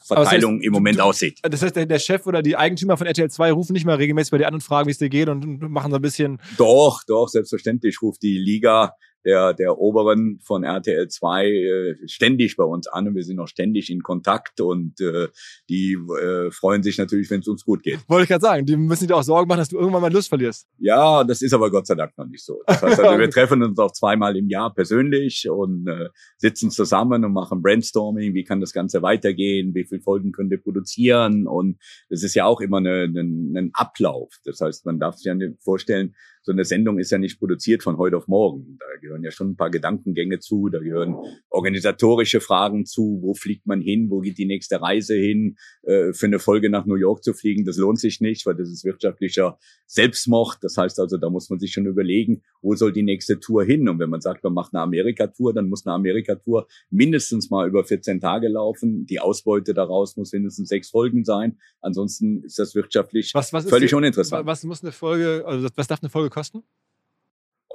[0.06, 1.38] Verteilung das heißt, im Moment du, aussieht.
[1.42, 4.32] Das heißt, der, der, Chef oder die Eigentümer von RTL 2 rufen nicht mal regelmäßig
[4.32, 6.40] bei dir an und fragen, wie es dir geht und machen so ein bisschen.
[6.58, 8.94] Doch, doch, selbstverständlich ruft die Liga
[9.24, 13.48] der, der Oberen von RTL 2 äh, ständig bei uns an und wir sind auch
[13.48, 15.28] ständig in Kontakt und äh,
[15.68, 18.00] die äh, freuen sich natürlich, wenn es uns gut geht.
[18.08, 20.28] Wollte ich gerade sagen, die müssen dir auch Sorgen machen, dass du irgendwann mal Lust
[20.28, 20.66] verlierst.
[20.78, 22.62] Ja, das ist aber Gott sei Dank noch nicht so.
[22.66, 27.24] Das heißt also, wir treffen uns auch zweimal im Jahr persönlich und äh, sitzen zusammen
[27.24, 31.78] und machen Brainstorming, wie kann das Ganze weitergehen, wie viele Folgen können wir produzieren und
[32.10, 34.34] das ist ja auch immer eine, eine, ein Ablauf.
[34.44, 36.14] Das heißt, man darf sich ja nicht vorstellen,
[36.44, 38.76] so eine Sendung ist ja nicht produziert von heute auf morgen.
[38.78, 41.16] Da gehören ja schon ein paar Gedankengänge zu, da gehören
[41.48, 46.26] organisatorische Fragen zu, wo fliegt man hin, wo geht die nächste Reise hin, äh, für
[46.26, 49.58] eine Folge nach New York zu fliegen, das lohnt sich nicht, weil das ist wirtschaftlicher
[49.86, 50.58] Selbstmord.
[50.60, 53.88] Das heißt also, da muss man sich schon überlegen, wo soll die nächste Tour hin?
[53.88, 57.84] Und wenn man sagt, man macht eine Amerika-Tour, dann muss eine Amerika-Tour mindestens mal über
[57.84, 59.06] 14 Tage laufen.
[59.06, 61.58] Die Ausbeute daraus muss mindestens sechs Folgen sein.
[61.80, 64.46] Ansonsten ist das wirtschaftlich was, was völlig die, uninteressant.
[64.46, 66.64] Was muss eine Folge, also was darf eine Folge kosten?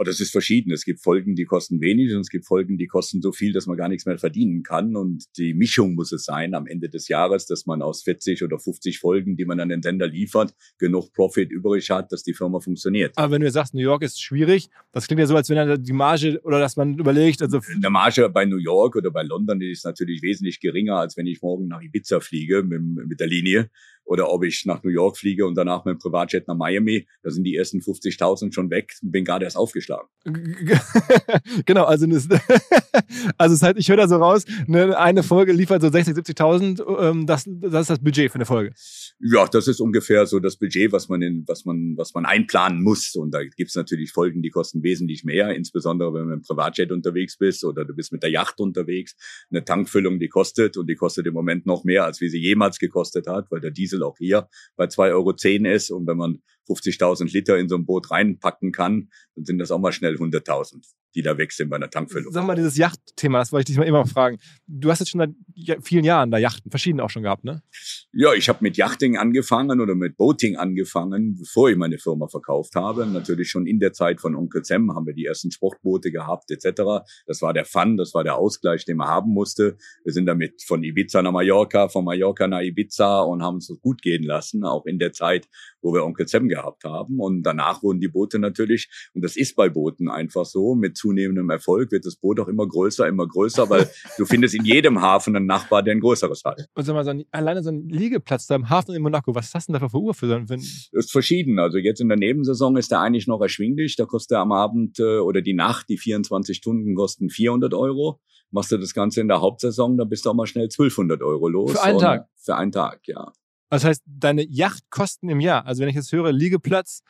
[0.02, 0.72] Oh, das ist verschieden.
[0.72, 3.68] Es gibt Folgen, die kosten wenig und es gibt Folgen, die kosten so viel, dass
[3.68, 4.96] man gar nichts mehr verdienen kann.
[4.96, 8.58] Und die Mischung muss es sein am Ende des Jahres, dass man aus 40 oder
[8.60, 12.62] 50 Folgen, die man an den Sender liefert, genug Profit übrig hat, dass die Firma
[12.62, 13.12] funktioniert.
[13.18, 15.84] Aber wenn du sagst, New York ist schwierig, das klingt ja so, als wenn dann
[15.84, 17.60] die Marge oder dass man überlegt, also.
[17.70, 21.42] Eine Marge bei New York oder bei London ist natürlich wesentlich geringer, als wenn ich
[21.42, 23.70] morgen nach Ibiza fliege mit, mit der Linie
[24.10, 27.30] oder ob ich nach New York fliege und danach mit dem Privatjet nach Miami, da
[27.30, 30.08] sind die ersten 50.000 schon weg bin gerade erst aufgeschlagen.
[31.66, 32.28] genau, also das,
[33.38, 37.10] also das heißt, ich höre da so raus, ne, eine Folge liefert so 60, 70.000,
[37.10, 38.74] ähm, das, das ist das Budget für eine Folge.
[39.22, 42.82] Ja, das ist ungefähr so das Budget, was man in, was man, was man einplanen
[42.82, 43.16] muss.
[43.16, 47.38] Und da gibt's natürlich Folgen, die kosten wesentlich mehr, insbesondere wenn mit dem Privatjet unterwegs
[47.38, 49.18] bist oder du bist mit der Yacht unterwegs.
[49.52, 52.80] Eine Tankfüllung, die kostet und die kostet im Moment noch mehr, als wie sie jemals
[52.80, 54.48] gekostet hat, weil der Diesel auch hier
[54.78, 55.92] bei 2,10 Euro ist.
[55.92, 59.80] Und wenn man 50.000 Liter in so ein Boot reinpacken kann, dann sind das auch
[59.80, 62.32] mal schnell 100.000 die da weg sind bei einer Tankfüllung.
[62.32, 64.38] Sag mal, dieses Yachtthema, das wollte ich dich mal immer fragen.
[64.68, 67.64] Du hast jetzt schon seit vielen Jahren da Yachten, verschiedene auch schon gehabt, ne?
[68.12, 72.76] Ja, ich habe mit Yachting angefangen oder mit Boating angefangen, bevor ich meine Firma verkauft
[72.76, 73.06] habe.
[73.08, 77.04] Natürlich schon in der Zeit von Onkel Sam haben wir die ersten Sportboote gehabt etc.
[77.26, 79.78] Das war der Fun, das war der Ausgleich, den man haben musste.
[80.04, 84.02] Wir sind damit von Ibiza nach Mallorca, von Mallorca nach Ibiza und haben es gut
[84.02, 85.48] gehen lassen, auch in der Zeit,
[85.82, 87.20] wo wir Onkel Sam gehabt haben.
[87.20, 91.50] Und danach wurden die Boote natürlich, und das ist bei Booten einfach so, mit zunehmendem
[91.50, 95.36] Erfolg wird das Boot auch immer größer, immer größer, weil du findest in jedem Hafen
[95.36, 96.66] einen Nachbar, der ein größeres hat.
[96.74, 99.54] Und sag mal, so ein, alleine so ein Liegeplatz da im Hafen in Monaco, was
[99.54, 101.60] hast du denn da für Uhr für so ein Das ist verschieden.
[101.60, 103.96] Also jetzt in der Nebensaison ist der eigentlich noch erschwinglich.
[103.96, 108.20] Da kostet er am Abend äh, oder die Nacht, die 24 Stunden kosten 400 Euro.
[108.52, 111.48] Machst du das Ganze in der Hauptsaison, da bist du auch mal schnell 1200 Euro
[111.48, 111.72] los.
[111.72, 112.28] Für einen Tag?
[112.36, 113.32] Für einen Tag, ja.
[113.70, 117.04] Das heißt, deine Yachtkosten im Jahr, also wenn ich jetzt höre, Liegeplatz,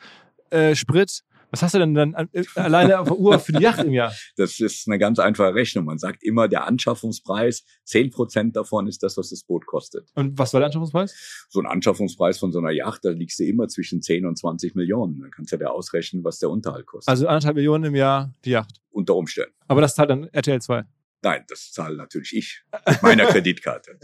[0.50, 3.82] äh, Sprit, was hast du denn dann äh, alleine auf der Uhr für die Yacht
[3.82, 4.12] im Jahr?
[4.36, 5.84] Das ist eine ganz einfache Rechnung.
[5.84, 10.08] Man sagt immer, der Anschaffungspreis, zehn Prozent davon ist das, was das Boot kostet.
[10.14, 11.46] Und was war der Anschaffungspreis?
[11.48, 14.74] So ein Anschaffungspreis von so einer Yacht, da liegst du immer zwischen 10 und 20
[14.76, 15.20] Millionen.
[15.20, 17.08] Dann kannst du ja ausrechnen, was der Unterhalt kostet.
[17.08, 18.80] Also anderthalb Millionen im Jahr die Yacht?
[18.90, 19.52] Unter Umständen.
[19.66, 20.84] Aber das zahlt dann RTL 2?
[21.22, 23.98] Nein, das zahle natürlich ich mit meiner Kreditkarte.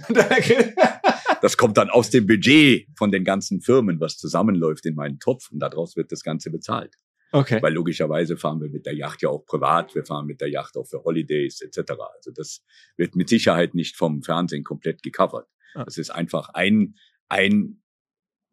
[1.41, 5.51] das kommt dann aus dem Budget von den ganzen Firmen, was zusammenläuft in meinen Topf
[5.51, 6.95] und daraus wird das Ganze bezahlt.
[7.33, 7.61] Okay.
[7.61, 10.77] Weil logischerweise fahren wir mit der Yacht ja auch privat, wir fahren mit der Yacht
[10.77, 11.93] auch für Holidays etc.
[12.15, 12.63] Also das
[12.97, 15.49] wird mit Sicherheit nicht vom Fernsehen komplett gecovert.
[15.75, 15.85] Ah.
[15.85, 16.95] Das ist einfach ein,
[17.29, 17.83] ein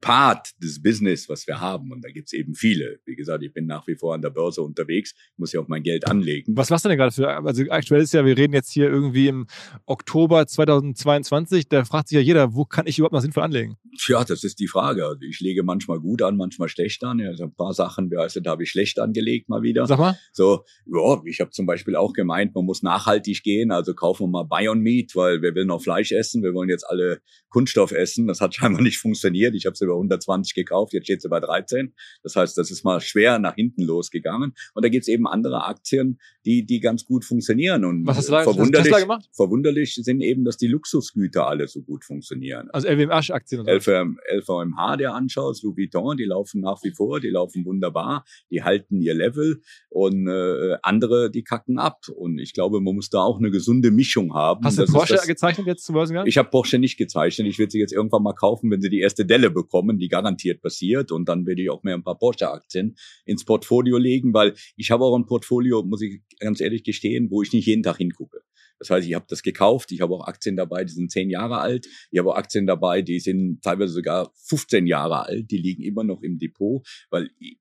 [0.04, 1.92] Part des Business, was wir haben.
[1.92, 3.00] Und da gibt's eben viele.
[3.06, 5.82] Wie gesagt, ich bin nach wie vor an der Börse unterwegs, muss ja auch mein
[5.82, 6.58] Geld anlegen.
[6.58, 7.30] Was warst du denn gerade für?
[7.30, 9.48] Also aktuell ist ja, wir reden jetzt hier irgendwie im
[9.86, 11.70] Oktober 2022.
[11.70, 13.78] Da fragt sich ja jeder, wo kann ich überhaupt noch sinnvoll anlegen?
[13.98, 15.06] Tja, das ist die Frage.
[15.06, 17.22] Also ich lege manchmal gut an, manchmal schlecht an.
[17.22, 19.86] Also ein paar Sachen, wie heißt da habe ich schlecht angelegt mal wieder.
[19.86, 20.18] Sag mal.
[20.34, 23.72] So, ja, ich habe zum Beispiel auch gemeint, man muss nachhaltig gehen.
[23.72, 26.44] Also kaufen wir mal Bion Meat, weil wir wollen noch Fleisch essen.
[26.44, 28.28] Wir wollen jetzt alle Kunststoff essen.
[28.28, 29.56] Das hat scheinbar nicht funktioniert.
[29.56, 31.94] Ich habe es über 120 gekauft, jetzt steht sie bei 13.
[32.24, 34.54] Das heißt, das ist mal schwer nach hinten losgegangen.
[34.74, 37.86] Und da gibt's eben andere Aktien, die, die ganz gut funktionieren.
[37.86, 39.30] Und Was hast du da hast du verwunderlich, gemacht?
[39.32, 42.70] verwunderlich sind eben, dass die Luxusgüter alle so gut funktionieren.
[42.72, 43.92] Also LWMH-Aktien und so.
[43.92, 48.64] LVM, LVMH, der anschaut, Louis Vuitton, die laufen nach wie vor, die laufen wunderbar, die
[48.64, 52.08] halten ihr Level und äh, andere, die kacken ab.
[52.14, 54.64] Und ich glaube, man muss da auch eine gesunde Mischung haben.
[54.66, 56.26] Hast du Das Porsche gezeichnet jetzt zum Börsengang?
[56.26, 57.48] ich habe Porsche nicht gezeichnet.
[57.48, 60.62] Ich werde sie jetzt irgendwann mal kaufen, wenn sie die erste Delle bekommen, die garantiert
[60.62, 61.12] passiert.
[61.12, 65.04] Und dann werde ich auch mehr ein paar Porsche-Aktien ins Portfolio legen, weil ich habe
[65.04, 68.42] auch ein Portfolio, muss ich ganz ehrlich gestehen, wo ich nicht jeden Tag hingucke.
[68.80, 69.92] Das heißt, ich habe das gekauft.
[69.92, 71.88] Ich habe auch Aktien dabei, die sind zehn Jahre alt.
[72.12, 75.52] Ich habe auch Aktien dabei, die sind teilweise sogar 15 Jahre alt.
[75.52, 77.58] Die liegen immer noch im Depot, weil ich,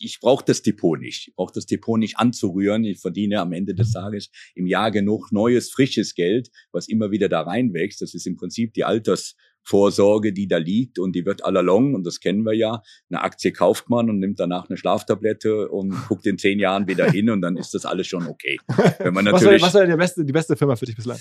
[0.00, 1.28] ich brauche das Depot nicht.
[1.28, 2.84] Ich brauche das Depot nicht anzurühren.
[2.84, 7.28] Ich verdiene am Ende des Tages im Jahr genug neues, frisches Geld, was immer wieder
[7.28, 8.00] da reinwächst.
[8.00, 8.84] Das ist im Prinzip die
[9.64, 12.82] Altersvorsorge, die da liegt und die wird allalong und das kennen wir ja.
[13.10, 17.10] Eine Aktie kauft man und nimmt danach eine Schlaftablette und guckt in zehn Jahren wieder
[17.10, 18.58] hin und dann ist das alles schon okay.
[18.98, 20.96] Wenn man was war, natürlich was war denn die beste, die beste Firma für dich
[20.96, 21.18] bislang?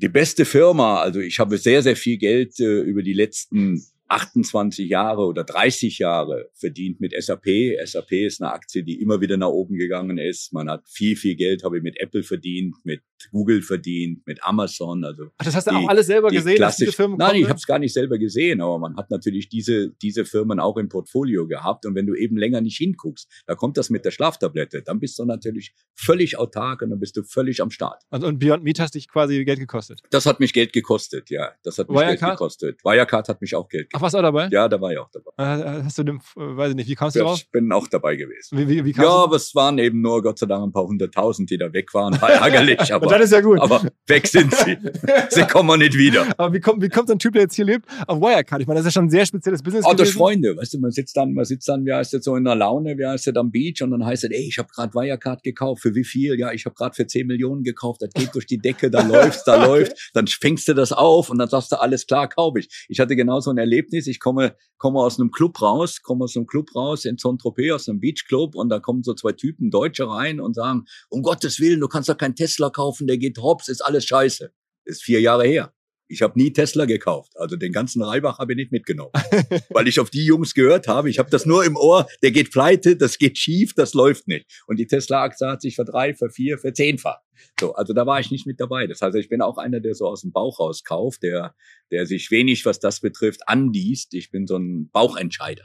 [0.00, 4.88] die beste Firma, also ich habe sehr, sehr viel Geld äh, über die letzten 28
[4.88, 7.46] Jahre oder 30 Jahre verdient mit SAP.
[7.84, 10.52] SAP ist eine Aktie, die immer wieder nach oben gegangen ist.
[10.52, 13.02] Man hat viel, viel Geld, habe ich mit Apple verdient, mit
[13.32, 15.04] Google verdient, mit Amazon.
[15.04, 17.28] Also Ach, das hast du Die- auch alles selber gesehen, dass diese klassisch- Firmen Nein,
[17.30, 17.40] kommen?
[17.42, 20.76] ich habe es gar nicht selber gesehen, aber man hat natürlich diese, diese Firmen auch
[20.76, 21.86] im Portfolio gehabt.
[21.86, 25.18] Und wenn du eben länger nicht hinguckst, da kommt das mit der Schlaftablette, dann bist
[25.18, 28.02] du natürlich völlig autark und dann bist du völlig am Start.
[28.10, 30.00] Und, und Beyond Meat hast dich quasi Geld gekostet.
[30.10, 31.50] Das hat mich Geld gekostet, ja.
[31.64, 32.20] Das hat mich Wirecard?
[32.20, 32.84] Geld gekostet.
[32.84, 34.02] Wirecard hat mich auch Geld Ach, gekostet.
[34.02, 34.48] warst du auch dabei?
[34.52, 35.30] Ja, da war ich auch dabei.
[35.38, 37.38] Äh, Hast du dem, äh, weiß ich nicht, wie kamst du drauf?
[37.38, 38.58] ich bin auch dabei gewesen.
[38.58, 39.22] Wie, wie, wie kamst Ja, du?
[39.24, 42.20] aber es waren eben nur Gott sei Dank ein paar hunderttausend, die da weg waren.
[42.20, 43.60] War ärgerlich, Und aber, dann ist ja gut.
[43.60, 44.78] aber weg sind sie.
[45.30, 46.26] Sie kommen nicht wieder.
[46.36, 48.60] Aber wie kommt, wie kommt so ein Typ, der jetzt hier lebt, auf Wirecard?
[48.62, 50.12] Ich meine, das ist ja schon ein sehr spezielles Business Oh, durch.
[50.12, 52.54] Freunde, weißt du, man sitzt dann, man sitzt dann, wie heißt das so in der
[52.54, 55.42] Laune, wie heißt das am Beach und dann heißt es, ey, ich habe gerade Wirecard
[55.42, 56.38] gekauft, für wie viel?
[56.38, 59.44] Ja, ich habe gerade für 10 Millionen gekauft, das geht durch die Decke, da läuft's,
[59.44, 62.86] da läuft, dann fängst du das auf und dann sagst du, alles klar, kaufe ich.
[62.88, 66.36] Ich hatte genau so ein Erlebnis, ich komme, komme aus einem Club raus, komme aus
[66.36, 70.08] einem Club raus in Saint-Tropez, aus einem Beachclub und da kommen so zwei Typen, Deutsche
[70.08, 73.68] rein und sagen, um Gottes Willen, du kannst doch keinen Tesla kaufen, der geht hops,
[73.68, 74.50] ist alles scheiße.
[74.84, 75.72] ist vier Jahre her.
[76.10, 77.32] Ich habe nie Tesla gekauft.
[77.36, 79.12] Also den ganzen Reibach habe ich nicht mitgenommen.
[79.68, 81.10] weil ich auf die Jungs gehört habe.
[81.10, 84.46] Ich habe das nur im Ohr, der geht pleite, das geht schief, das läuft nicht.
[84.66, 87.22] Und die Tesla-Aktie hat sich verdrei, vervier, verzehnfacht.
[87.60, 88.86] So, also da war ich nicht mit dabei.
[88.86, 91.54] Das heißt, ich bin auch einer, der so aus dem Bauch raus kauft, der,
[91.90, 94.14] der sich wenig, was das betrifft, anliest.
[94.14, 95.64] Ich bin so ein Bauchentscheider.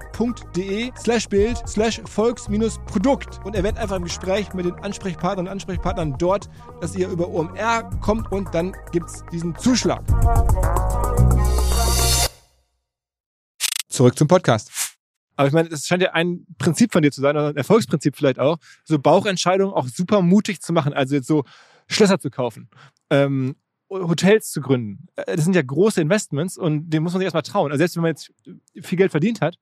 [0.17, 6.15] Wort.de slash Bild slash Volks-Produkt und erwähnt einfach im Gespräch mit den Ansprechpartnern und Ansprechpartnern
[6.17, 6.49] dort,
[6.79, 10.01] dass ihr über OMR kommt und dann gibt's diesen Zuschlag.
[13.89, 14.71] Zurück zum Podcast.
[15.35, 18.15] Aber ich meine, das scheint ja ein Prinzip von dir zu sein, oder ein Erfolgsprinzip
[18.15, 20.93] vielleicht auch, so Bauchentscheidungen auch super mutig zu machen.
[20.93, 21.45] Also jetzt so
[21.87, 22.69] Schlösser zu kaufen,
[23.09, 23.55] ähm,
[23.91, 25.07] Hotels zu gründen.
[25.15, 27.71] Äh, Das sind ja große Investments und dem muss man sich erstmal trauen.
[27.71, 28.31] Also selbst wenn man jetzt
[28.81, 29.57] viel Geld verdient hat,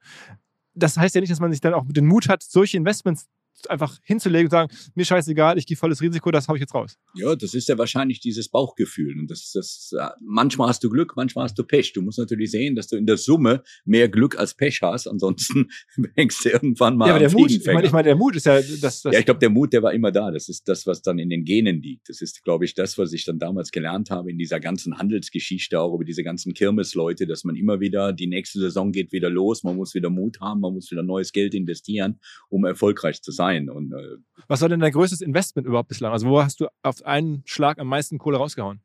[0.76, 3.28] das heißt ja nicht, dass man sich dann auch den Mut hat, solche Investments
[3.68, 6.98] einfach hinzulegen und sagen, mir scheißegal, ich gehe volles Risiko, das habe ich jetzt raus.
[7.16, 9.18] Ja, das ist ja wahrscheinlich dieses Bauchgefühl.
[9.20, 11.94] Und das, das, manchmal hast du Glück, manchmal hast du Pech.
[11.94, 15.08] Du musst natürlich sehen, dass du in der Summe mehr Glück als Pech hast.
[15.08, 15.70] Ansonsten
[16.16, 18.46] hängst du irgendwann mal ja, aber der Mut, ich meine, ich mein, der Mut ist
[18.46, 18.80] ja das.
[19.02, 20.32] das ja, ich glaube, der Mut, der war immer da.
[20.32, 22.10] Das ist das, was dann in den Genen liegt.
[22.10, 25.80] Das ist, glaube ich, das, was ich dann damals gelernt habe in dieser ganzen Handelsgeschichte,
[25.80, 29.64] auch über diese ganzen Kirmesleute, dass man immer wieder, die nächste Saison geht wieder los,
[29.64, 32.20] man muss wieder Mut haben, man muss wieder neues Geld investieren,
[32.50, 33.49] um erfolgreich zu sein.
[33.70, 36.12] Und äh, was war denn dein größtes Investment überhaupt bislang?
[36.12, 38.82] Also wo hast du auf einen Schlag am meisten Kohle rausgehauen?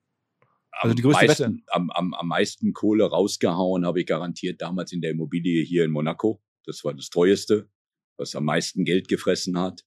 [0.72, 1.62] Also die größte meisten, Wette?
[1.68, 5.90] Am, am, am meisten Kohle rausgehauen habe ich garantiert damals in der Immobilie hier in
[5.90, 6.42] Monaco.
[6.64, 7.68] Das war das teuerste,
[8.16, 9.84] was am meisten Geld gefressen hat.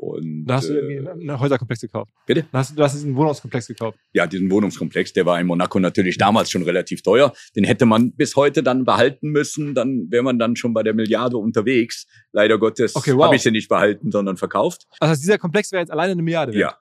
[0.00, 2.12] Und, da hast du irgendwie äh, einen Häuserkomplex gekauft.
[2.24, 2.46] Bitte?
[2.52, 3.98] Da hast, du hast diesen Wohnungskomplex gekauft.
[4.12, 7.32] Ja, diesen Wohnungskomplex, der war in Monaco natürlich damals schon relativ teuer.
[7.56, 9.74] Den hätte man bis heute dann behalten müssen.
[9.74, 12.06] Dann wäre man dann schon bei der Milliarde unterwegs.
[12.30, 13.24] Leider Gottes okay, wow.
[13.24, 14.86] habe ich sie nicht behalten, sondern verkauft.
[15.00, 16.60] Also dieser Komplex wäre jetzt alleine eine Milliarde wert?
[16.60, 16.78] Ja.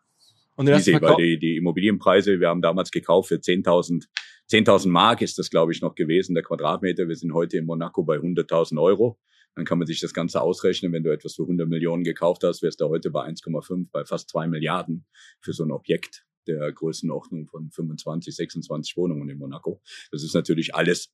[0.55, 4.05] Und den Easy, weil die, die Immobilienpreise, wir haben damals gekauft für 10.000
[4.49, 7.07] 10.000 Mark ist das, glaube ich, noch gewesen, der Quadratmeter.
[7.07, 9.19] Wir sind heute in Monaco bei 100.000 Euro.
[9.57, 10.93] Dann kann man sich das Ganze ausrechnen.
[10.93, 14.29] Wenn du etwas für 100 Millionen gekauft hast, wärst du heute bei 1,5, bei fast
[14.29, 15.07] 2 Milliarden
[15.41, 19.81] für so ein Objekt der Größenordnung von 25, 26 Wohnungen in Monaco.
[20.11, 21.11] Das ist natürlich alles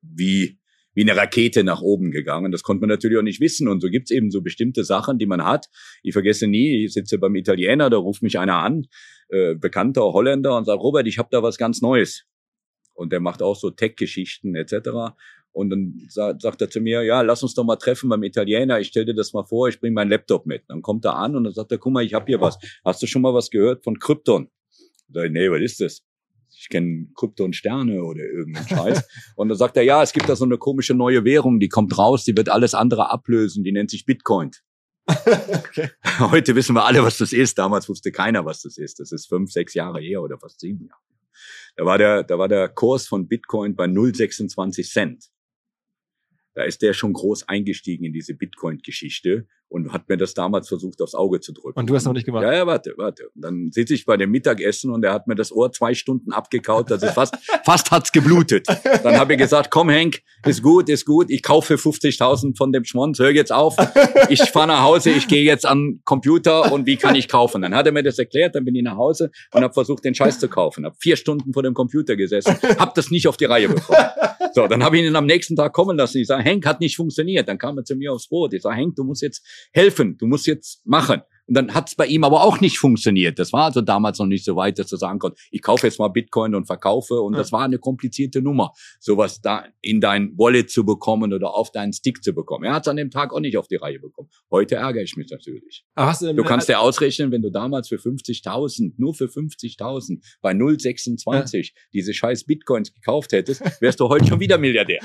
[0.00, 0.58] wie
[0.94, 2.50] wie eine Rakete nach oben gegangen.
[2.50, 3.68] Das konnte man natürlich auch nicht wissen.
[3.68, 5.68] Und so gibt's eben so bestimmte Sachen, die man hat.
[6.02, 8.86] Ich vergesse nie, ich sitze beim Italiener, da ruft mich einer an,
[9.28, 12.24] äh, bekannter Holländer, und sagt, Robert, ich habe da was ganz Neues.
[12.92, 15.14] Und der macht auch so Tech-Geschichten etc.
[15.52, 18.78] Und dann sagt er zu mir, ja, lass uns doch mal treffen beim Italiener.
[18.78, 20.62] Ich stell dir das mal vor, ich bringe meinen Laptop mit.
[20.68, 22.58] Dann kommt er an und dann sagt er, guck mal, ich habe hier was.
[22.84, 24.48] Hast du schon mal was gehört von Krypton?
[25.12, 26.02] Sag ich, nee, was ist das?
[26.56, 29.08] Ich kenne Krypton Sterne oder irgendeinen Scheiß.
[29.36, 31.96] und dann sagt er, ja, es gibt da so eine komische neue Währung, die kommt
[31.98, 34.52] raus, die wird alles andere ablösen, die nennt sich Bitcoin.
[35.06, 35.90] okay.
[36.20, 37.58] Heute wissen wir alle, was das ist.
[37.58, 39.00] Damals wusste keiner, was das ist.
[39.00, 41.00] Das ist fünf, sechs Jahre her oder fast sieben Jahre.
[41.76, 45.30] Da war der, da war der Kurs von Bitcoin bei 0,26 Cent
[46.60, 51.00] da ist der schon groß eingestiegen in diese Bitcoin-Geschichte und hat mir das damals versucht,
[51.00, 51.78] aufs Auge zu drücken.
[51.78, 52.42] Und du hast noch nicht gemacht?
[52.42, 53.30] Ja, ja, warte, warte.
[53.34, 56.32] Und dann sitze ich bei dem Mittagessen und er hat mir das Ohr zwei Stunden
[56.32, 58.66] abgekaut, es fast, fast hat's geblutet.
[59.02, 62.84] Dann habe ich gesagt, komm Henk, ist gut, ist gut, ich kaufe 50.000 von dem
[62.84, 63.74] Schmonz, hör jetzt auf,
[64.28, 67.62] ich fahre nach Hause, ich gehe jetzt an Computer und wie kann ich kaufen?
[67.62, 70.14] Dann hat er mir das erklärt, dann bin ich nach Hause und habe versucht, den
[70.14, 70.84] Scheiß zu kaufen.
[70.84, 74.04] Habe vier Stunden vor dem Computer gesessen, habe das nicht auf die Reihe bekommen.
[74.52, 76.18] So, dann habe ich ihn am nächsten Tag kommen lassen.
[76.18, 77.48] Ich sage, Henk hat nicht funktioniert.
[77.48, 78.52] Dann kam er zu mir aufs Boot.
[78.52, 81.22] Ich sage, Henk, du musst jetzt helfen, du musst jetzt machen.
[81.50, 83.40] Und dann hat es bei ihm aber auch nicht funktioniert.
[83.40, 85.98] Das war also damals noch nicht so weit, dass er sagen konnte, ich kaufe jetzt
[85.98, 87.20] mal Bitcoin und verkaufe.
[87.20, 87.40] Und ja.
[87.40, 91.92] das war eine komplizierte Nummer, sowas da in dein Wallet zu bekommen oder auf deinen
[91.92, 92.66] Stick zu bekommen.
[92.66, 94.28] Er hat es an dem Tag auch nicht auf die Reihe bekommen.
[94.48, 95.84] Heute ärgere ich mich natürlich.
[95.96, 101.56] Du, du, kannst dir ausrechnen, wenn du damals für 50.000, nur für 50.000 bei 0,26
[101.56, 101.62] ja.
[101.92, 105.00] diese scheiß Bitcoins gekauft hättest, wärst du heute schon wieder Milliardär.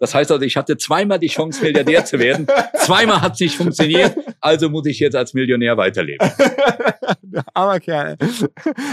[0.00, 2.48] Das heißt also, ich hatte zweimal die Chance, Milliardär zu werden.
[2.84, 4.16] Zweimal hat es nicht funktioniert.
[4.40, 6.28] Also muss ich jetzt als Millionär weiterleben.
[7.54, 8.16] Armer Kerl.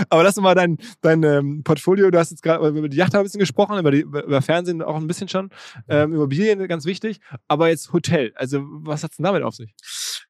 [0.10, 3.16] Aber lass uns mal dein, dein ähm, Portfolio, du hast jetzt gerade über die Yacht
[3.16, 5.50] ein bisschen gesprochen, über, die, über Fernsehen auch ein bisschen schon,
[5.88, 9.74] ähm, Immobilien ganz wichtig, aber jetzt Hotel, also was hat's denn damit auf sich?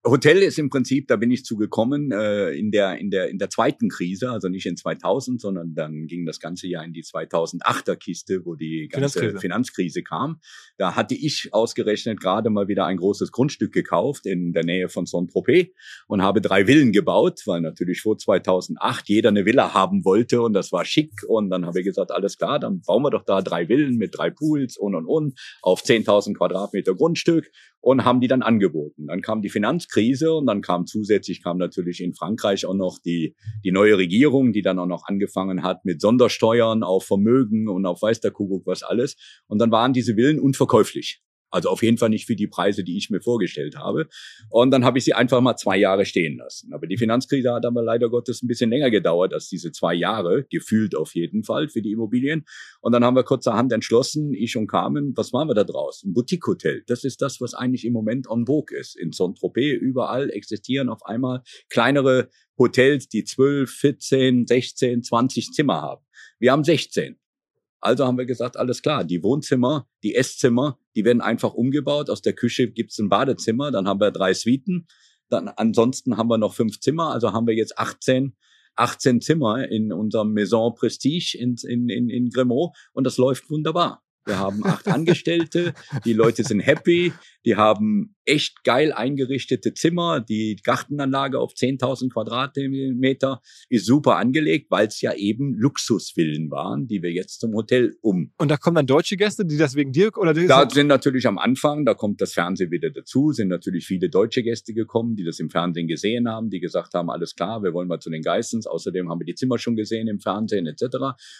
[0.05, 3.49] Hotel ist im Prinzip, da bin ich zugekommen äh, in der in der in der
[3.49, 7.95] zweiten Krise, also nicht in 2000, sondern dann ging das ganze Jahr in die 2008er
[7.95, 10.41] Kiste, wo die ganze Finanzkrise, Finanzkrise kam.
[10.77, 15.05] Da hatte ich ausgerechnet gerade mal wieder ein großes Grundstück gekauft in der Nähe von
[15.05, 15.69] Saint-Tropez
[16.07, 20.51] und habe drei Villen gebaut, weil natürlich vor 2008 jeder eine Villa haben wollte und
[20.51, 21.13] das war schick.
[21.29, 24.17] Und dann habe ich gesagt, alles klar, dann bauen wir doch da drei Villen mit
[24.17, 27.49] drei Pools und und und auf 10.000 Quadratmeter Grundstück
[27.83, 29.07] und haben die dann angeboten.
[29.07, 33.35] Dann kam die Finanzkrise und dann kam zusätzlich kam natürlich in Frankreich auch noch die,
[33.65, 38.01] die neue Regierung, die dann auch noch angefangen hat mit Sondersteuern auf Vermögen und auf
[38.01, 39.17] weiß der Kuckuck was alles.
[39.47, 41.21] Und dann waren diese Villen unverkäuflich.
[41.53, 44.07] Also auf jeden Fall nicht für die Preise, die ich mir vorgestellt habe.
[44.49, 46.73] Und dann habe ich sie einfach mal zwei Jahre stehen lassen.
[46.73, 50.45] Aber die Finanzkrise hat aber leider Gottes ein bisschen länger gedauert als diese zwei Jahre,
[50.49, 52.45] gefühlt auf jeden Fall für die Immobilien.
[52.81, 56.03] Und dann haben wir kurzerhand entschlossen, ich und Carmen, was machen wir da draus?
[56.03, 56.83] Ein Boutique-Hotel.
[56.87, 58.97] Das ist das, was eigentlich im Moment en vogue ist.
[58.97, 66.03] In Saint-Tropez überall existieren auf einmal kleinere Hotels, die 12, 14, 16, 20 Zimmer haben.
[66.39, 67.17] Wir haben 16.
[67.83, 72.09] Also haben wir gesagt, alles klar, die Wohnzimmer, die Esszimmer, die werden einfach umgebaut.
[72.09, 74.87] Aus der Küche gibt's ein Badezimmer, dann haben wir drei Suiten.
[75.29, 78.35] Dann ansonsten haben wir noch fünf Zimmer, also haben wir jetzt 18
[78.75, 84.03] 18 Zimmer in unserem Maison Prestige in, in, in, in Grimaud und das läuft wunderbar.
[84.25, 85.73] Wir haben acht Angestellte,
[86.05, 87.11] die Leute sind happy,
[87.45, 90.21] die haben echt geil eingerichtete Zimmer.
[90.21, 97.03] Die Gartenanlage auf 10.000 Quadratmeter ist super angelegt, weil es ja eben Luxusvillen waren, die
[97.03, 98.31] wir jetzt zum Hotel um.
[98.37, 101.37] Und da kommen dann deutsche Gäste, die das wegen dir oder Da sind natürlich am
[101.37, 105.39] Anfang, da kommt das Fernsehen wieder dazu, sind natürlich viele deutsche Gäste gekommen, die das
[105.39, 108.67] im Fernsehen gesehen haben, die gesagt haben, alles klar, wir wollen mal zu den Geissens.
[108.67, 110.83] Außerdem haben wir die Zimmer schon gesehen im Fernsehen etc.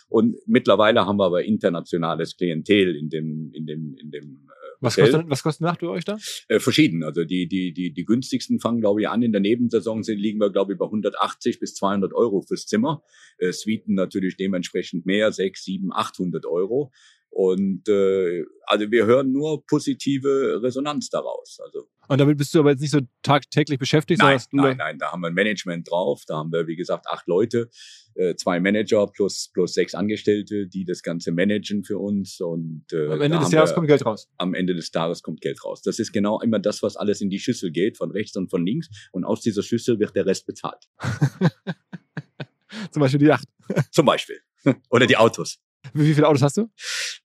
[0.10, 4.98] Und mittlerweile haben wir aber internationales Klientel in dem in dem in dem äh, was
[4.98, 6.18] kostet, was kostet Nacht euch da?
[6.50, 7.04] Äh, verschieden.
[7.04, 9.22] Also die, die, die, die günstigsten fangen, glaube ich, an.
[9.22, 13.02] In der Nebensaison sind, liegen wir, glaube ich, bei 180 bis 200 Euro fürs Zimmer.
[13.38, 16.92] Äh, Suiten natürlich dementsprechend mehr, 6, 7, 800 Euro.
[17.34, 21.60] Und äh, also wir hören nur positive Resonanz daraus.
[21.64, 24.22] Also und damit bist du aber jetzt nicht so tagtäglich beschäftigt?
[24.22, 26.24] Nein, nein, nein, da haben wir ein Management drauf.
[26.28, 27.70] Da haben wir, wie gesagt, acht Leute,
[28.16, 32.40] äh, zwei Manager plus plus sechs Angestellte, die das Ganze managen für uns.
[32.40, 34.30] Und äh, am Ende des Jahres wir, kommt Geld raus.
[34.38, 35.82] Am Ende des Tages kommt Geld raus.
[35.82, 38.66] Das ist genau immer das, was alles in die Schüssel geht, von rechts und von
[38.66, 38.90] links.
[39.12, 40.88] Und aus dieser Schüssel wird der Rest bezahlt.
[42.92, 43.48] Zum Beispiel die Yacht.
[43.92, 44.40] Zum Beispiel.
[44.90, 45.60] Oder die Autos.
[45.94, 46.70] Wie viele Autos hast du?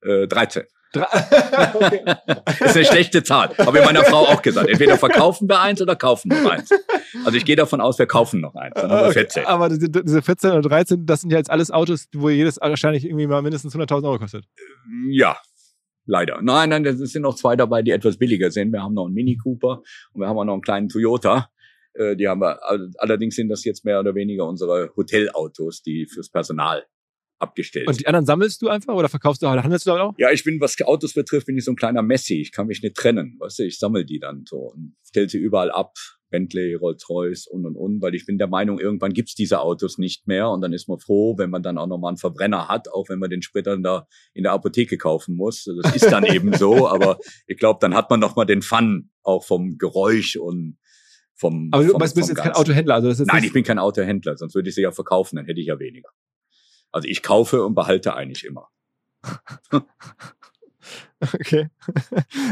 [0.02, 0.64] Äh, 13.
[0.94, 2.00] okay.
[2.64, 3.50] ist eine schlechte Zahl.
[3.58, 4.68] Habe ich meiner Frau auch gesagt.
[4.68, 6.70] Entweder verkaufen wir eins oder kaufen noch eins.
[7.24, 8.74] Also ich gehe davon aus, wir kaufen noch eins.
[8.74, 9.44] Dann haben wir 14.
[9.44, 13.26] Aber diese 14 oder 13, das sind ja jetzt alles Autos, wo jedes wahrscheinlich irgendwie
[13.26, 14.46] mal mindestens 100.000 Euro kostet.
[15.10, 15.36] Ja,
[16.06, 16.40] leider.
[16.40, 18.72] Nein, nein, es sind noch zwei dabei, die etwas billiger sind.
[18.72, 21.50] Wir haben noch einen Mini Cooper und wir haben auch noch einen kleinen Toyota.
[21.92, 22.60] Äh, die haben wir,
[22.98, 26.86] allerdings sind das jetzt mehr oder weniger unsere Hotelautos, die fürs Personal
[27.38, 27.88] abgestellt.
[27.88, 30.14] Und die anderen sammelst du einfach oder verkaufst du handelst du auch?
[30.18, 32.40] Ja, ich bin, was Autos betrifft, bin ich so ein kleiner Messi.
[32.40, 33.36] Ich kann mich nicht trennen.
[33.38, 35.94] Weißt du, ich sammle die dann so und stelle sie überall ab.
[36.30, 40.26] Bentley, Rolls-Royce und und und, weil ich bin der Meinung, irgendwann gibt's diese Autos nicht
[40.26, 43.08] mehr und dann ist man froh, wenn man dann auch nochmal einen Verbrenner hat, auch
[43.08, 45.64] wenn man den Sprit dann da in der Apotheke kaufen muss.
[45.82, 49.44] Das ist dann eben so, aber ich glaube, dann hat man nochmal den Fun auch
[49.44, 50.78] vom Geräusch und
[51.34, 51.68] vom.
[51.72, 54.36] Aber du vom, bist jetzt kein Autohändler, also das ist Nein, ich bin kein Autohändler,
[54.36, 56.10] sonst würde ich sie ja verkaufen, dann hätte ich ja weniger.
[56.92, 58.68] Also ich kaufe und behalte eigentlich immer.
[61.20, 61.68] Okay.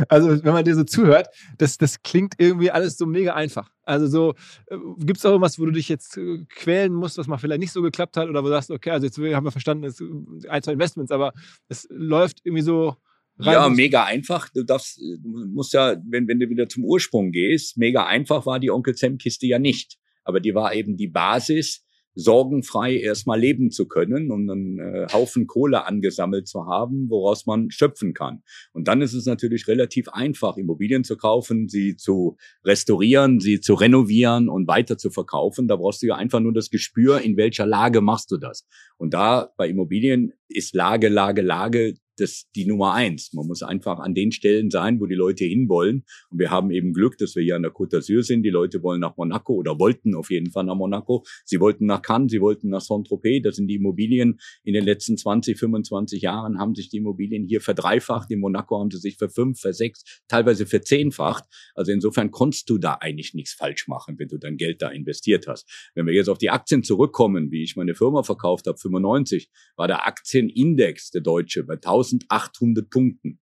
[0.08, 1.28] Also wenn man dir so zuhört,
[1.58, 3.70] das, das klingt irgendwie alles so mega einfach.
[3.82, 4.34] Also so,
[4.66, 7.60] äh, gibt es auch irgendwas, wo du dich jetzt äh, quälen musst, was mal vielleicht
[7.60, 9.96] nicht so geklappt hat oder wo du sagst, okay, also jetzt haben wir verstanden, es
[9.98, 11.32] sind ein, zwei Investments, aber
[11.68, 12.96] es läuft irgendwie so
[13.38, 13.54] rein.
[13.54, 14.48] Ja, mega einfach.
[14.48, 18.58] Du darfst, du musst ja, wenn, wenn du wieder zum Ursprung gehst, mega einfach war
[18.58, 19.96] die Onkel Sam Kiste ja nicht.
[20.24, 21.85] Aber die war eben die Basis,
[22.16, 27.70] sorgenfrei erstmal leben zu können und einen äh, Haufen Kohle angesammelt zu haben, woraus man
[27.70, 28.42] schöpfen kann.
[28.72, 33.74] Und dann ist es natürlich relativ einfach, Immobilien zu kaufen, sie zu restaurieren, sie zu
[33.74, 35.68] renovieren und weiter zu verkaufen.
[35.68, 38.66] Da brauchst du ja einfach nur das Gespür, in welcher Lage machst du das.
[38.96, 43.32] Und da bei Immobilien ist Lage, Lage, Lage das die Nummer eins.
[43.32, 46.04] Man muss einfach an den Stellen sein, wo die Leute hinwollen.
[46.30, 48.42] Und wir haben eben Glück, dass wir hier an der Côte d'Azur sind.
[48.42, 51.24] Die Leute wollen nach Monaco oder wollten auf jeden Fall nach Monaco.
[51.44, 53.42] Sie wollten nach Cannes, sie wollten nach Saint-Tropez.
[53.42, 54.38] Das sind die Immobilien.
[54.64, 58.30] In den letzten 20, 25 Jahren haben sich die Immobilien hier verdreifacht.
[58.30, 61.44] In Monaco haben sie sich für fünf, für sechs, teilweise für zehnfacht.
[61.74, 65.46] Also insofern konntest du da eigentlich nichts falsch machen, wenn du dein Geld da investiert
[65.46, 65.90] hast.
[65.94, 69.86] Wenn wir jetzt auf die Aktien zurückkommen, wie ich meine Firma verkauft habe, 95, war
[69.86, 73.38] der Aktienindex, der deutsche, bei 1000 1800 Punkten.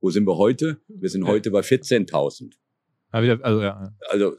[0.00, 0.80] Wo sind wir heute?
[0.88, 2.52] Wir sind heute bei 14.000.
[3.10, 3.94] Also, ja.
[4.08, 4.36] also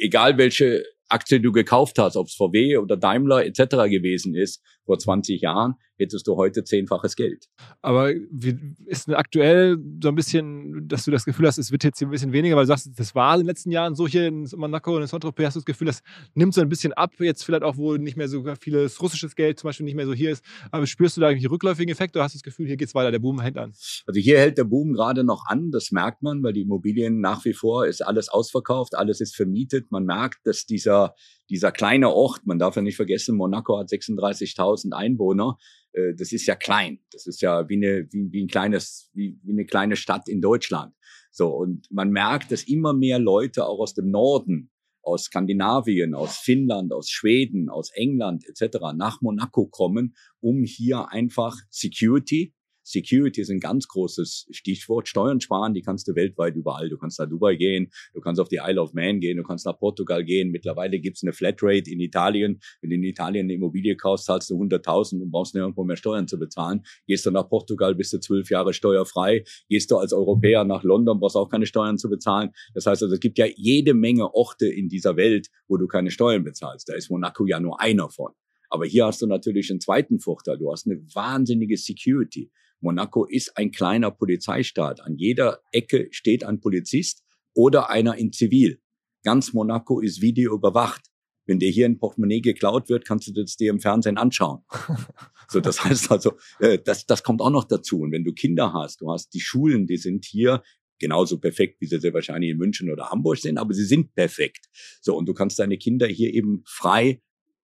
[0.00, 3.58] egal welche Aktie du gekauft hast, ob es VW oder Daimler etc.
[3.90, 7.48] gewesen ist, vor 20 Jahren, hättest du heute zehnfaches Geld.
[7.82, 11.84] Aber wie ist denn aktuell so ein bisschen, dass du das Gefühl hast, es wird
[11.84, 14.06] jetzt hier ein bisschen weniger, weil du sagst, das war in den letzten Jahren so
[14.06, 16.02] hier in Monaco und in Saint-Tropez, hast du das Gefühl, das
[16.34, 19.58] nimmt so ein bisschen ab, jetzt vielleicht auch, wo nicht mehr so vieles russisches Geld
[19.58, 20.44] zum Beispiel nicht mehr so hier ist.
[20.70, 23.10] Aber spürst du da eigentlich rückläufigen Effekte oder hast du das Gefühl, hier geht's weiter,
[23.10, 23.72] der Boom hält an?
[24.06, 27.44] Also hier hält der Boom gerade noch an, das merkt man, weil die Immobilien nach
[27.44, 29.90] wie vor ist alles ausverkauft, alles ist vermietet.
[29.90, 31.14] Man merkt, dass dieser,
[31.50, 35.58] dieser kleine Ort, man darf ja nicht vergessen, Monaco hat 36.000 Einwohner,
[35.92, 37.00] äh, das ist ja klein.
[37.12, 40.40] Das ist ja wie eine, wie, wie ein kleines, wie, wie eine kleine Stadt in
[40.40, 40.94] Deutschland.
[41.30, 44.70] So, und man merkt, dass immer mehr Leute auch aus dem Norden,
[45.02, 48.78] aus Skandinavien, aus Finnland, aus Schweden, aus England etc.
[48.94, 52.54] nach Monaco kommen, um hier einfach Security,
[52.84, 55.08] Security ist ein ganz großes Stichwort.
[55.08, 56.88] Steuern sparen, die kannst du weltweit überall.
[56.88, 59.66] Du kannst nach Dubai gehen, du kannst auf die Isle of Man gehen, du kannst
[59.66, 60.50] nach Portugal gehen.
[60.50, 62.60] Mittlerweile gibt's eine Flatrate in Italien.
[62.80, 66.28] Wenn du in Italien eine Immobilie kaufst, zahlst du 100.000 und brauchst nirgendwo mehr Steuern
[66.28, 66.82] zu bezahlen.
[67.06, 69.44] Gehst du nach Portugal, bist du zwölf Jahre steuerfrei.
[69.68, 72.50] Gehst du als Europäer nach London, brauchst auch keine Steuern zu bezahlen.
[72.74, 76.10] Das heißt also, es gibt ja jede Menge Orte in dieser Welt, wo du keine
[76.10, 76.88] Steuern bezahlst.
[76.88, 78.32] Da ist Monaco ja nur einer von.
[78.68, 80.58] Aber hier hast du natürlich einen zweiten Vorteil.
[80.58, 82.50] Du hast eine wahnsinnige Security.
[82.84, 85.00] Monaco ist ein kleiner Polizeistaat.
[85.00, 87.24] An jeder Ecke steht ein Polizist
[87.54, 88.80] oder einer in Zivil.
[89.24, 91.00] Ganz Monaco ist Video überwacht.
[91.46, 94.64] Wenn dir hier ein Portemonnaie geklaut wird, kannst du das dir im Fernsehen anschauen.
[95.48, 98.00] so, das heißt also, äh, das, das kommt auch noch dazu.
[98.00, 100.62] Und wenn du Kinder hast, du hast die Schulen, die sind hier
[100.98, 104.68] genauso perfekt, wie sie sehr wahrscheinlich in München oder Hamburg sind, aber sie sind perfekt.
[105.00, 107.20] So, und du kannst deine Kinder hier eben frei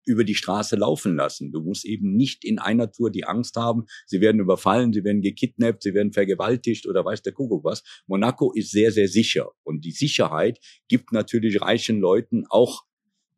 [0.10, 1.52] über die Straße laufen lassen.
[1.52, 5.22] Du musst eben nicht in einer Tour die Angst haben, sie werden überfallen, sie werden
[5.22, 7.84] gekidnappt, sie werden vergewaltigt oder weiß der Kuckuck was.
[8.08, 9.52] Monaco ist sehr, sehr sicher.
[9.64, 12.86] Und die Sicherheit gibt natürlich reichen Leuten auch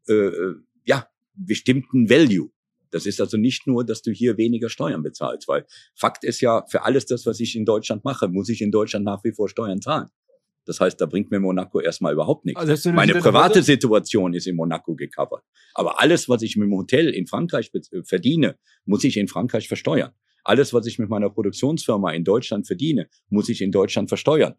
[0.08, 2.50] äh, äh, ja, bestimmten Value.
[2.90, 5.66] Das ist also nicht nur, dass du hier weniger Steuern bezahlst, weil
[5.96, 9.06] Fakt ist ja, für alles das, was ich in Deutschland mache, muss ich in Deutschland
[9.06, 10.10] nach wie vor Steuern zahlen.
[10.66, 12.60] Das heißt, da bringt mir Monaco erstmal überhaupt nichts.
[12.60, 15.44] Also Meine private Situation ist in Monaco gecovert.
[15.74, 19.68] Aber alles, was ich mit dem Hotel in Frankreich äh, verdiene, muss ich in Frankreich
[19.68, 20.12] versteuern.
[20.44, 24.56] Alles, was ich mit meiner Produktionsfirma in Deutschland verdiene, muss ich in Deutschland versteuern.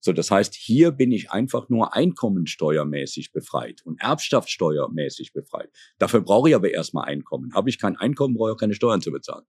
[0.00, 5.70] So, das heißt, hier bin ich einfach nur einkommensteuermäßig befreit und erbschaftssteuermäßig befreit.
[5.98, 7.54] Dafür brauche ich aber erstmal Einkommen.
[7.54, 9.46] Habe ich kein Einkommen, brauche ich auch keine Steuern zu bezahlen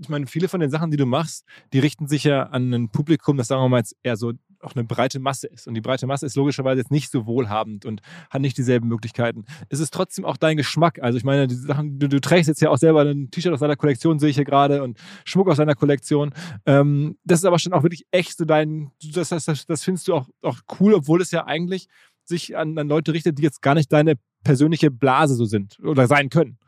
[0.00, 2.88] ich meine, viele von den Sachen, die du machst, die richten sich ja an ein
[2.90, 4.32] Publikum, das sagen wir mal jetzt eher so
[4.62, 5.66] auch eine breite Masse ist.
[5.66, 9.44] Und die breite Masse ist logischerweise jetzt nicht so wohlhabend und hat nicht dieselben Möglichkeiten.
[9.68, 10.98] Es ist trotzdem auch dein Geschmack.
[11.02, 13.60] Also ich meine, die Sachen, du, du trägst jetzt ja auch selber ein T-Shirt aus
[13.60, 16.32] deiner Kollektion, sehe ich hier gerade, und Schmuck aus deiner Kollektion.
[16.66, 20.08] Ähm, das ist aber schon auch wirklich echt so dein, das, das, das, das findest
[20.08, 21.88] du auch, auch cool, obwohl es ja eigentlich
[22.24, 26.06] sich an, an Leute richtet, die jetzt gar nicht deine persönliche Blase so sind oder
[26.06, 26.58] sein können.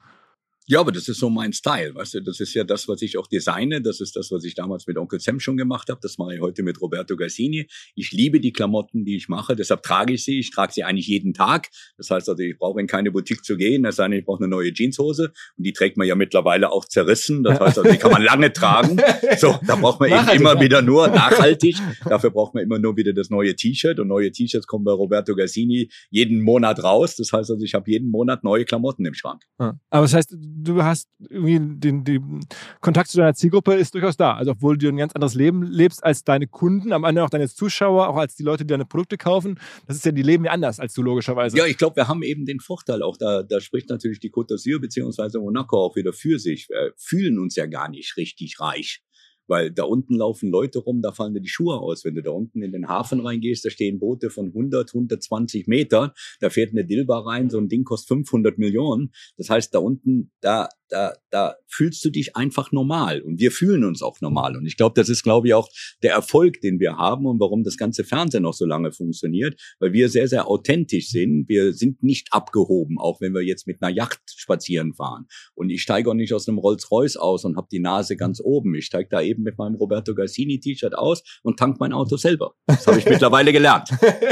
[0.68, 3.18] Ja, aber das ist so mein Style, weißt du, das ist ja das, was ich
[3.18, 6.18] auch designe, das ist das, was ich damals mit Onkel Sam schon gemacht habe, das
[6.18, 7.66] mache ich heute mit Roberto Gassini.
[7.96, 11.08] Ich liebe die Klamotten, die ich mache, deshalb trage ich sie, ich trage sie eigentlich
[11.08, 11.68] jeden Tag.
[11.96, 14.48] Das heißt also, ich brauche in keine Boutique zu gehen, sei denn, ich brauche eine
[14.48, 15.32] neue Jeanshose.
[15.56, 18.52] Und die trägt man ja mittlerweile auch zerrissen, das heißt also, die kann man lange
[18.52, 19.00] tragen.
[19.38, 23.12] So, da braucht man eben immer wieder nur nachhaltig, dafür braucht man immer nur wieder
[23.12, 23.98] das neue T-Shirt.
[23.98, 27.90] Und neue T-Shirts kommen bei Roberto Gassini jeden Monat raus, das heißt also, ich habe
[27.90, 29.42] jeden Monat neue Klamotten im Schrank.
[29.90, 32.40] Aber das heißt, du hast irgendwie den, den
[32.80, 34.34] Kontakt zu deiner Zielgruppe ist durchaus da.
[34.34, 37.48] Also obwohl du ein ganz anderes Leben lebst als deine Kunden, am Ende auch deine
[37.48, 39.58] Zuschauer, auch als die Leute, die deine Produkte kaufen.
[39.86, 41.56] Das ist ja, die leben ja anders als du logischerweise.
[41.56, 44.54] Ja, ich glaube, wir haben eben den Vorteil auch, da, da spricht natürlich die Côte
[44.54, 46.68] d'Azur beziehungsweise Monaco auch wieder für sich.
[46.68, 49.02] Wir fühlen uns ja gar nicht richtig reich.
[49.46, 52.04] Weil da unten laufen Leute rum, da fallen dir die Schuhe aus.
[52.04, 56.14] Wenn du da unten in den Hafen reingehst, da stehen Boote von 100, 120 Meter,
[56.40, 59.12] da fährt eine Dilba rein, so ein Ding kostet 500 Millionen.
[59.36, 63.82] Das heißt, da unten, da, da, da fühlst du dich einfach normal und wir fühlen
[63.84, 64.56] uns auch normal.
[64.56, 65.68] Und ich glaube, das ist, glaube ich, auch
[66.02, 69.94] der Erfolg, den wir haben und warum das ganze Fernsehen noch so lange funktioniert, weil
[69.94, 71.48] wir sehr, sehr authentisch sind.
[71.48, 75.26] Wir sind nicht abgehoben, auch wenn wir jetzt mit einer Yacht spazieren fahren.
[75.54, 78.74] Und ich steige auch nicht aus einem Rolls-Royce aus und habe die Nase ganz oben.
[78.74, 82.52] Ich steige da eben mit meinem Roberto Gassini T-Shirt aus und tank mein Auto selber.
[82.66, 83.88] Das habe ich mittlerweile gelernt,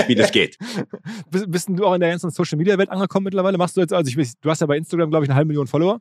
[0.08, 0.58] wie das geht.
[1.30, 3.56] Bist, du auch in der ganzen Social-Media-Welt angekommen mittlerweile?
[3.56, 5.66] Machst du jetzt, also ich, du hast ja bei Instagram, glaube ich, eine halbe Million
[5.66, 6.00] Follower.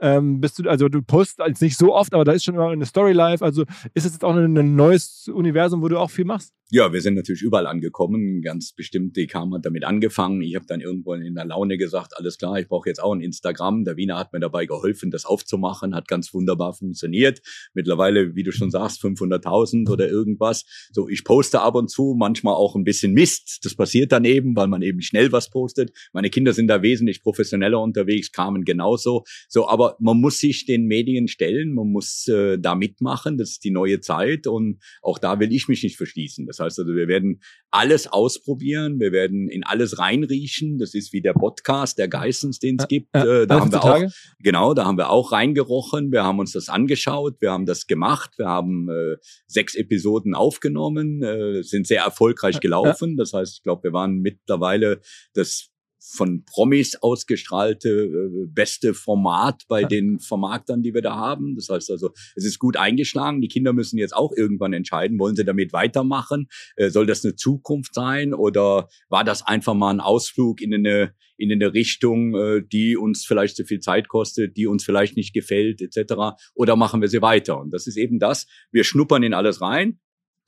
[0.00, 2.68] Ähm, bist du, also du postest als nicht so oft, aber da ist schon immer
[2.68, 3.42] eine Story live.
[3.42, 3.62] Also
[3.94, 6.54] ist es jetzt auch ein, ein neues Universum, wo du auch viel machst?
[6.72, 8.42] Ja, wir sind natürlich überall angekommen.
[8.42, 10.40] Ganz bestimmt, DKM hat damit angefangen.
[10.40, 13.20] Ich habe dann irgendwann in der Laune gesagt, alles klar, ich brauche jetzt auch ein
[13.20, 13.84] Instagram.
[13.84, 15.96] Der Wiener hat mir dabei geholfen, das aufzumachen.
[15.96, 17.40] Hat ganz wunderbar funktioniert.
[17.74, 20.64] Mittlerweile, wie du schon sagst, 500.000 oder irgendwas.
[20.92, 23.64] So, ich poste ab und zu, manchmal auch ein bisschen Mist.
[23.64, 25.90] Das passiert dann eben, weil man eben schnell was postet.
[26.12, 29.24] Meine Kinder sind da wesentlich professioneller unterwegs, kamen genauso.
[29.48, 33.38] So, aber man muss sich den Medien stellen, man muss äh, da mitmachen.
[33.38, 36.46] Das ist die neue Zeit und auch da will ich mich nicht verschließen.
[36.46, 37.40] Das heißt also, wir werden
[37.70, 40.78] alles ausprobieren, wir werden in alles reinriechen.
[40.78, 43.14] Das ist wie der Podcast der Geissens, den es gibt.
[43.14, 44.02] Ja, äh, da haben wir auch,
[44.40, 46.12] genau, da haben wir auch reingerochen.
[46.12, 51.22] Wir haben uns das angeschaut, wir haben das gemacht, wir haben äh, sechs Episoden aufgenommen,
[51.22, 53.16] äh, sind sehr erfolgreich gelaufen.
[53.16, 55.00] Das heißt, ich glaube, wir waren mittlerweile
[55.34, 55.69] das
[56.00, 61.54] von Promis ausgestrahlte äh, beste Format bei den Vermarktern, die wir da haben.
[61.56, 63.40] Das heißt also, es ist gut eingeschlagen.
[63.40, 66.48] Die Kinder müssen jetzt auch irgendwann entscheiden, wollen sie damit weitermachen?
[66.76, 71.14] Äh, soll das eine Zukunft sein oder war das einfach mal ein Ausflug in eine
[71.36, 75.32] in eine Richtung, äh, die uns vielleicht zu viel Zeit kostet, die uns vielleicht nicht
[75.32, 76.36] gefällt, etc.
[76.54, 77.58] Oder machen wir sie weiter?
[77.58, 78.46] Und das ist eben das.
[78.70, 79.98] Wir schnuppern in alles rein,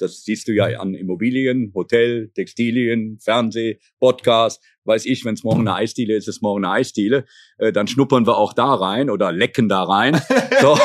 [0.03, 4.63] das siehst du ja an Immobilien, Hotel, Textilien, Fernseh, Podcast.
[4.85, 7.25] Weiß ich, wenn es morgen eine Eisdiele ist, ist es morgen eine Eisdiele.
[7.59, 10.21] Äh, dann schnuppern wir auch da rein oder lecken da rein.
[10.61, 10.79] So.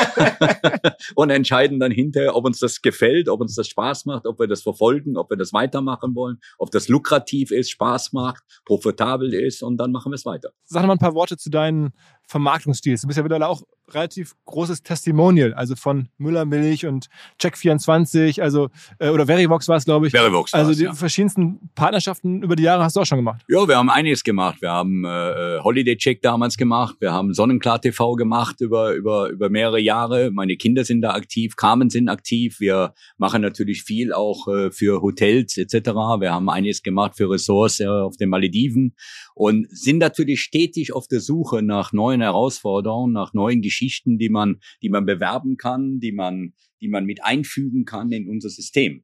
[1.14, 4.48] und entscheiden dann hinterher, ob uns das gefällt, ob uns das Spaß macht, ob wir
[4.48, 9.62] das verfolgen, ob wir das weitermachen wollen, ob das lukrativ ist, Spaß macht, profitabel ist
[9.62, 10.50] und dann machen wir es weiter.
[10.64, 11.92] Sag mal ein paar Worte zu deinen
[12.26, 13.02] Vermarktungsstils.
[13.02, 17.06] Du bist ja mittlerweile auch relativ großes Testimonial, also von Müller Milch und
[17.40, 18.68] Check24, also
[18.98, 20.12] äh, oder Verivox war es, glaube ich.
[20.12, 20.92] Verivox Also die ja.
[20.92, 23.44] verschiedensten Partnerschaften über die Jahre hast du auch schon gemacht.
[23.48, 24.62] Ja, wir haben einiges gemacht.
[24.62, 26.96] Wir haben äh, Holiday Check damals gemacht.
[27.00, 30.30] Wir haben Sonnenklar TV gemacht über über über mehrere Jahre.
[30.30, 32.60] Meine Kinder sind da aktiv, Carmen sind aktiv.
[32.60, 35.90] Wir machen natürlich viel auch äh, für Hotels etc.
[36.20, 38.94] Wir haben einiges gemacht für Ressorts äh, auf den Malediven
[39.34, 44.60] und sind natürlich stetig auf der Suche nach neuen Herausforderungen, nach neuen Geschichten, die man
[44.82, 49.02] die man bewerben kann, die man die man mit einfügen kann in unser System.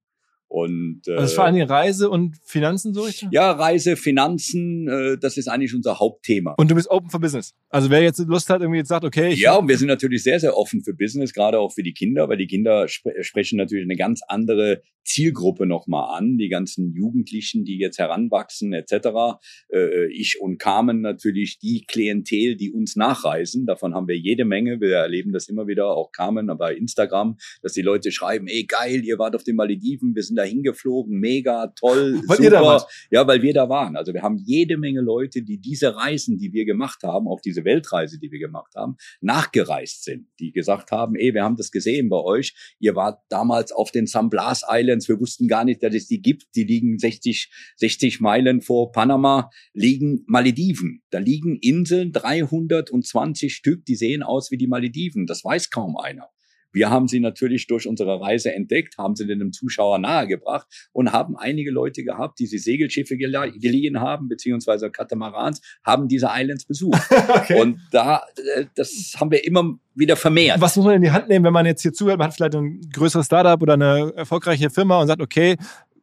[0.55, 3.29] Und, äh, Also das ist vor allem Reise und Finanzen so richtig?
[3.33, 6.55] ja, Reise, Finanzen, äh, das ist eigentlich unser Hauptthema.
[6.57, 7.57] Und du bist open for business.
[7.71, 10.23] Also wer jetzt Lust hat, irgendwie jetzt sagt, okay, ich Ja, und wir sind natürlich
[10.23, 13.57] sehr, sehr offen für Business, gerade auch für die Kinder, weil die Kinder spre sprechen
[13.57, 19.39] natürlich eine ganz andere Zielgruppe nochmal an, die ganzen Jugendlichen, die jetzt heranwachsen etc.
[19.73, 23.67] Äh, ich und Carmen natürlich die Klientel, die uns nachreisen.
[23.67, 24.81] Davon haben wir jede Menge.
[24.81, 29.05] Wir erleben das immer wieder, auch Carmen bei Instagram, dass die Leute schreiben, ey geil,
[29.05, 32.43] ihr wart auf den Malediven, wir sind da hingeflogen, mega, toll, Weil super.
[32.43, 32.91] ihr da wart.
[33.11, 33.97] Ja, weil wir da waren.
[33.97, 37.65] Also wir haben jede Menge Leute, die diese Reisen, die wir gemacht haben, auch diese
[37.65, 40.29] Weltreise, die wir gemacht haben, nachgereist sind.
[40.39, 42.55] Die gesagt haben, ey, wir haben das gesehen bei euch.
[42.79, 45.09] Ihr wart damals auf den San Blas Islands.
[45.09, 46.55] Wir wussten gar nicht, dass es die gibt.
[46.55, 51.03] Die liegen 60, 60 Meilen vor Panama, liegen Malediven.
[51.11, 55.27] Da liegen Inseln, 320 Stück, die sehen aus wie die Malediven.
[55.27, 56.29] Das weiß kaum einer.
[56.75, 61.37] Wir haben sie natürlich durch unsere Reise entdeckt, haben sie dem Zuschauer nahegebracht und haben
[61.37, 67.01] einige Leute gehabt, die sie Segelschiffe gele- geliehen haben, beziehungsweise Katamarans, haben diese Islands besucht.
[67.29, 67.61] okay.
[67.61, 68.23] Und da,
[68.57, 70.61] äh, das haben wir immer wieder vermehrt.
[70.61, 72.19] Was muss man in die Hand nehmen, wenn man jetzt hier zuhört?
[72.19, 75.57] Man hat vielleicht ein größeres Startup oder eine erfolgreiche Firma und sagt, okay,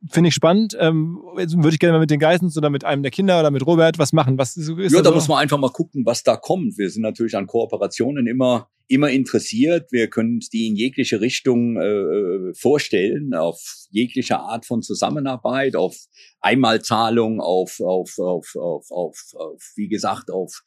[0.10, 3.04] finde ich spannend, ähm, jetzt würde ich gerne mal mit den Geissens oder mit einem
[3.04, 4.38] der Kinder oder mit Robert was machen.
[4.38, 5.16] Was ist, ist Ja, da so?
[5.16, 6.78] muss man einfach mal gucken, was da kommt.
[6.78, 9.92] Wir sind natürlich an Kooperationen immer immer interessiert.
[9.92, 15.96] Wir können uns die in jegliche Richtung äh, vorstellen, auf jegliche Art von Zusammenarbeit, auf
[16.42, 20.62] Einmalzahlung, auf auf auf auf auf, auf wie gesagt auf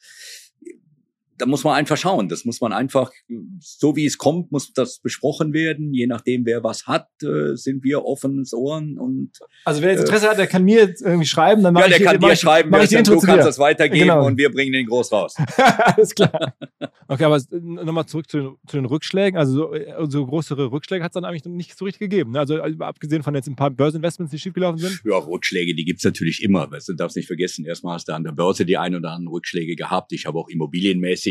[1.38, 2.28] da muss man einfach schauen.
[2.28, 3.10] Das muss man einfach,
[3.60, 5.92] so wie es kommt, muss das besprochen werden.
[5.92, 9.30] Je nachdem, wer was hat, äh, sind wir offenes Ohren und
[9.64, 11.98] Also wer jetzt Interesse hat, der kann mir jetzt irgendwie schreiben, dann mache ja, der
[11.98, 13.44] ich kann mach dir schreiben, mach ich die Intro du kannst dir.
[13.46, 14.26] das weitergeben Genau.
[14.26, 15.34] und wir bringen den groß raus.
[15.56, 16.54] Alles klar.
[17.06, 19.38] Okay, aber nochmal zurück zu den, zu den Rückschlägen.
[19.38, 22.32] Also so, äh, so größere Rückschläge hat es dann eigentlich nicht so richtig gegeben.
[22.32, 22.38] Ne?
[22.38, 25.02] Also äh, abgesehen von jetzt ein paar Börseninvestments, die schiefgelaufen sind.
[25.04, 26.70] Ja, Rückschläge, die gibt's natürlich immer.
[26.70, 29.28] Weißt du darfst nicht vergessen, erstmal hast du an der Börse die ein oder anderen
[29.28, 30.14] Rückschläge gehabt.
[30.14, 31.23] Ich habe auch immobilienmäßig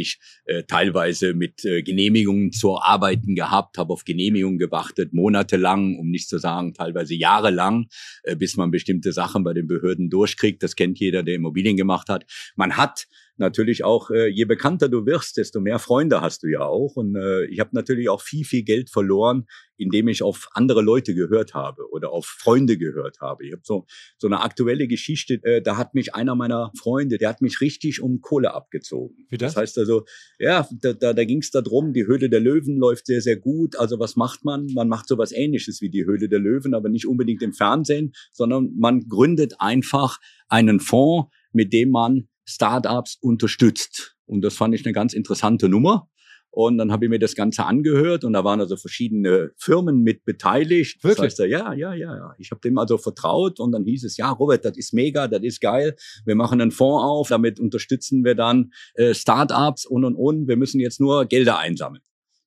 [0.46, 6.30] äh, teilweise mit äh, Genehmigungen zu arbeiten gehabt, habe auf Genehmigungen gewartet, monatelang, um nicht
[6.30, 7.88] zu sagen teilweise jahrelang,
[8.24, 10.64] äh, bis man bestimmte Sachen bei den Behörden durchkriegt.
[10.64, 12.26] Das kennt jeder, der Immobilien gemacht hat.
[12.56, 13.08] Man hat
[13.38, 16.96] natürlich auch, äh, je bekannter du wirst, desto mehr Freunde hast du ja auch.
[16.96, 19.46] Und äh, ich habe natürlich auch viel, viel Geld verloren,
[19.78, 23.46] indem ich auf andere Leute gehört habe oder auf Freunde gehört habe.
[23.46, 23.86] Ich habe so
[24.18, 28.02] so eine aktuelle Geschichte, äh, da hat mich einer meiner Freunde, der hat mich richtig
[28.02, 29.26] um Kohle abgezogen.
[29.30, 29.54] Wie das?
[29.54, 30.06] Das heißt also,
[30.40, 33.76] ja, da, da, da ging es darum, die Höhle der Löwen läuft sehr, sehr gut.
[33.78, 34.68] Also was macht man?
[34.74, 38.74] Man macht sowas ähnliches wie die Höhle der Löwen, aber nicht unbedingt im Fernsehen, sondern
[38.78, 44.16] man gründet einfach einen Fonds, mit dem man Startups unterstützt.
[44.26, 46.10] Und das fand ich eine ganz interessante Nummer.
[46.56, 50.24] Und dann habe ich mir das Ganze angehört und da waren also verschiedene Firmen mit
[50.24, 50.98] beteiligt.
[50.98, 51.26] Das Wirklich?
[51.26, 52.36] heißt, ja, ja, ja, ja.
[52.38, 55.42] Ich habe dem also vertraut und dann hieß es, ja, Robert, das ist mega, das
[55.42, 55.96] ist geil.
[56.26, 60.48] Wir machen einen Fonds auf, damit unterstützen wir dann äh, Startups und und und.
[60.48, 62.04] Wir müssen jetzt nur Gelder einsammeln.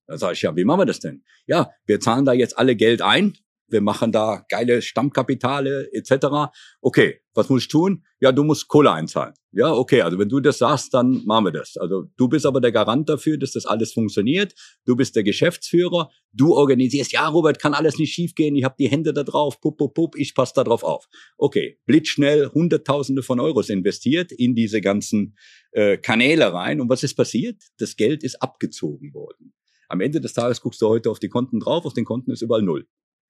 [0.07, 1.23] Da sage ich, ja, wie machen wir das denn?
[1.45, 3.33] Ja, wir zahlen da jetzt alle Geld ein.
[3.69, 6.51] Wir machen da geile Stammkapitale etc.
[6.81, 8.03] Okay, was muss ich tun?
[8.19, 9.33] Ja, du musst Kohle einzahlen.
[9.51, 11.77] Ja, okay, also wenn du das sagst, dann machen wir das.
[11.77, 14.53] Also du bist aber der Garant dafür, dass das alles funktioniert.
[14.85, 16.09] Du bist der Geschäftsführer.
[16.31, 18.55] Du organisierst, ja, Robert, kann alles nicht schiefgehen.
[18.55, 21.07] Ich habe die Hände da drauf, pup, pup, pup, ich passe da drauf auf.
[21.37, 25.37] Okay, blitzschnell Hunderttausende von Euros investiert in diese ganzen
[25.71, 26.81] äh, Kanäle rein.
[26.81, 27.61] Und was ist passiert?
[27.77, 29.53] Das Geld ist abgezogen worden.
[29.89, 32.41] Am Ende des Tages guckst du heute auf die Konten drauf, auf den Konten ist
[32.41, 32.87] überall null.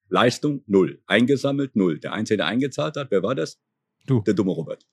[0.08, 1.00] Leistung null.
[1.06, 1.98] Eingesammelt null.
[1.98, 3.58] Der Einzige, der eingezahlt hat, wer war das?
[4.06, 4.20] Du.
[4.22, 4.86] Der dumme Robert.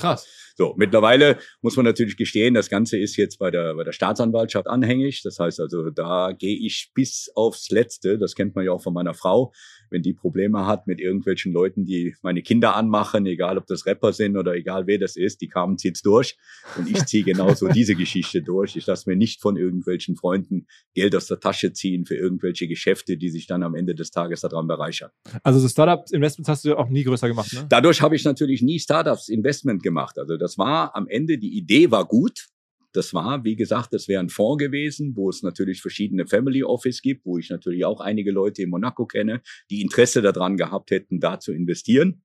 [0.00, 0.26] Krass.
[0.60, 4.66] So, mittlerweile muss man natürlich gestehen, das Ganze ist jetzt bei der, bei der Staatsanwaltschaft
[4.66, 5.22] anhängig.
[5.22, 8.18] Das heißt also, da gehe ich bis aufs Letzte.
[8.18, 9.54] Das kennt man ja auch von meiner Frau.
[9.88, 14.12] Wenn die Probleme hat mit irgendwelchen Leuten, die meine Kinder anmachen, egal ob das Rapper
[14.12, 16.36] sind oder egal wer das ist, die kamen, zieht's durch.
[16.76, 18.76] Und ich ziehe genauso diese Geschichte durch.
[18.76, 23.16] Ich lasse mir nicht von irgendwelchen Freunden Geld aus der Tasche ziehen für irgendwelche Geschäfte,
[23.16, 25.10] die sich dann am Ende des Tages daran bereichern.
[25.42, 27.66] Also so Startup-Investments hast du auch nie größer gemacht, ne?
[27.68, 30.18] Dadurch habe ich natürlich nie Startups Investment gemacht.
[30.18, 32.46] Also das war am Ende, die Idee war gut.
[32.92, 37.02] Das war, wie gesagt, das wäre ein Fonds gewesen, wo es natürlich verschiedene Family Office
[37.02, 41.20] gibt, wo ich natürlich auch einige Leute in Monaco kenne, die Interesse daran gehabt hätten,
[41.20, 42.22] da zu investieren.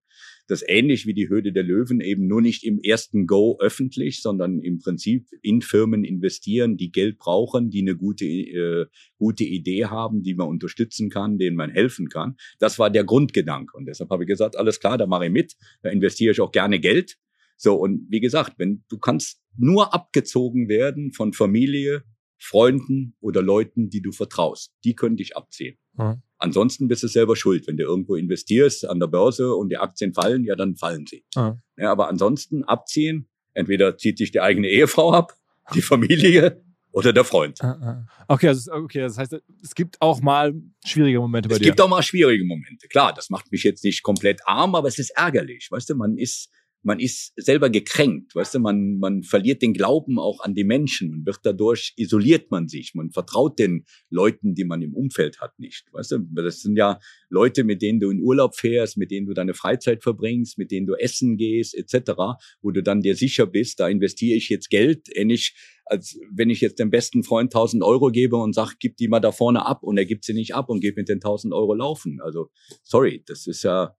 [0.47, 4.59] Das ähnlich wie die Höhle der Löwen eben nur nicht im ersten Go öffentlich, sondern
[4.59, 8.85] im Prinzip in Firmen investieren, die Geld brauchen, die eine gute, äh,
[9.17, 12.35] gute Idee haben, die man unterstützen kann, denen man helfen kann.
[12.59, 13.75] Das war der Grundgedanke.
[13.75, 16.51] Und deshalb habe ich gesagt, alles klar, da mache ich mit, da investiere ich auch
[16.51, 17.17] gerne Geld.
[17.57, 22.03] So, und wie gesagt, wenn du kannst nur abgezogen werden von Familie,
[22.37, 24.73] Freunden oder Leuten, die du vertraust.
[24.83, 25.77] Die können dich abziehen.
[25.93, 26.21] Mhm.
[26.37, 27.65] Ansonsten bist du selber schuld.
[27.67, 31.23] Wenn du irgendwo investierst an der Börse und die Aktien fallen, ja, dann fallen sie.
[31.35, 31.61] Mhm.
[31.77, 35.37] Ja, aber ansonsten abziehen, entweder zieht dich die eigene Ehefrau ab,
[35.73, 36.61] die Familie
[36.91, 37.59] oder der Freund.
[38.27, 40.53] Okay, also, okay, das heißt, es gibt auch mal
[40.85, 41.65] schwierige Momente bei es dir.
[41.65, 42.87] Es gibt auch mal schwierige Momente.
[42.87, 45.69] Klar, das macht mich jetzt nicht komplett arm, aber es ist ärgerlich.
[45.71, 46.49] Weißt du, man ist
[46.85, 51.11] man ist selber gekränkt, weißt du, man, man verliert den Glauben auch an die Menschen
[51.11, 55.57] und wird dadurch isoliert man sich, man vertraut den Leuten, die man im Umfeld hat,
[55.57, 56.99] nicht, weißt du, das sind ja
[57.29, 60.85] Leute, mit denen du in Urlaub fährst, mit denen du deine Freizeit verbringst, mit denen
[60.85, 62.13] du essen gehst, etc.,
[62.61, 65.55] wo du dann dir sicher bist, da investiere ich jetzt Geld, ähnlich
[65.87, 69.19] als wenn ich jetzt dem besten Freund 1000 Euro gebe und sag, gib die mal
[69.19, 71.75] da vorne ab und er gibt sie nicht ab und geht mit den 1000 Euro
[71.75, 72.19] laufen.
[72.21, 72.49] Also,
[72.81, 73.95] sorry, das ist ja,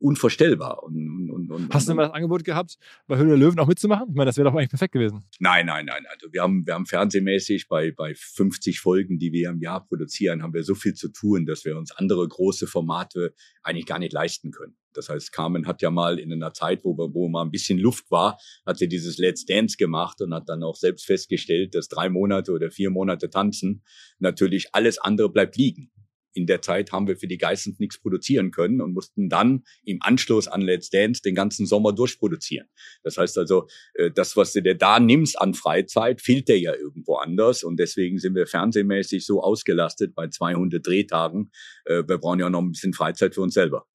[0.00, 0.82] unvorstellbar.
[0.82, 4.08] Und, und, und, Hast du mal das Angebot gehabt, bei Höhle der Löwen auch mitzumachen?
[4.10, 5.24] Ich meine, das wäre doch eigentlich perfekt gewesen.
[5.38, 6.04] Nein, nein, nein.
[6.10, 10.42] Also wir haben, wir haben fernsehmäßig bei, bei 50 Folgen, die wir im Jahr produzieren,
[10.42, 14.12] haben wir so viel zu tun, dass wir uns andere große Formate eigentlich gar nicht
[14.12, 14.76] leisten können.
[14.92, 18.10] Das heißt, Carmen hat ja mal in einer Zeit, wo, wo mal ein bisschen Luft
[18.10, 22.08] war, hat sie dieses Let's Dance gemacht und hat dann auch selbst festgestellt, dass drei
[22.08, 23.82] Monate oder vier Monate tanzen
[24.18, 25.92] natürlich alles andere bleibt liegen
[26.32, 29.98] in der Zeit haben wir für die Geissens nichts produzieren können und mussten dann im
[30.00, 32.68] Anschluss an Let's Dance den ganzen Sommer durchproduzieren.
[33.02, 36.74] Das heißt also, äh, das, was du dir da nimmst an Freizeit, fehlt dir ja
[36.74, 41.50] irgendwo anders und deswegen sind wir fernsehmäßig so ausgelastet bei 200 Drehtagen.
[41.84, 43.86] Äh, wir brauchen ja noch ein bisschen Freizeit für uns selber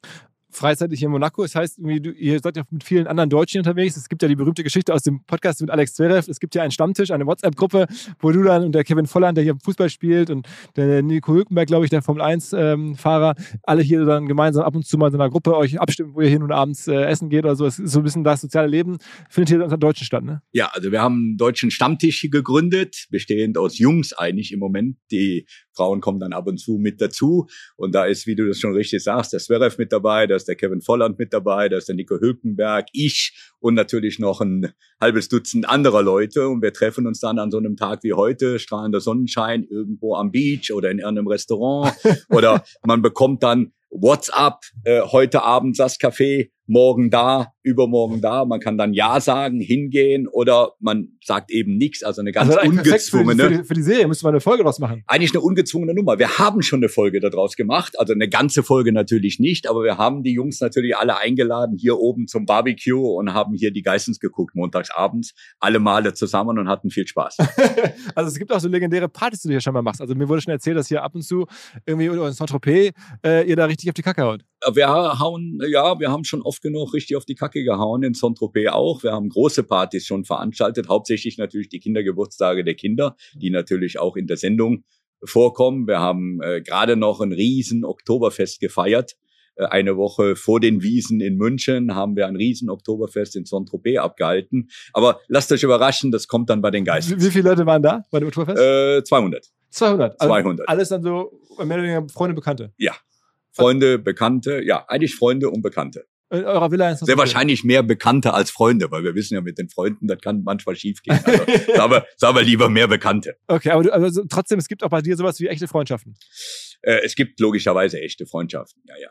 [0.56, 1.44] freizeitig in Monaco.
[1.44, 3.98] Das heißt, ihr seid ja mit vielen anderen Deutschen unterwegs.
[3.98, 6.30] Es gibt ja die berühmte Geschichte aus dem Podcast mit Alex Zverev.
[6.30, 7.88] Es gibt ja einen Stammtisch, eine WhatsApp-Gruppe,
[8.20, 11.68] wo du dann und der Kevin Volland, der hier Fußball spielt und der Nico Hülkenberg,
[11.68, 15.30] glaube ich, der Formel-1-Fahrer, ähm, alle hier dann gemeinsam ab und zu mal in einer
[15.30, 17.66] Gruppe euch abstimmen, wo ihr hin und abends äh, essen geht oder so.
[17.66, 18.98] Es ist so ein bisschen das soziale Leben.
[19.30, 20.42] Findet hier unter Deutschen statt, ne?
[20.52, 25.46] Ja, also wir haben einen deutschen Stammtisch gegründet, bestehend aus Jungs eigentlich im Moment, die
[25.76, 27.48] Frauen kommen dann ab und zu mit dazu.
[27.76, 30.48] Und da ist, wie du das schon richtig sagst, der Zverev mit dabei, da ist
[30.48, 34.74] der Kevin Volland mit dabei, da ist der Nico Hülkenberg, ich und natürlich noch ein
[35.02, 36.48] halbes Dutzend anderer Leute.
[36.48, 40.32] Und wir treffen uns dann an so einem Tag wie heute, strahlender Sonnenschein, irgendwo am
[40.32, 41.94] Beach oder in irgendeinem Restaurant.
[42.30, 48.46] oder man bekommt dann WhatsApp, äh, heute Abend das Café, morgen da, übermorgen da.
[48.46, 52.04] Man kann dann Ja sagen, hingehen oder man sagt eben nichts.
[52.04, 53.44] Also eine ganz also ungezwungene.
[53.44, 55.04] Für die, für die, Serie müsste man eine Folge daraus machen.
[55.08, 56.20] Eigentlich eine ungezwungene Nummer.
[56.20, 58.00] Wir haben schon eine Folge daraus gemacht.
[58.00, 61.98] Also eine ganze Folge natürlich nicht, aber wir haben die Jungs natürlich alle eingeladen hier
[61.98, 66.68] oben zum Barbecue und haben hier die Geissens geguckt, montags abends, alle Male zusammen und
[66.68, 67.38] hatten viel Spaß.
[68.16, 70.02] also es gibt auch so legendäre Partys, die du hier schon mal machst.
[70.02, 71.46] Also mir wurde schon erzählt, dass hier ab und zu
[71.86, 72.94] irgendwie in Saint-Tropez
[73.24, 74.42] äh, ihr da richtig auf die Kacke haut.
[74.74, 78.70] Wir hauen, ja, wir haben schon oft genug richtig auf die Kacke gehauen, in Saint-Tropez
[78.72, 79.04] auch.
[79.04, 84.16] Wir haben große Partys schon veranstaltet, hauptsächlich natürlich die Kindergeburtstage der Kinder, die natürlich auch
[84.16, 84.84] in der Sendung
[85.24, 85.88] vorkommen.
[85.88, 89.16] Wir haben äh, gerade noch ein riesen Oktoberfest gefeiert.
[89.56, 93.98] Äh, eine Woche vor den Wiesen in München haben wir ein riesen Oktoberfest in Saint-Tropez
[93.98, 94.70] abgehalten.
[94.94, 97.20] Aber lasst euch überraschen, das kommt dann bei den Geistern.
[97.20, 98.62] Wie, wie viele Leute waren da bei dem Oktoberfest?
[98.62, 99.46] Äh, 200.
[99.70, 100.22] 200.
[100.22, 100.70] Also 200.
[100.70, 102.74] Alles dann so mehr oder weniger Freunde, Bekannte.
[102.78, 102.96] Ja,
[103.52, 106.06] Freunde, Bekannte, ja, eigentlich Freunde und Bekannte.
[106.40, 109.42] In eurer Villa ist das Sehr wahrscheinlich mehr Bekannte als Freunde, weil wir wissen ja
[109.42, 111.20] mit den Freunden, das kann manchmal schiefgehen.
[111.24, 111.44] Also,
[111.76, 113.38] sagen, wir, sagen wir lieber mehr Bekannte.
[113.48, 116.16] Okay, aber du, also trotzdem, es gibt auch bei dir sowas wie echte Freundschaften.
[116.82, 119.10] Äh, es gibt logischerweise echte Freundschaften, ja, ja.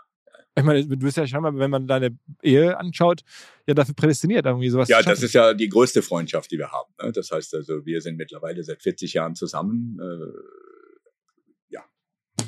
[0.56, 3.22] Ich meine, du bist ja schon mal, wenn man deine Ehe anschaut,
[3.66, 6.92] ja dafür prädestiniert, irgendwie sowas Ja, das ist ja die größte Freundschaft, die wir haben.
[7.02, 7.10] Ne?
[7.10, 9.98] Das heißt also, wir sind mittlerweile seit 40 Jahren zusammen.
[10.00, 11.84] Äh, ja,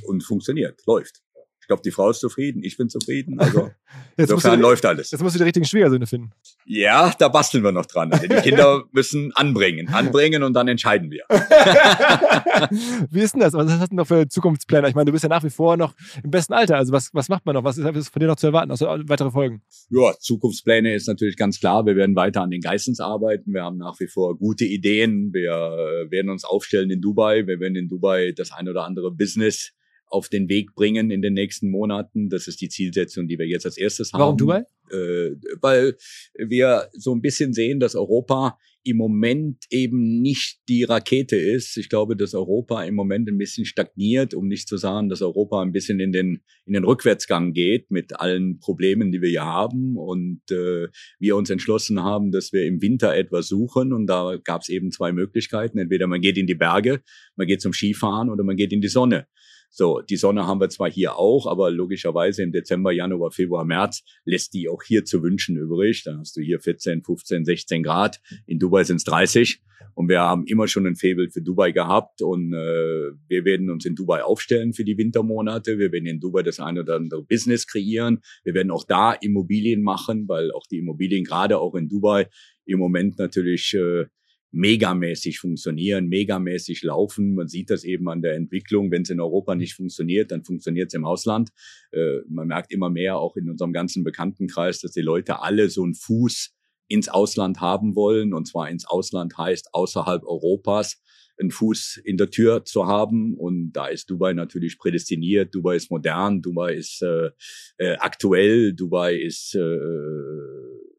[0.03, 1.23] und funktioniert, läuft.
[1.67, 3.41] Ich glaube, die Frau ist zufrieden, ich bin zufrieden.
[3.41, 3.71] Also
[4.17, 5.11] Jetzt insofern du, läuft alles.
[5.11, 6.31] jetzt musst du die richtigen Schwiegersöhne finden.
[6.65, 8.13] Ja, da basteln wir noch dran.
[8.13, 11.25] Also die Kinder müssen anbringen, anbringen und dann entscheiden wir.
[13.11, 13.53] Wie ist denn das?
[13.55, 14.89] Was hast du noch für Zukunftspläne?
[14.89, 16.77] Ich meine, du bist ja nach wie vor noch im besten Alter.
[16.77, 17.65] Also was, was macht man noch?
[17.65, 18.71] Was ist von dir noch zu erwarten?
[18.71, 19.63] Also weitere Folgen?
[19.91, 21.85] Ja, Zukunftspläne ist natürlich ganz klar.
[21.85, 23.53] Wir werden weiter an den Geissens arbeiten.
[23.53, 25.35] Wir haben nach wie vor gute Ideen.
[25.35, 27.47] Wir äh, werden uns aufstellen in Dubai.
[27.47, 29.73] Wir werden in Dubai das ein oder andere Business
[30.09, 32.29] auf den Weg bringen in den nächsten Monaten.
[32.29, 34.21] Das ist die Zielsetzung, die wir jetzt als erstes haben.
[34.21, 34.65] Warum Dubai?
[34.91, 35.97] Äh, weil
[36.37, 38.57] wir so ein bisschen sehen, dass Europa
[38.87, 41.77] im Moment eben nicht die Rakete ist.
[41.77, 45.61] Ich glaube, dass Europa im Moment ein bisschen stagniert, um nicht zu sagen, dass Europa
[45.61, 49.97] ein bisschen in den in den Rückwärtsgang geht mit allen Problemen, die wir hier haben
[49.97, 50.87] und äh,
[51.19, 54.93] wir uns entschlossen haben, dass wir im Winter etwas suchen und da gab es eben
[54.93, 57.03] zwei Möglichkeiten: entweder man geht in die Berge,
[57.35, 59.27] man geht zum Skifahren oder man geht in die Sonne.
[59.71, 64.03] So, die Sonne haben wir zwar hier auch, aber logischerweise im Dezember, Januar, Februar, März
[64.25, 66.03] lässt die auch hier zu wünschen übrig.
[66.05, 68.21] Da hast du hier 14, 15, 16 Grad.
[68.47, 69.61] In Dubai sind es 30.
[69.95, 73.87] Und wir haben immer schon ein Faible für Dubai gehabt und äh, wir werden uns
[73.87, 75.79] in Dubai aufstellen für die Wintermonate.
[75.79, 78.21] Wir werden in Dubai das eine oder andere Business kreieren.
[78.45, 82.29] Wir werden auch da Immobilien machen, weil auch die Immobilien gerade auch in Dubai
[82.67, 84.05] im Moment natürlich äh,
[84.53, 87.35] megamäßig funktionieren, megamäßig laufen.
[87.35, 88.91] Man sieht das eben an der Entwicklung.
[88.91, 91.51] Wenn es in Europa nicht funktioniert, dann funktioniert es im Ausland.
[91.93, 95.83] Äh, man merkt immer mehr auch in unserem ganzen Bekanntenkreis, dass die Leute alle so
[95.83, 96.55] einen Fuß
[96.89, 98.33] ins Ausland haben wollen.
[98.33, 101.03] Und zwar ins Ausland heißt außerhalb Europas
[101.39, 103.35] einen Fuß in der Tür zu haben.
[103.35, 105.55] Und da ist Dubai natürlich prädestiniert.
[105.55, 107.31] Dubai ist modern, Dubai ist äh,
[107.79, 109.79] äh, aktuell, Dubai ist äh,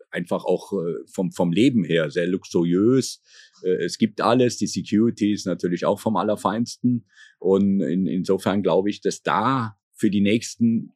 [0.10, 3.22] einfach auch äh, vom, vom Leben her sehr luxuriös.
[3.64, 4.58] Äh, es gibt alles.
[4.58, 7.08] Die Security ist natürlich auch vom Allerfeinsten.
[7.40, 10.96] Und in, insofern glaube ich, dass da für die nächsten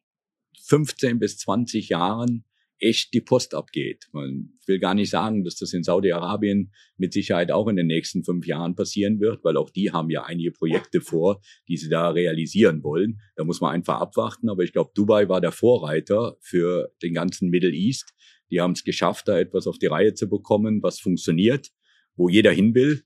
[0.64, 2.44] 15 bis 20 Jahren
[2.82, 4.08] echt die Post abgeht.
[4.12, 8.24] Man will gar nicht sagen, dass das in Saudi-Arabien mit Sicherheit auch in den nächsten
[8.24, 12.10] fünf Jahren passieren wird, weil auch die haben ja einige Projekte vor, die sie da
[12.10, 13.20] realisieren wollen.
[13.36, 14.50] Da muss man einfach abwarten.
[14.50, 18.12] Aber ich glaube, Dubai war der Vorreiter für den ganzen Middle East.
[18.52, 21.70] Die haben es geschafft, da etwas auf die Reihe zu bekommen, was funktioniert,
[22.16, 23.02] wo jeder hin will.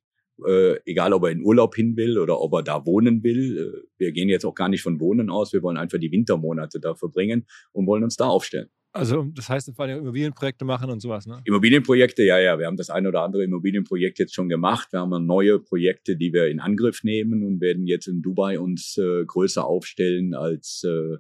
[0.47, 3.57] Äh, egal ob er in Urlaub hin will oder ob er da wohnen will.
[3.57, 6.79] Äh, wir gehen jetzt auch gar nicht von Wohnen aus, wir wollen einfach die Wintermonate
[6.79, 8.69] da verbringen und wollen uns da aufstellen.
[8.93, 11.41] Also das heißt, vor allem Immobilienprojekte machen und sowas, ne?
[11.45, 12.59] Immobilienprojekte, ja, ja.
[12.59, 14.89] Wir haben das ein oder andere Immobilienprojekt jetzt schon gemacht.
[14.93, 18.97] Wir haben neue Projekte, die wir in Angriff nehmen und werden jetzt in Dubai uns
[18.99, 21.19] äh, größer aufstellen als äh, äh,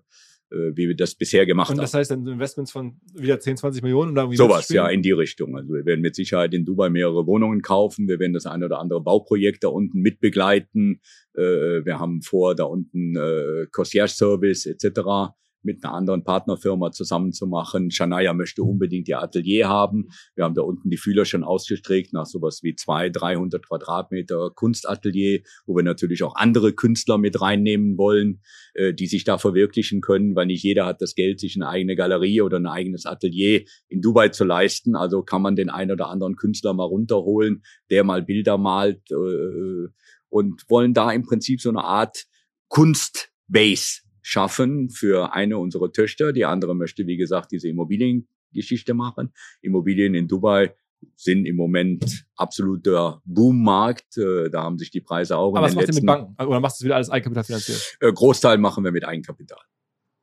[0.74, 1.78] wie wir das bisher gemacht haben.
[1.78, 4.12] Und das heißt dann Investments von wieder 10, 20 Millionen?
[4.12, 5.56] Oder Sowas, ja, in die Richtung.
[5.56, 8.08] Also wir werden mit Sicherheit in Dubai mehrere Wohnungen kaufen.
[8.08, 11.00] Wir werden das eine oder andere Bauprojekt da unten mitbegleiten.
[11.34, 15.34] Äh, wir haben vor, da unten äh, Concierge-Service etc
[15.66, 17.90] mit einer anderen Partnerfirma zusammenzumachen.
[17.90, 20.09] Shania möchte unbedingt ihr Atelier haben.
[20.34, 25.40] Wir haben da unten die Fühler schon ausgestreckt nach sowas wie zwei, 300 Quadratmeter Kunstatelier,
[25.66, 28.40] wo wir natürlich auch andere Künstler mit reinnehmen wollen,
[28.74, 31.97] äh, die sich da verwirklichen können, weil nicht jeder hat das Geld, sich eine eigene
[31.97, 34.97] Galerie oder ein eigenes Atelier in Dubai zu leisten.
[34.97, 39.88] Also kann man den einen oder anderen Künstler mal runterholen, der mal Bilder malt äh,
[40.28, 42.24] und wollen da im Prinzip so eine Art
[42.68, 46.32] Kunstbase schaffen für eine unserer Töchter.
[46.32, 49.32] Die andere möchte, wie gesagt, diese Immobiliengeschichte machen.
[49.62, 50.74] Immobilien in Dubai
[51.15, 54.19] sind im Moment absoluter Boommarkt.
[54.19, 56.44] Äh, da haben sich die Preise auch Aber in was macht ihr mit Banken?
[56.44, 57.98] Oder machst du wieder alles Eigenkapital finanziert?
[58.01, 59.61] Äh, Großteil machen wir mit Eigenkapital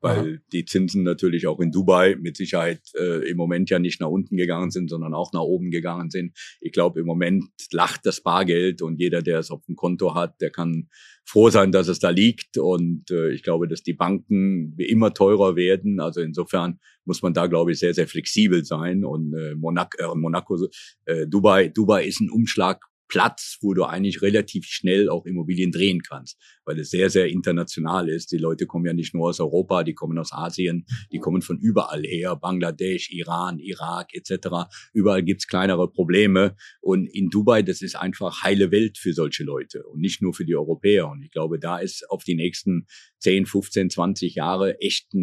[0.03, 4.09] weil die Zinsen natürlich auch in Dubai mit Sicherheit äh, im Moment ja nicht nach
[4.09, 6.37] unten gegangen sind, sondern auch nach oben gegangen sind.
[6.59, 10.41] Ich glaube, im Moment lacht das Bargeld und jeder, der es auf dem Konto hat,
[10.41, 10.89] der kann
[11.25, 12.57] froh sein, dass es da liegt.
[12.57, 16.01] Und äh, ich glaube, dass die Banken immer teurer werden.
[16.01, 19.05] Also insofern muss man da, glaube ich, sehr, sehr flexibel sein.
[19.05, 20.57] Und äh, Monaco, äh, Monaco
[21.05, 26.01] äh, Dubai, Dubai ist ein Umschlag Platz, wo du eigentlich relativ schnell auch Immobilien drehen
[26.01, 26.35] kannst,
[26.65, 28.31] weil es sehr, sehr international ist.
[28.31, 31.59] Die Leute kommen ja nicht nur aus Europa, die kommen aus Asien, die kommen von
[31.59, 34.67] überall her, Bangladesch, Iran, Irak etc.
[34.93, 36.55] Überall gibt's kleinere Probleme.
[36.81, 40.45] Und in Dubai, das ist einfach heile Welt für solche Leute und nicht nur für
[40.45, 41.07] die Europäer.
[41.07, 42.87] Und ich glaube, da ist auf die nächsten
[43.19, 45.21] 10, 15, 20 Jahre echt ein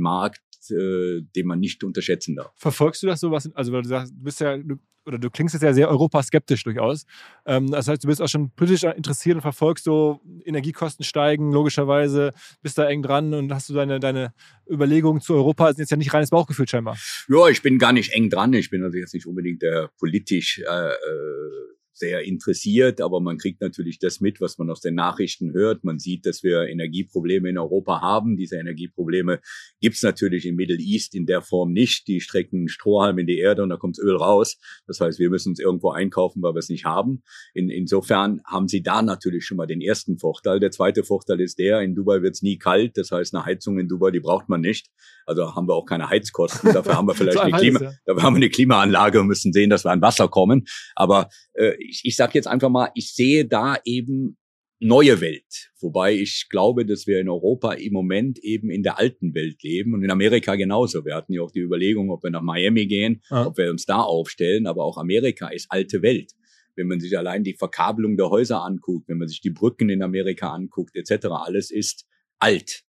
[0.61, 2.53] Markt, äh, den man nicht unterschätzen darf.
[2.57, 3.51] Verfolgst du das so was?
[3.55, 4.77] Also weil du sagst, du bist ja, du
[5.07, 7.07] oder du klingst jetzt ja sehr europaskeptisch durchaus.
[7.47, 12.33] Ähm, das heißt, du bist auch schon politisch interessiert und verfolgst so Energiekosten steigen, logischerweise,
[12.61, 14.35] bist da eng dran und hast du deine, deine
[14.71, 16.99] Überlegungen zu Europa, das ist jetzt ja nicht reines Bauchgefühl scheinbar.
[17.29, 18.53] Ja, ich bin gar nicht eng dran.
[18.53, 23.61] Ich bin also jetzt nicht unbedingt der politisch äh, äh sehr interessiert, aber man kriegt
[23.61, 25.85] natürlich das mit, was man aus den Nachrichten hört.
[25.85, 28.37] Man sieht, dass wir Energieprobleme in Europa haben.
[28.37, 29.41] Diese Energieprobleme
[29.81, 32.09] gibt's natürlich im Middle East in der Form nicht.
[32.09, 34.59] Die strecken Strohhalm in die Erde und da kommt Öl raus.
[34.87, 37.23] Das heißt, wir müssen uns irgendwo einkaufen, weil wir es nicht haben.
[37.55, 40.59] In, insofern haben sie da natürlich schon mal den ersten Vorteil.
[40.59, 42.97] Der zweite Vorteil ist der, in Dubai wird's nie kalt.
[42.97, 44.89] Das heißt, eine Heizung in Dubai, die braucht man nicht.
[45.31, 46.73] Also haben wir auch keine Heizkosten.
[46.73, 47.93] Dafür haben wir vielleicht so eine, Klima, ja.
[48.05, 50.67] dafür haben wir eine Klimaanlage und müssen sehen, dass wir an Wasser kommen.
[50.97, 54.37] Aber äh, ich, ich sage jetzt einfach mal, ich sehe da eben
[54.81, 55.71] neue Welt.
[55.81, 59.95] Wobei ich glaube, dass wir in Europa im Moment eben in der alten Welt leben
[59.95, 61.05] und in Amerika genauso.
[61.05, 63.47] Wir hatten ja auch die Überlegung, ob wir nach Miami gehen, ja.
[63.47, 64.67] ob wir uns da aufstellen.
[64.67, 66.33] Aber auch Amerika ist alte Welt.
[66.75, 70.03] Wenn man sich allein die Verkabelung der Häuser anguckt, wenn man sich die Brücken in
[70.03, 72.07] Amerika anguckt, etc., alles ist
[72.41, 72.83] alt.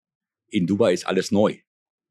[0.48, 1.58] In Dubai ist alles neu.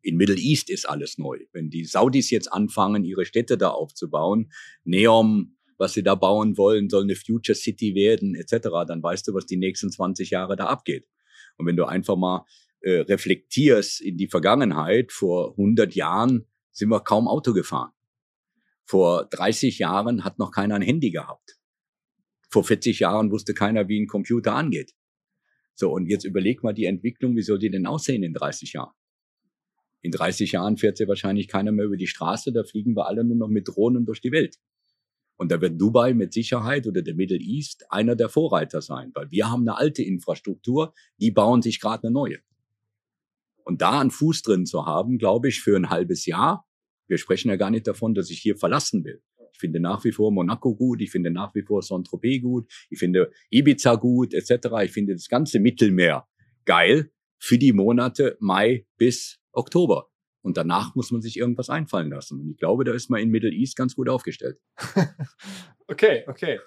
[0.02, 1.38] In Middle East ist alles neu.
[1.52, 4.50] Wenn die Saudis jetzt anfangen, ihre Städte da aufzubauen,
[4.84, 9.34] Neom, was sie da bauen wollen, soll eine Future City werden, etc., dann weißt du,
[9.34, 11.06] was die nächsten 20 Jahre da abgeht.
[11.56, 12.44] Und wenn du einfach mal
[12.80, 17.90] äh, reflektierst in die Vergangenheit, vor 100 Jahren sind wir kaum Auto gefahren.
[18.84, 21.58] Vor 30 Jahren hat noch keiner ein Handy gehabt.
[22.50, 24.92] Vor 40 Jahren wusste keiner, wie ein Computer angeht.
[25.74, 28.92] So, und jetzt überleg mal die Entwicklung, wie soll die denn aussehen in 30 Jahren?
[30.02, 33.24] In 30 Jahren fährt ja wahrscheinlich keiner mehr über die Straße, da fliegen wir alle
[33.24, 34.56] nur noch mit Drohnen durch die Welt.
[35.36, 39.30] Und da wird Dubai mit Sicherheit oder der Middle East einer der Vorreiter sein, weil
[39.30, 42.40] wir haben eine alte Infrastruktur, die bauen sich gerade eine neue.
[43.64, 46.66] Und da einen Fuß drin zu haben, glaube ich, für ein halbes Jahr,
[47.08, 49.22] wir sprechen ja gar nicht davon, dass ich hier verlassen will.
[49.52, 52.98] Ich finde nach wie vor Monaco gut, ich finde nach wie vor Saint-Tropez gut, ich
[52.98, 54.68] finde Ibiza gut, etc.
[54.84, 56.26] Ich finde das ganze Mittelmeer
[56.64, 60.08] geil für die Monate Mai bis Oktober.
[60.42, 62.40] Und danach muss man sich irgendwas einfallen lassen.
[62.40, 64.58] Und ich glaube, da ist man in Middle East ganz gut aufgestellt.
[65.86, 66.60] okay, okay.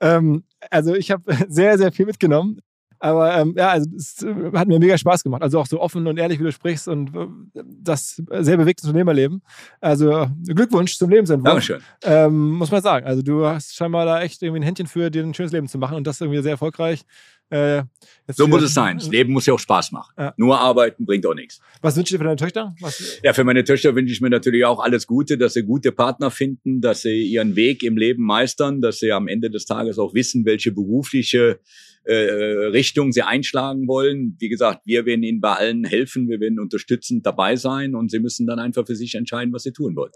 [0.00, 2.60] ähm, also ich habe sehr, sehr viel mitgenommen.
[2.98, 5.42] Aber ähm, ja, also es äh, hat mir mega Spaß gemacht.
[5.42, 9.42] Also auch so offen und ehrlich, wie du sprichst und äh, das sehr bewegte Unternehmerleben.
[9.80, 11.52] Also Glückwunsch zum Lebensentwurf.
[11.52, 11.80] Dankeschön.
[12.04, 13.06] Ähm, muss man sagen.
[13.06, 15.78] Also du hast scheinbar da echt irgendwie ein Händchen für, dir ein schönes Leben zu
[15.78, 17.02] machen und das irgendwie sehr erfolgreich.
[17.48, 17.84] Äh,
[18.28, 18.98] so muss es sein.
[18.98, 20.12] Das Leben muss ja auch Spaß machen.
[20.18, 20.34] Ja.
[20.36, 21.60] Nur arbeiten bringt auch nichts.
[21.80, 22.74] Was wünschst du dir für deine Töchter?
[22.80, 23.20] Was?
[23.22, 26.30] Ja, für meine Töchter wünsche ich mir natürlich auch alles Gute, dass sie gute Partner
[26.30, 30.12] finden, dass sie ihren Weg im Leben meistern, dass sie am Ende des Tages auch
[30.14, 31.60] wissen, welche berufliche
[32.02, 34.36] äh, Richtung sie einschlagen wollen.
[34.40, 38.18] Wie gesagt, wir werden ihnen bei allen helfen, wir werden unterstützend dabei sein und sie
[38.18, 40.12] müssen dann einfach für sich entscheiden, was sie tun wollen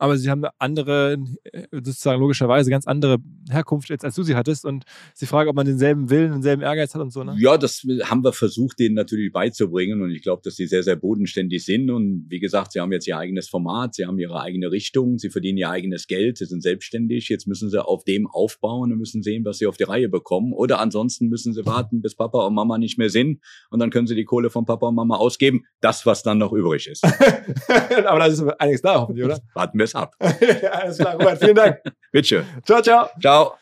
[0.00, 3.18] aber sie haben eine andere, äh, sozusagen logischerweise ganz andere
[3.50, 4.64] Herkunft jetzt, als du sie hattest.
[4.64, 7.22] Und sie fragen, ob man denselben Willen, denselben Ehrgeiz hat und so.
[7.22, 7.36] Ne?
[7.38, 10.00] Ja, das haben wir versucht, denen natürlich beizubringen.
[10.00, 11.90] Und ich glaube, dass sie sehr, sehr bodenständig sind.
[11.90, 15.28] Und wie gesagt, sie haben jetzt ihr eigenes Format, sie haben ihre eigene Richtung, sie
[15.28, 17.28] verdienen ihr eigenes Geld, sie sind selbstständig.
[17.28, 20.54] Jetzt müssen sie auf dem aufbauen und müssen sehen, was sie auf die Reihe bekommen.
[20.54, 23.42] Oder ansonsten müssen sie warten, bis Papa und Mama nicht mehr sind.
[23.68, 25.66] Und dann können sie die Kohle von Papa und Mama ausgeben.
[25.82, 27.04] Das, was dann noch übrig ist.
[28.06, 29.38] aber da ist einiges da, hoffentlich, oder?
[29.52, 30.14] Warten wir es ab.
[30.20, 31.78] Alles klar, Robert, vielen Dank.
[32.12, 32.44] Bitte.
[32.64, 33.08] Ciao, ciao.
[33.20, 33.54] Ciao.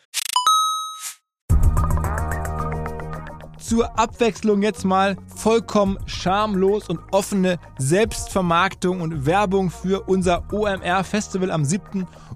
[3.69, 11.51] zur Abwechslung jetzt mal vollkommen schamlos und offene Selbstvermarktung und Werbung für unser OMR Festival
[11.51, 12.07] am 7